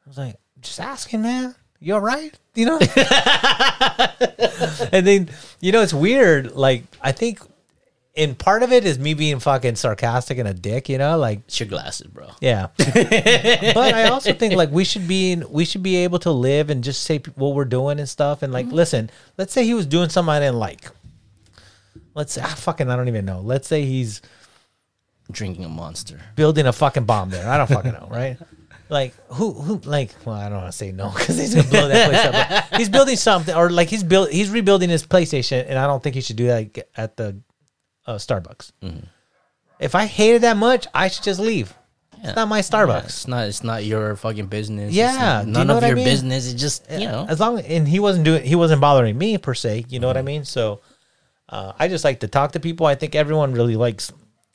[0.06, 1.54] was like, "Just asking, man.
[1.78, 2.78] You all right?" You know?
[4.92, 5.30] and then
[5.60, 6.52] you know it's weird.
[6.52, 7.40] Like I think,
[8.20, 10.88] and part of it is me being fucking sarcastic and a dick.
[10.88, 12.28] You know, like it's your glasses, bro.
[12.40, 12.68] yeah.
[12.76, 16.70] but I also think like we should be in, we should be able to live
[16.70, 18.42] and just say what we're doing and stuff.
[18.42, 20.90] And like, listen, let's say he was doing something I didn't like.
[22.14, 23.40] let's say, ah, fucking, I don't even know.
[23.40, 24.20] Let's say he's
[25.30, 26.20] Drinking a monster.
[26.34, 27.48] building a fucking bomb there.
[27.48, 28.36] I don't fucking know, right?
[28.88, 31.86] Like who who like well I don't want to say no because he's gonna blow
[31.86, 32.24] that place
[32.72, 32.74] up.
[32.76, 36.16] He's building something or like he's build he's rebuilding his PlayStation and I don't think
[36.16, 37.36] he should do that at the
[38.06, 38.72] uh, Starbucks.
[38.82, 39.06] Mm-hmm.
[39.78, 41.74] If I hate it that much, I should just leave.
[42.22, 43.04] It's not my Yeah, Starbucks.
[43.04, 43.48] it's not.
[43.48, 44.88] It's not your fucking business.
[44.88, 46.04] It's Yeah, not- do you none know of what I your mean?
[46.04, 46.52] business.
[46.52, 47.24] It's just you know.
[47.28, 49.86] as long and he wasn't doing he wasn't bothering me per se.
[49.88, 50.26] You know what I Mm-hmm.
[50.26, 50.44] mean?
[50.44, 50.82] So
[51.48, 52.84] uh, I just like to talk to people.
[52.86, 54.12] I think everyone really likes.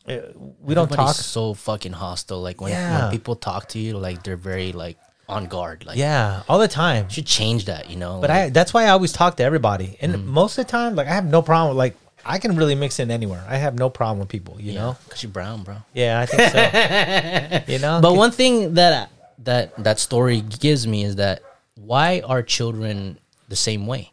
[0.08, 0.18] Uh,
[0.62, 1.16] we don't Everybody's talk.
[1.16, 2.40] so fucking hostile.
[2.40, 3.02] Like when, Yeah.
[3.02, 5.88] when people talk to you, like they're very like on guard.
[5.88, 7.06] Like Yeah, all the time.
[7.06, 7.90] you should change that.
[7.90, 8.22] You know.
[8.22, 9.98] But like, I that's why I always talk to everybody.
[10.02, 10.30] And Mm-hmm.
[10.30, 11.70] most of the time, like I have no problem.
[11.76, 11.96] With, like
[12.26, 13.46] I can really mix in anywhere.
[13.48, 14.60] I have no problem with people.
[14.60, 14.98] You you know?
[15.06, 15.78] because you're brown, bro.
[15.94, 17.72] Yeah, I think so.
[17.74, 18.00] you know.
[18.02, 19.12] But one thing that
[19.44, 21.42] that that story gives me is that
[21.76, 24.12] why are children the same way?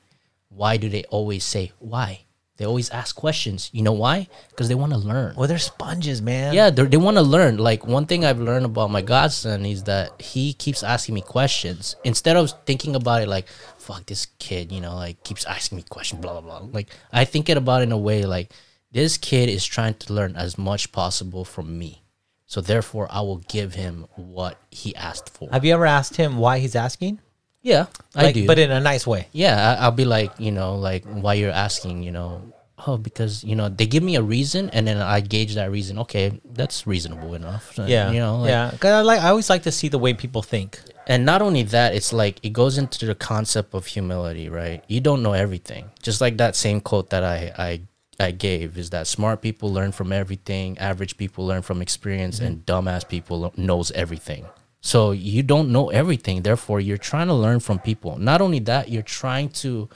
[0.50, 2.24] Why do they always say why?
[2.58, 3.70] They always ask questions.
[3.72, 4.28] You know why?
[4.50, 5.34] Because they want to learn.
[5.34, 6.54] well, they're sponges, man.
[6.54, 7.56] Yeah, they want to learn.
[7.56, 11.96] Like one thing I've learned about my godson is that he keeps asking me questions
[12.04, 13.48] instead of thinking about it like,
[13.86, 16.68] "Fuck this kid," you know, like keeps asking me questions, blah blah blah.
[16.72, 18.48] Like I think it about in a way like
[18.92, 22.02] this kid is trying to learn as much possible from me,
[22.46, 25.48] so therefore I will give him what he asked for.
[25.50, 27.18] Have you ever asked him why he's asking?
[27.62, 28.46] yeah, I do.
[28.46, 29.28] but in a nice way.
[29.32, 32.42] yeah, I, I'll be like, you know, like why you're asking, you know,
[32.86, 35.98] oh, because you know they give me a reason, and then I gauge that reason.
[36.00, 37.74] Okay, that's reasonable enough.
[37.74, 38.70] So, Yeah, you know, like, yeah.
[38.72, 40.80] Because I like I always like to see the way people think.
[41.06, 44.84] And not only that, it's like it goes into the concept of humility, right?
[44.88, 45.90] You don't know everything.
[46.02, 47.80] Just like that same quote that I I
[48.20, 52.64] I gave is that smart people learn from everything, average people learn from experience, and
[52.64, 52.88] mm-hmm.
[52.88, 54.46] dumbass people knows everything.
[54.80, 56.42] So you don't know everything.
[56.42, 58.18] Therefore, you're trying to learn from people.
[58.18, 59.88] Not only that, you're trying to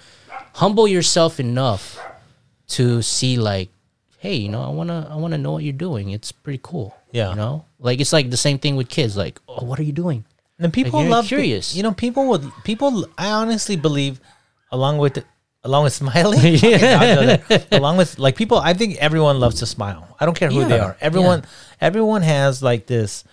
[0.54, 1.98] humble yourself enough
[2.68, 3.68] to see like,
[4.18, 6.10] hey, you know, I wanna I wanna know what you're doing.
[6.10, 6.96] It's pretty cool.
[7.12, 7.30] Yeah.
[7.30, 7.64] You know?
[7.78, 9.16] Like it's like the same thing with kids.
[9.16, 10.24] Like, oh, what are you doing?
[10.58, 11.74] And people you're love curious.
[11.74, 13.06] You know, people would people.
[13.18, 14.20] I honestly believe,
[14.72, 15.22] along with
[15.64, 17.42] along with smiling, yeah.
[17.72, 18.58] along with like people.
[18.58, 20.16] I think everyone loves to smile.
[20.18, 20.96] I don't care who they are.
[21.00, 21.44] Everyone,
[21.80, 23.24] everyone has like this.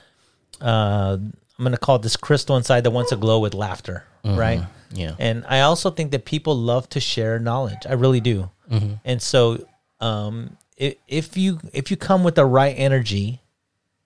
[0.60, 1.18] Uh,
[1.58, 4.60] I'm gonna call it this crystal inside that wants to glow with laughter, right?
[4.60, 4.96] Mm-hmm.
[4.96, 5.16] Yeah.
[5.18, 7.86] And I also think that people love to share knowledge.
[7.88, 8.50] I really do.
[8.70, 8.94] Mm-hmm.
[9.06, 9.66] And so,
[10.00, 13.42] um, if, if you if you come with the right energy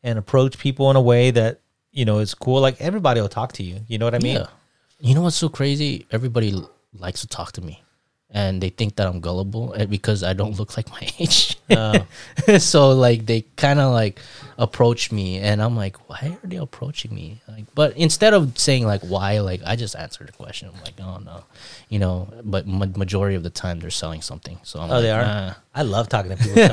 [0.04, 1.62] and approach people in a way that
[1.92, 3.82] you know it's cool, like everybody will talk to you.
[3.88, 4.38] You know what I mean?
[4.38, 4.48] Yeah.
[5.00, 6.08] You know what's so crazy?
[6.12, 6.54] Everybody
[6.94, 7.84] likes to talk to me.
[8.30, 11.57] And they think that I'm gullible eh, because I don't look like my age.
[12.60, 14.20] So like they kind of like
[14.58, 17.42] approach me and I'm like, why are they approaching me?
[17.48, 20.70] Like but instead of saying like why, like I just answered the question.
[20.74, 21.44] I'm like, oh no.
[21.90, 24.58] You know, but ma- majority of the time they're selling something.
[24.64, 25.22] So I'm Oh, like, they are.
[25.22, 26.62] "Nah." I love talking to people.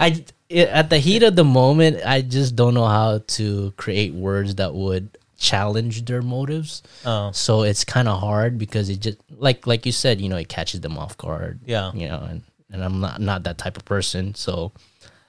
[0.00, 4.12] I it, at the heat of the moment, I just don't know how to create
[4.14, 6.82] words that would challenge their motives.
[7.04, 7.30] Oh.
[7.32, 10.48] So it's kind of hard because it just like like you said, you know, it
[10.48, 11.60] catches them off guard.
[11.66, 11.92] Yeah.
[11.94, 12.42] you know, and
[12.74, 14.72] and I'm not not that type of person, so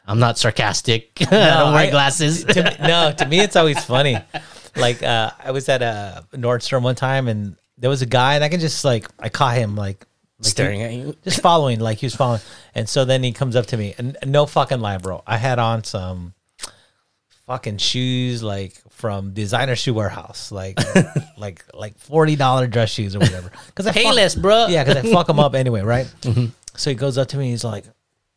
[0.08, 1.12] I'm not sarcastic.
[1.22, 1.26] I
[1.60, 2.44] don't wear I- glasses.
[2.46, 4.18] to no, to me it's always funny.
[4.76, 8.44] Like uh, I was at a Nordstrom one time, and there was a guy, and
[8.44, 10.06] I can just like I caught him like,
[10.40, 11.16] like Staring he- at you.
[11.24, 12.42] just following, like he was following.
[12.74, 15.24] And so then he comes up to me, and no fucking lie, bro.
[15.26, 16.34] I had on some
[17.48, 20.78] fucking shoes like from designer shoe warehouse, like
[21.38, 23.52] like like forty dollar dress shoes or whatever.
[23.68, 24.68] Because I fuck- Payless, bro.
[24.68, 26.08] Yeah, because I fuck them up anyway, right?
[26.78, 27.86] So he goes up to me, he's like,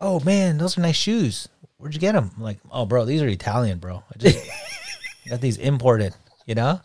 [0.01, 1.49] "Oh man, those are nice shoes.
[1.77, 4.03] Where'd you get them?" I'm like, "Oh, bro, these are Italian, bro.
[4.15, 4.39] I just
[5.29, 6.15] got these imported."
[6.47, 6.81] You know.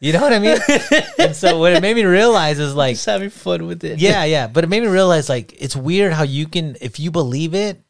[0.00, 0.58] You know what I mean?
[1.18, 3.98] and so what it made me realize is like Just having fun with it.
[3.98, 4.46] yeah, yeah.
[4.46, 7.82] But it made me realize like it's weird how you can if you believe it,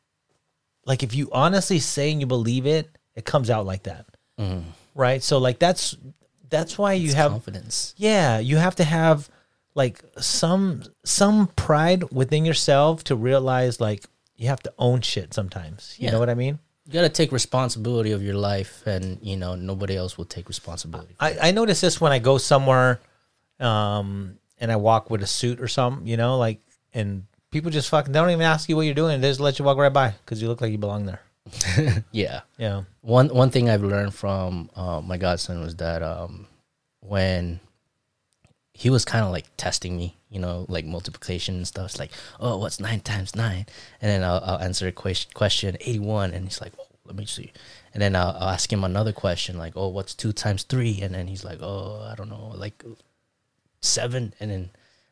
[0.87, 4.07] like if you honestly saying you believe it, it comes out like that.
[4.39, 4.63] Mm.
[4.95, 5.23] Right?
[5.23, 5.97] So like that's
[6.49, 7.93] that's why you have confidence.
[7.99, 9.29] yeah, you have to have
[9.75, 14.05] like some some pride within yourself to realize like
[14.37, 15.95] you have to own shit sometimes.
[15.99, 16.13] You Yeah.
[16.13, 16.59] know what I mean?
[16.87, 21.15] You gotta take responsibility of your life, and you know nobody else will take responsibility.
[21.21, 23.01] I, I notice this when I go somewhere
[23.61, 26.61] um and I walk with a suit or something, you know, like
[26.95, 29.21] and people just fucking they don't even ask you what you're doing.
[29.21, 31.21] They just let you walk right by because you look like you belong there.
[32.13, 32.41] Yeah.
[32.59, 32.83] Yeah.
[33.01, 36.47] one one thing I've learned from uh, my godson was that um,
[37.01, 37.61] when
[38.79, 41.87] he was kind of like testing me, you know, like multiplication and stuff.
[41.87, 43.67] It's like, oh, what's nine times nine?
[44.01, 47.17] And then I'll, I'll answer a question, question eighty one, and he's like, oh, let
[47.17, 47.51] me see.
[47.93, 51.01] And then I'll, I'll ask him another question like, oh, what's two times three?
[51.03, 52.85] And then he's like, oh, I don't know, like
[53.81, 54.33] seven.
[54.39, 54.71] And then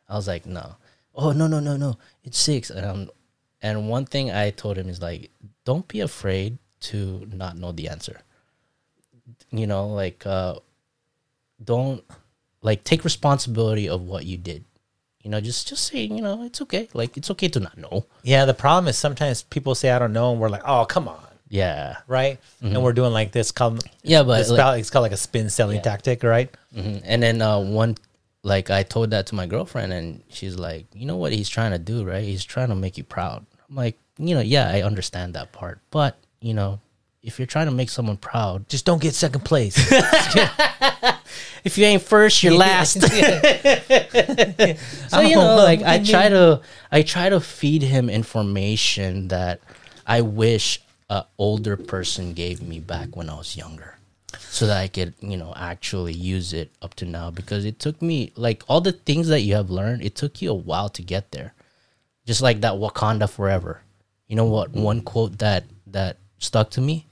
[0.09, 0.76] I was like, no,
[1.16, 2.70] oh no no no no, it's six.
[2.70, 3.10] And I'm
[3.62, 5.32] And one thing I told him is like,
[5.64, 8.20] don't be afraid to not know the answer.
[9.51, 10.60] You know, like uh
[11.64, 12.05] don't
[12.66, 14.64] like take responsibility of what you did.
[15.22, 16.88] You know, just just say, you know, it's okay.
[17.01, 18.06] Like it's okay to not know.
[18.22, 21.06] Yeah, the problem is sometimes people say I don't know, and we're like, oh come
[21.09, 21.97] on, Yeah.
[22.06, 22.38] right?
[22.62, 23.51] And we're doing like this.
[23.52, 26.51] Called, Yeah, but it's, like- about, it's called like a spin selling tactic, right?
[26.74, 27.02] Mhm.
[27.05, 27.97] And then uh, one,
[28.43, 31.72] like I told that to my girlfriend, and she's like, "You know what he's trying
[31.72, 32.22] to do, right?
[32.22, 35.80] He's trying to make you proud." I'm like, you know, yeah, I understand that part,
[35.90, 36.78] but you know,
[37.22, 39.74] if you're trying to make someone proud, Just don't get second place.
[41.66, 43.01] if you ain't first, you're last.
[43.02, 43.10] so
[45.20, 46.60] you know, Oh, like I try to,
[46.93, 49.60] I try to feed him information that
[50.06, 50.80] I wish
[51.10, 53.97] a older person gave me back when I was younger,
[54.38, 57.32] so that I could, you know, actually use it up to now.
[57.32, 60.52] Because it took me, like all the things that you have learned, it took you
[60.52, 61.52] a while to get there.
[62.26, 63.80] Just like that Wakanda forever.
[64.28, 64.70] You know what?
[64.70, 67.06] One quote that that stuck to me.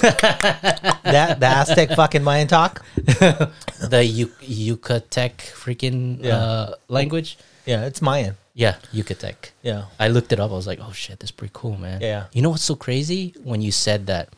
[1.04, 2.84] that the Aztec fucking Mayan talk.
[2.94, 6.36] The Yu- Yucatec freaking Yeah.
[6.36, 7.38] uh, language.
[7.66, 8.36] Yeah, it's Mayan.
[8.54, 9.50] Yeah, Yucatec.
[9.62, 9.84] Yeah.
[9.98, 10.50] I looked it up.
[10.50, 12.00] I was like, oh shit, that's pretty cool, man.
[12.00, 12.26] Yeah.
[12.32, 13.34] You know what's so crazy?
[13.42, 14.30] When you said that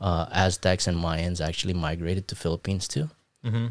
[0.00, 3.10] uh, Aztecs and Mayans actually migrated to Philippines too.
[3.44, 3.66] Mm-hmm.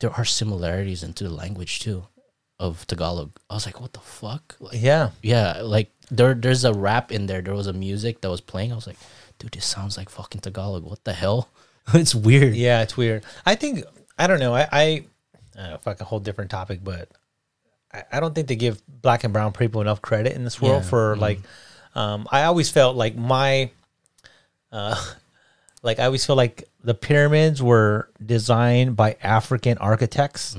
[0.00, 2.04] There are similarities into the language too
[2.58, 3.30] of Tagalog.
[3.48, 4.56] I was like, what the fuck?
[4.60, 5.10] Like, Yeah.
[5.22, 7.40] yeah, like there, there's a rap in there.
[7.42, 8.72] There was a music that was playing.
[8.72, 8.98] I was like,
[9.40, 10.84] dude, this sounds like fucking Tagalog.
[10.84, 11.48] What the hell?
[11.94, 12.54] it's weird.
[12.54, 13.24] Yeah, it's weird.
[13.44, 13.84] I think
[14.16, 14.54] I don't know.
[14.54, 15.04] I, I
[15.58, 17.08] uh, fuck a whole different topic, but
[17.92, 20.84] I, I don't think they give black and brown people enough credit in this world
[20.84, 21.40] Yeah, for like.
[21.92, 23.72] Um, I always felt like my,
[24.70, 24.94] uh,
[25.82, 30.56] like I always feel like the pyramids were designed by African architects,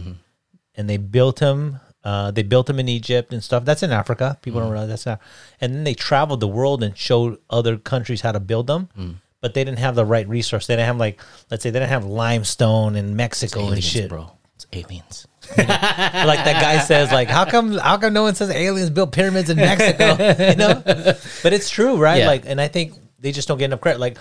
[0.75, 1.79] and they built them.
[2.03, 3.63] Uh, they built them in Egypt and stuff.
[3.63, 4.37] That's in Africa.
[4.41, 5.19] People don't realize that's not.
[5.59, 9.21] And then they traveled the world and showed other countries how to build them.
[9.39, 10.67] But they didn't have the right resource.
[10.67, 11.19] They didn't have like,
[11.49, 14.09] let's say, they didn't have limestone in Mexico and aliens, shit.
[14.09, 14.31] bro.
[14.55, 15.27] It's aliens.
[15.57, 19.49] like that guy says, like, how come, how come no one says aliens built pyramids
[19.49, 20.11] in Mexico?
[20.49, 22.19] you know, but it's true, right?
[22.19, 22.27] Yeah.
[22.27, 23.99] Like, and I think they just don't get enough credit.
[23.99, 24.17] Like,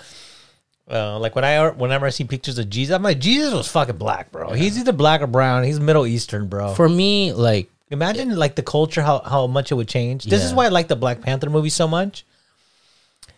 [0.89, 3.97] uh, like when I whenever I see pictures of Jesus, I'm like, Jesus was fucking
[3.97, 4.51] black, bro.
[4.53, 5.63] He's either black or brown.
[5.63, 6.73] He's Middle Eastern, bro.
[6.73, 10.23] For me, like Imagine like the culture, how how much it would change.
[10.23, 12.25] This is why I like the Black Panther movie so much.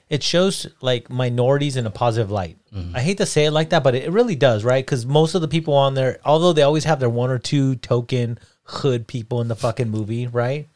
[0.09, 2.57] It shows like minorities in a positive light.
[2.73, 2.95] Mm-hmm.
[2.95, 4.85] I hate to say it like that, but it really does, right?
[4.85, 7.75] Because most of the people on there, although they always have their one or two
[7.77, 10.67] token hood people in the fucking movie, right?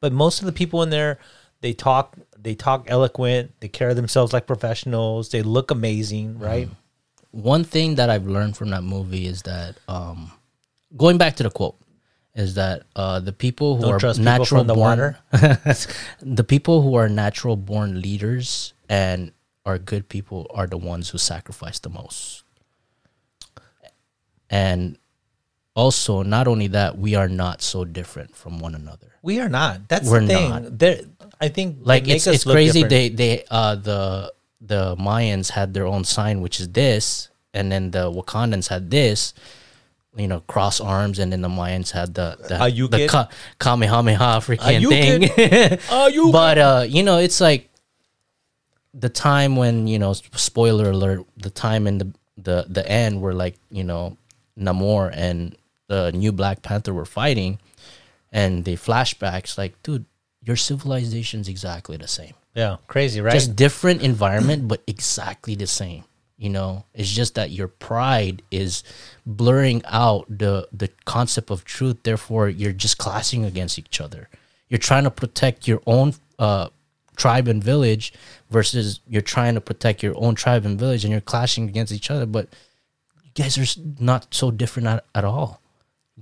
[0.00, 1.18] But most of the people in there,
[1.60, 6.68] they talk, they talk eloquent, they carry themselves like professionals, they look amazing, right?
[7.32, 10.32] one thing that I've learned from that movie is that um,
[10.96, 11.76] going back to the quote
[12.34, 15.18] is that uh, the people who Don't are trust people natural the born, water.
[16.22, 19.32] the people who are natural born leaders and
[19.64, 22.44] are good people are the ones who sacrifice the most.
[24.48, 24.98] And
[25.76, 29.12] also, not only that, we are not so different from one another.
[29.22, 29.88] We are not.
[29.88, 30.50] That's We're the thing.
[30.50, 30.78] not.
[30.78, 31.00] There,
[31.40, 32.90] I think like it's it's crazy different.
[32.90, 33.08] they
[33.38, 38.10] they uh the the mayans had their own sign which is this and then the
[38.12, 39.32] wakandans had this
[40.16, 42.90] you know cross arms and then the mayans had the the, Ayukin.
[42.90, 44.90] the ka- kamehameha freaking Ayukin.
[44.90, 46.32] thing Ayukin.
[46.40, 47.70] but uh you know it's like
[48.92, 53.32] the time when you know spoiler alert the time in the the the end where
[53.34, 54.16] like you know
[54.58, 55.56] namor and
[55.86, 57.58] the new black panther were fighting
[58.32, 60.04] and the flashbacks like dude
[60.50, 62.34] your civilization's exactly the same.
[62.54, 63.32] Yeah, crazy, right?
[63.40, 66.02] just different environment but exactly the same
[66.40, 66.84] you know?
[66.94, 68.82] It's just that your pride is
[69.26, 74.28] blurring out the the concept of truth therefore you're just clashing against each other.
[74.68, 76.68] You're trying to protect your own uh
[77.16, 78.14] tribe and village
[78.48, 82.10] versus you're trying to protect your own tribe and village and you're clashing against each
[82.10, 82.48] other but
[83.22, 85.59] you guys are not so different at, at all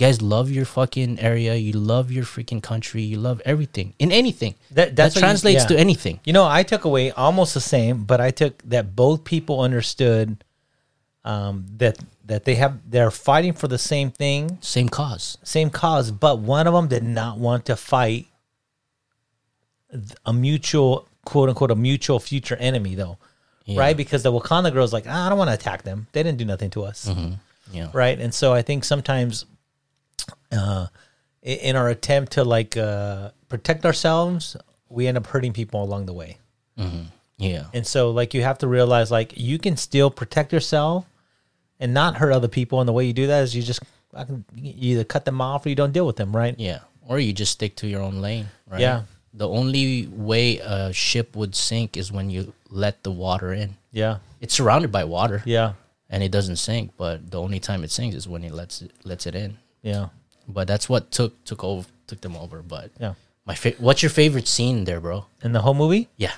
[0.00, 4.12] you guys love your fucking area you love your freaking country you love everything in
[4.12, 5.68] anything That- that, what you- translates yeah.
[5.68, 9.24] to anything you know, I took away almost the same, but I took that both
[9.24, 10.44] people understood
[11.24, 16.10] um, that that they have they're fighting for the same thing, same cause same cause,
[16.10, 18.26] but one of them did not want to fight
[20.24, 23.16] a mutual quote unquote a mutual future enemy though.
[23.64, 23.80] Yeah.
[23.80, 23.96] Right?
[23.96, 26.06] Because the Wakanda girl's like, ah, I don't want to attack them.
[26.12, 27.10] They didn't do nothing to us.
[27.70, 29.44] yeah right and so i think sometimes
[30.52, 30.86] uh
[31.42, 34.56] in our attempt to like uh protect ourselves
[34.88, 36.38] we end up hurting people along the way
[37.38, 41.06] yeah and so like you have to realize like you can still protect yourself
[41.80, 43.80] and not hurt other people and the way you do that is you just
[44.12, 46.80] fucking- you either cut them off or you don't deal with them right Yeah.
[47.06, 48.80] or you just stick to your own lane, right?
[48.80, 49.02] Yeah.
[49.34, 53.76] The only way a ship would sink is when you let the water in.
[53.92, 54.18] Yeah.
[54.40, 55.74] It's surrounded by water, Yeah.
[56.10, 56.92] and it doesn't sink.
[56.96, 59.58] But the only time it sinks is when it lets it lets it in.
[59.82, 60.08] Yeah.
[60.48, 62.62] But that's what took took over took them over.
[62.62, 63.14] But Yeah.
[63.44, 65.26] my fa- what's your favorite scene there, bro?
[65.42, 66.08] In the whole movie?
[66.16, 66.32] Yeah.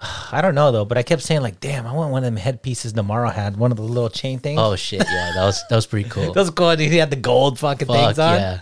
[0.32, 2.36] I don't know though, but I kept saying like, "Damn, I want one of them
[2.36, 5.76] headpieces Namaro had, one of the little chain things." Oh shit, yeah, that was that
[5.76, 6.32] was pretty cool.
[6.34, 6.76] that was cool.
[6.76, 8.60] He had the gold fucking Fuck things on, yeah,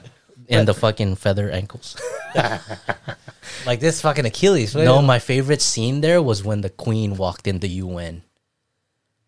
[0.48, 1.97] and the fucking feather ankles.
[3.66, 4.74] like this fucking Achilles.
[4.74, 8.23] No, my favorite scene there was when the queen walked in the UN.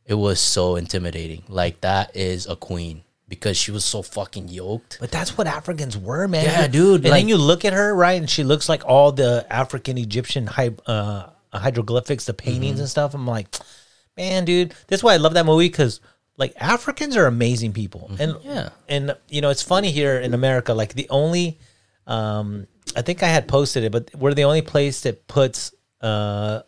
[0.06, 1.44] It was so intimidating.
[1.48, 4.98] Like that is a queen because she was so fucking yoked.
[5.00, 6.44] But that's what Africans were, man.
[6.44, 9.12] Yeah, dude, And like- then you look at her, right, and she looks like all
[9.12, 12.80] the African Egyptian hy- uh, hieroglyphics, the paintings Mm-hmm.
[12.80, 13.14] and stuff.
[13.14, 13.48] I'm like,
[14.16, 16.00] man, dude, that's why I love that movie because
[16.36, 18.48] like Africans are amazing people, and Mm-hmm.
[18.48, 18.68] Yeah.
[18.88, 20.74] and you know it's funny here in America.
[20.74, 21.58] Like the only,
[22.06, 22.66] um,
[22.96, 25.72] I think I had posted it, but we're the only place that puts
[26.02, 26.62] uh,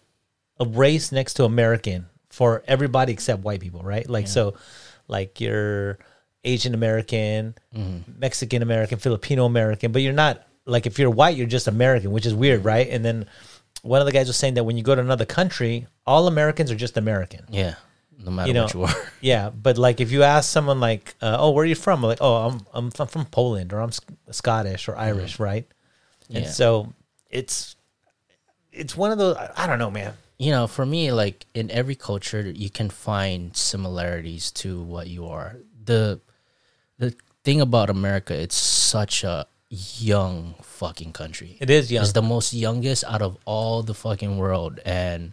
[0.60, 4.08] a race next to American for everybody except white people, right?
[4.10, 4.54] Like so,
[5.06, 5.98] like you're
[6.42, 7.54] Asian American,
[8.18, 12.26] Mexican American, Filipino American, but you're not like if you're white, you're just American, which
[12.26, 12.88] is weird, right?
[12.90, 13.26] And then
[13.82, 16.70] one of the guys was saying that when you go to another country, all Americans
[16.72, 17.42] are just American.
[17.50, 17.74] Yeah,
[18.18, 18.94] no matter You know, what you are.
[19.20, 22.18] yeah, but like if you ask someone like, uh, "Oh, where are you from?" Like,
[22.20, 25.66] "Oh, I'm I'm from, from Poland or I'm Sc- Scottish or Irish," right?
[26.34, 26.50] And Yeah.
[26.50, 26.92] so
[27.30, 27.76] it's
[28.72, 29.36] it's one of those.
[29.36, 30.14] I- I don't know, man.
[30.38, 35.26] You know, for me, like in every culture, you can find similarities to what you
[35.26, 35.56] are.
[35.84, 36.20] the
[36.98, 41.56] The thing about America, it's such a young fucking country.
[41.60, 42.02] It is young.
[42.02, 45.32] It's the most youngest out of all the fucking world, and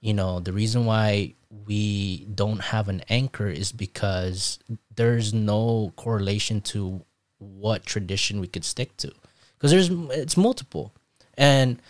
[0.00, 1.34] you know the reason why
[1.66, 4.58] we don't have an anchor is because
[4.94, 7.02] there's no correlation to
[7.38, 9.12] what tradition we could stick to,
[9.58, 10.94] because there's it's multiple,
[11.34, 11.82] and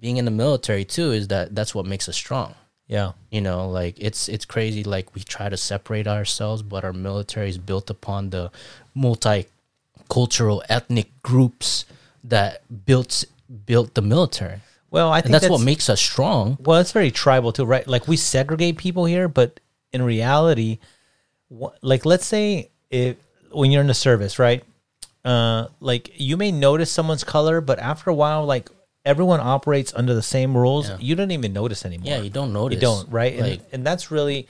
[0.00, 2.54] being in the military too is that that's what makes us strong
[2.88, 6.92] Yeah, you know like it's it's crazy like we try to separate ourselves but our
[6.92, 8.50] military is built upon the
[8.96, 11.84] multicultural ethnic groups
[12.24, 13.24] that built
[13.66, 14.60] built the military
[14.90, 17.86] well, I think and that's, what makes us strong Well, it's very tribal too, right?
[17.86, 19.60] Like we segregate people here, but
[19.92, 20.78] in reality,
[21.48, 23.16] wh- like let's say if
[23.52, 24.64] when you're in the service, right?
[25.24, 28.68] Uh, like you may notice someone's color, but after a while, like
[29.04, 30.88] everyone operates under the same rules.
[30.88, 30.96] Yeah.
[31.00, 32.06] You don't even notice anymore.
[32.06, 33.32] yeah you don't notice You don't, right?
[33.32, 34.46] And, like and that's really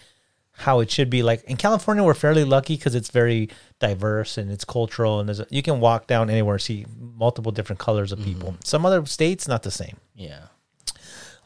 [0.52, 1.22] how it should be.
[1.22, 3.48] Like in California, we're fairly lucky because it's very
[3.78, 7.52] diverse and it's cultural, and there's a, you can walk down anywhere and see multiple
[7.52, 8.56] different colors of people.
[8.64, 9.96] Some other states, not the same.
[10.14, 10.46] yeah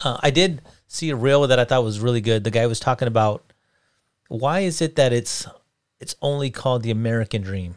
[0.03, 2.43] Uh, I did see a reel that I thought was really good.
[2.45, 3.53] The guy was talking about
[4.29, 5.47] why is it that it's
[6.01, 7.77] it's only called the American dream.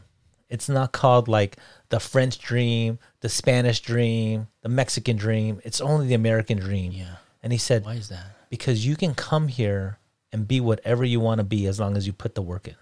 [0.49, 1.58] It's not called like
[1.89, 5.61] the French dream, the Spanish dream, the Mexican dream.
[5.64, 6.91] It's only the American dream.
[6.91, 9.99] yeah And he said why is that because you can come here
[10.31, 12.76] and be whatever you want to be as long as you put the work in.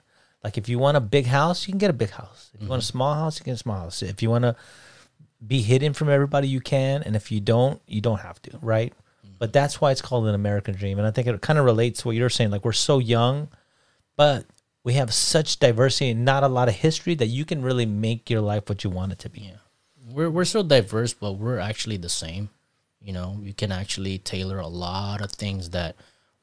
[0.44, 2.52] Like if you want a big house, you can get a big house.
[2.54, 2.92] If you want a mm-hmm.
[2.92, 4.04] small house, you can get a small house.
[4.04, 4.56] If you want to
[5.46, 7.02] be hidden from everybody, you can.
[7.04, 8.94] And if you don't, you don't have to, right?
[8.94, 9.36] Mm-hmm.
[9.40, 11.00] But that's why it's called an American dream.
[11.00, 12.52] And I think it kind of relates to what you're saying.
[12.52, 13.48] Like we're so young,
[14.16, 14.46] but
[14.86, 18.30] we have such diversity and not a lot of history that you can really make
[18.30, 19.42] your life what you want it to be.
[19.42, 19.58] Yeah.
[20.08, 22.50] We're we're so diverse, but we're actually the same.
[23.02, 25.96] You know, you can actually tailor a lot of things that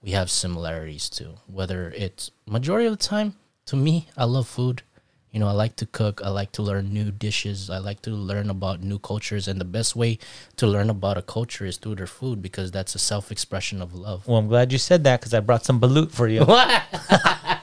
[0.02, 1.36] we have similarities to.
[1.46, 3.36] Whether it's majority of the time,
[3.66, 4.82] to me, I love food.
[5.30, 6.20] You know, I like to cook.
[6.22, 7.70] I like to learn new dishes.
[7.70, 10.18] I like to learn about new cultures, and the best way
[10.56, 13.94] to learn about a culture is through their food because that's a self expression of
[13.94, 14.26] love.
[14.26, 16.44] Well, I'm glad you said that because I brought some balut for you.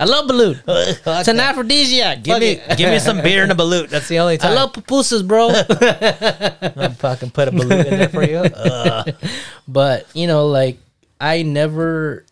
[0.00, 0.62] I love balut.
[1.20, 2.22] It's an aphrodisiac.
[2.22, 2.78] Give Fuck me, it.
[2.78, 3.88] Give me some beer and a balut.
[3.94, 4.52] That's the only time.
[4.52, 5.50] I love pupusas, bro.
[6.82, 8.38] I'm fucking put a balut in there for you.
[8.38, 9.14] Ugh.
[9.68, 10.78] but you know like
[11.20, 12.24] i never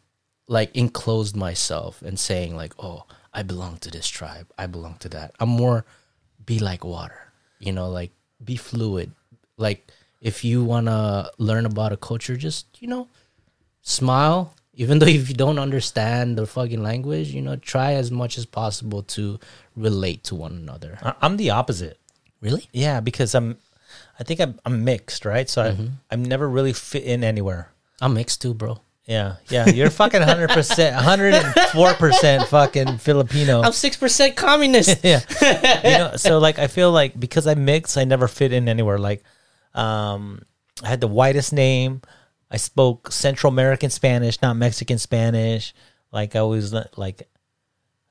[0.48, 5.08] like enclosed myself and saying like oh i belong to this tribe i belong to
[5.08, 5.84] that i'm more
[6.44, 8.10] be like water you know like
[8.42, 9.12] be fluid
[9.56, 9.86] like
[10.20, 13.08] if you want to learn about a culture just you know
[13.82, 18.38] smile even though if you don't understand the fucking language you know try as much
[18.38, 19.38] as possible to
[19.76, 21.98] relate to one another I- I'm the opposite.
[22.40, 23.56] really Yeah, because I'm,
[24.18, 25.48] I think I'm, I'm mixed, right?
[25.50, 25.76] So I,
[26.10, 27.68] I'm never really fit in anywhere.
[28.00, 28.78] i'm mixed too bro
[29.08, 29.66] Yeah, yeah.
[29.72, 33.62] You're fucking 100, percent 104 percent fucking Filipino.
[33.64, 35.20] i'm 6% communist yeah,
[35.84, 36.10] you know.
[36.16, 38.98] So like, I feel like because I mix, I never fit in anywhere.
[39.00, 39.24] Like,
[39.74, 40.42] um,
[40.84, 42.02] I had the whitest name.
[42.50, 45.74] I spoke Central American Spanish, not Mexican Spanish.
[46.12, 47.28] Like I was like,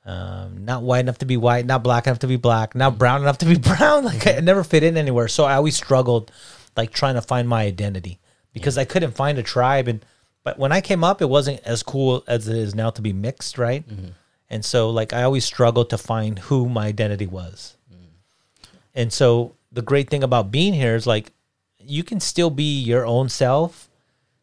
[0.05, 3.21] um, not white enough to be white, not black enough to be black, not brown
[3.21, 4.05] enough to be brown.
[4.05, 5.27] Like I never fit in anywhere.
[5.27, 6.31] So I always struggled,
[6.75, 8.19] like trying to find my identity
[8.53, 9.87] because I couldn't find a tribe.
[9.87, 10.05] And
[10.43, 13.11] but when I came up, it wasn't as cool as it is now to be
[13.13, 13.83] mixed, right?
[14.49, 17.75] And so like I always struggled to find who my identity was.
[18.95, 21.31] And so the great thing about being here is like
[21.79, 23.89] you can still be your own self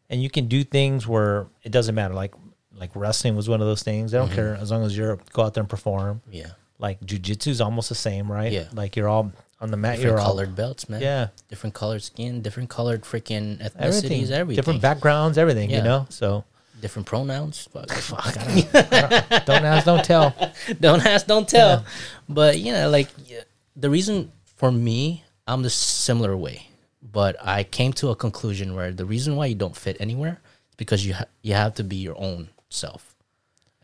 [0.09, 2.13] and you can do things where it doesn't matter.
[2.13, 2.33] Like
[2.77, 4.13] like wrestling was one of those things.
[4.13, 4.35] I don't Mm-hmm.
[4.35, 6.21] care as long as you're go out there and perform.
[6.29, 6.47] Yeah.
[6.79, 8.51] Like jujitsu is almost the same, right?
[8.51, 8.67] Yeah.
[8.73, 9.95] Like you're all on the mat.
[9.95, 11.01] Different You're all colored belts, man.
[11.01, 14.55] yeah, Different colored skin, different colored freaking ethnicities, everything, everything.
[14.57, 15.69] different backgrounds, everything.
[15.71, 16.43] You know, so
[16.81, 17.69] different pronouns.
[17.71, 17.89] Fuck.
[17.91, 19.45] fuck.
[19.45, 20.35] don't ask, don't tell.
[20.81, 21.85] don't ask, don't tell.
[22.27, 23.41] But you know, like yeah,
[23.77, 26.67] the reason for me, I'm the similar way.
[27.11, 30.75] But I came to a conclusion where the reason why you don't fit anywhere is
[30.75, 33.15] because you ha- you have to be your own self,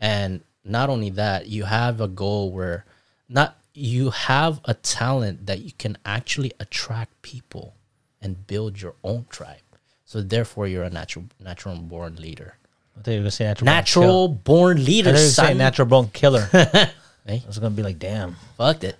[0.00, 2.84] and not only that, you have a goal where
[3.28, 7.74] not you have a talent that you can actually attract people
[8.20, 9.62] and build your own tribe.
[10.04, 12.56] So therefore, you're a natural natural born leader.
[12.98, 13.66] I thought you were gonna say natural.
[13.66, 15.12] born Natural born I leader.
[15.12, 16.48] thought you say natural bone killer.
[16.52, 16.90] Hey.
[17.28, 18.96] I was gonna be like, damn, Fucked it.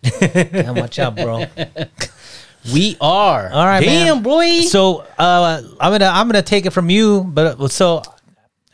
[0.53, 1.44] damn, watch out, bro.
[2.73, 3.51] We are.
[3.51, 4.23] All right, Damn, man.
[4.23, 4.61] boy.
[4.61, 8.03] So uh, I'm gonna I'm gonna take it from you, but so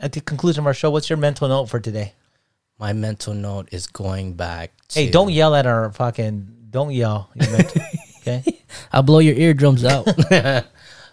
[0.01, 2.13] at the conclusion of our show, what's your mental note for today?
[2.79, 5.01] My mental note is going back to.
[5.01, 6.55] Hey, don't yell at our fucking.
[6.71, 7.31] Don't yell.
[7.35, 7.83] Mental-
[8.21, 8.45] okay.
[8.93, 10.07] I'll blow your eardrums out.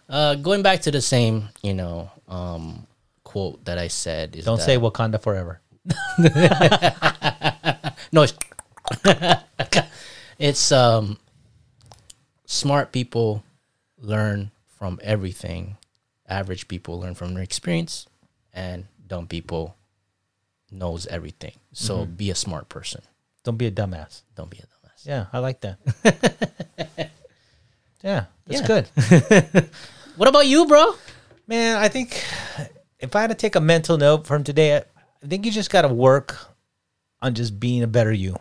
[0.09, 2.85] uh, going back to the same, you know, um,
[3.23, 5.61] quote that I said is Don't that- say Wakanda forever.
[8.11, 8.23] no.
[8.23, 8.33] It's,
[10.37, 11.17] it's um,
[12.55, 13.43] smart people
[13.97, 15.77] learn from everything.
[16.27, 18.07] Average people learn from their experience,
[18.53, 19.75] and dumb people
[20.71, 21.53] knows everything.
[21.73, 22.13] So Mm-hmm.
[22.15, 23.01] be a smart person.
[23.43, 24.21] Don't be a dumbass.
[24.35, 25.05] Don't be a dumbass.
[25.05, 25.77] Yeah, I like that.
[28.03, 28.67] yeah, that's Yeah.
[28.67, 29.69] good.
[30.15, 30.95] What about you, bro?
[31.45, 32.23] Man, I think
[32.99, 35.81] if I had to take a mental note from today, I think you just got
[35.81, 36.37] to work
[37.21, 38.37] on just being a better you.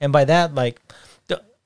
[0.00, 0.80] And by that, like,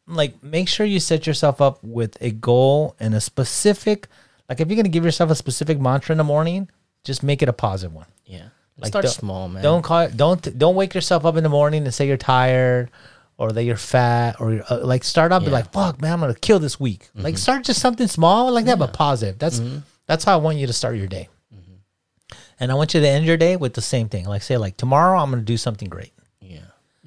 [0.07, 4.09] like make sure you set yourself up with a goal and a specific,
[4.49, 6.69] like if you're gonna give yourself a specific mantra in the morning,
[7.05, 8.07] just make it a positive one.
[8.25, 8.49] Yeah.
[8.79, 9.63] Like, Start small, man.
[9.63, 12.91] Don't call it, don't don't wake yourself up in the morning and say you're tired
[13.39, 16.13] or that you're fat or you're, uh, like start up and be like fuck man
[16.13, 17.09] I'm gonna kill this week.
[17.15, 17.39] Like mm-hmm.
[17.39, 19.39] start just something small like that but positive.
[19.39, 19.79] That's mm-hmm.
[20.07, 21.29] that's how I want you to start your day.
[21.55, 22.37] Mm-hmm.
[22.61, 24.27] And I want you to end your day with the same thing.
[24.27, 26.13] Like say like tomorrow I'm gonna do something great.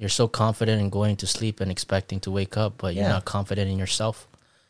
[0.00, 0.04] Yeah.
[0.04, 3.26] You're so confident in going to sleep and expecting to wake up, but you're not
[3.26, 4.26] confident in yourself.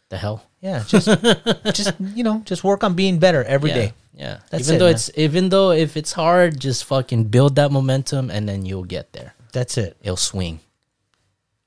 [0.09, 0.43] The hell?
[0.61, 1.07] Yeah, just
[1.73, 3.77] just you know just work on being better every yeah.
[3.77, 3.93] day.
[4.13, 4.39] Yeah.
[4.51, 4.95] That's even it, though man.
[4.95, 9.13] it's even though if it's hard, just fucking build that momentum and then you'll get
[9.13, 9.35] there.
[9.53, 9.97] That's it.
[10.03, 10.59] It'll swing.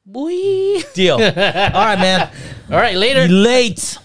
[0.05, 0.81] Boy.
[0.93, 1.15] Deal.
[1.15, 2.29] All right, man.
[2.69, 3.27] All right, later.
[3.27, 3.97] Late.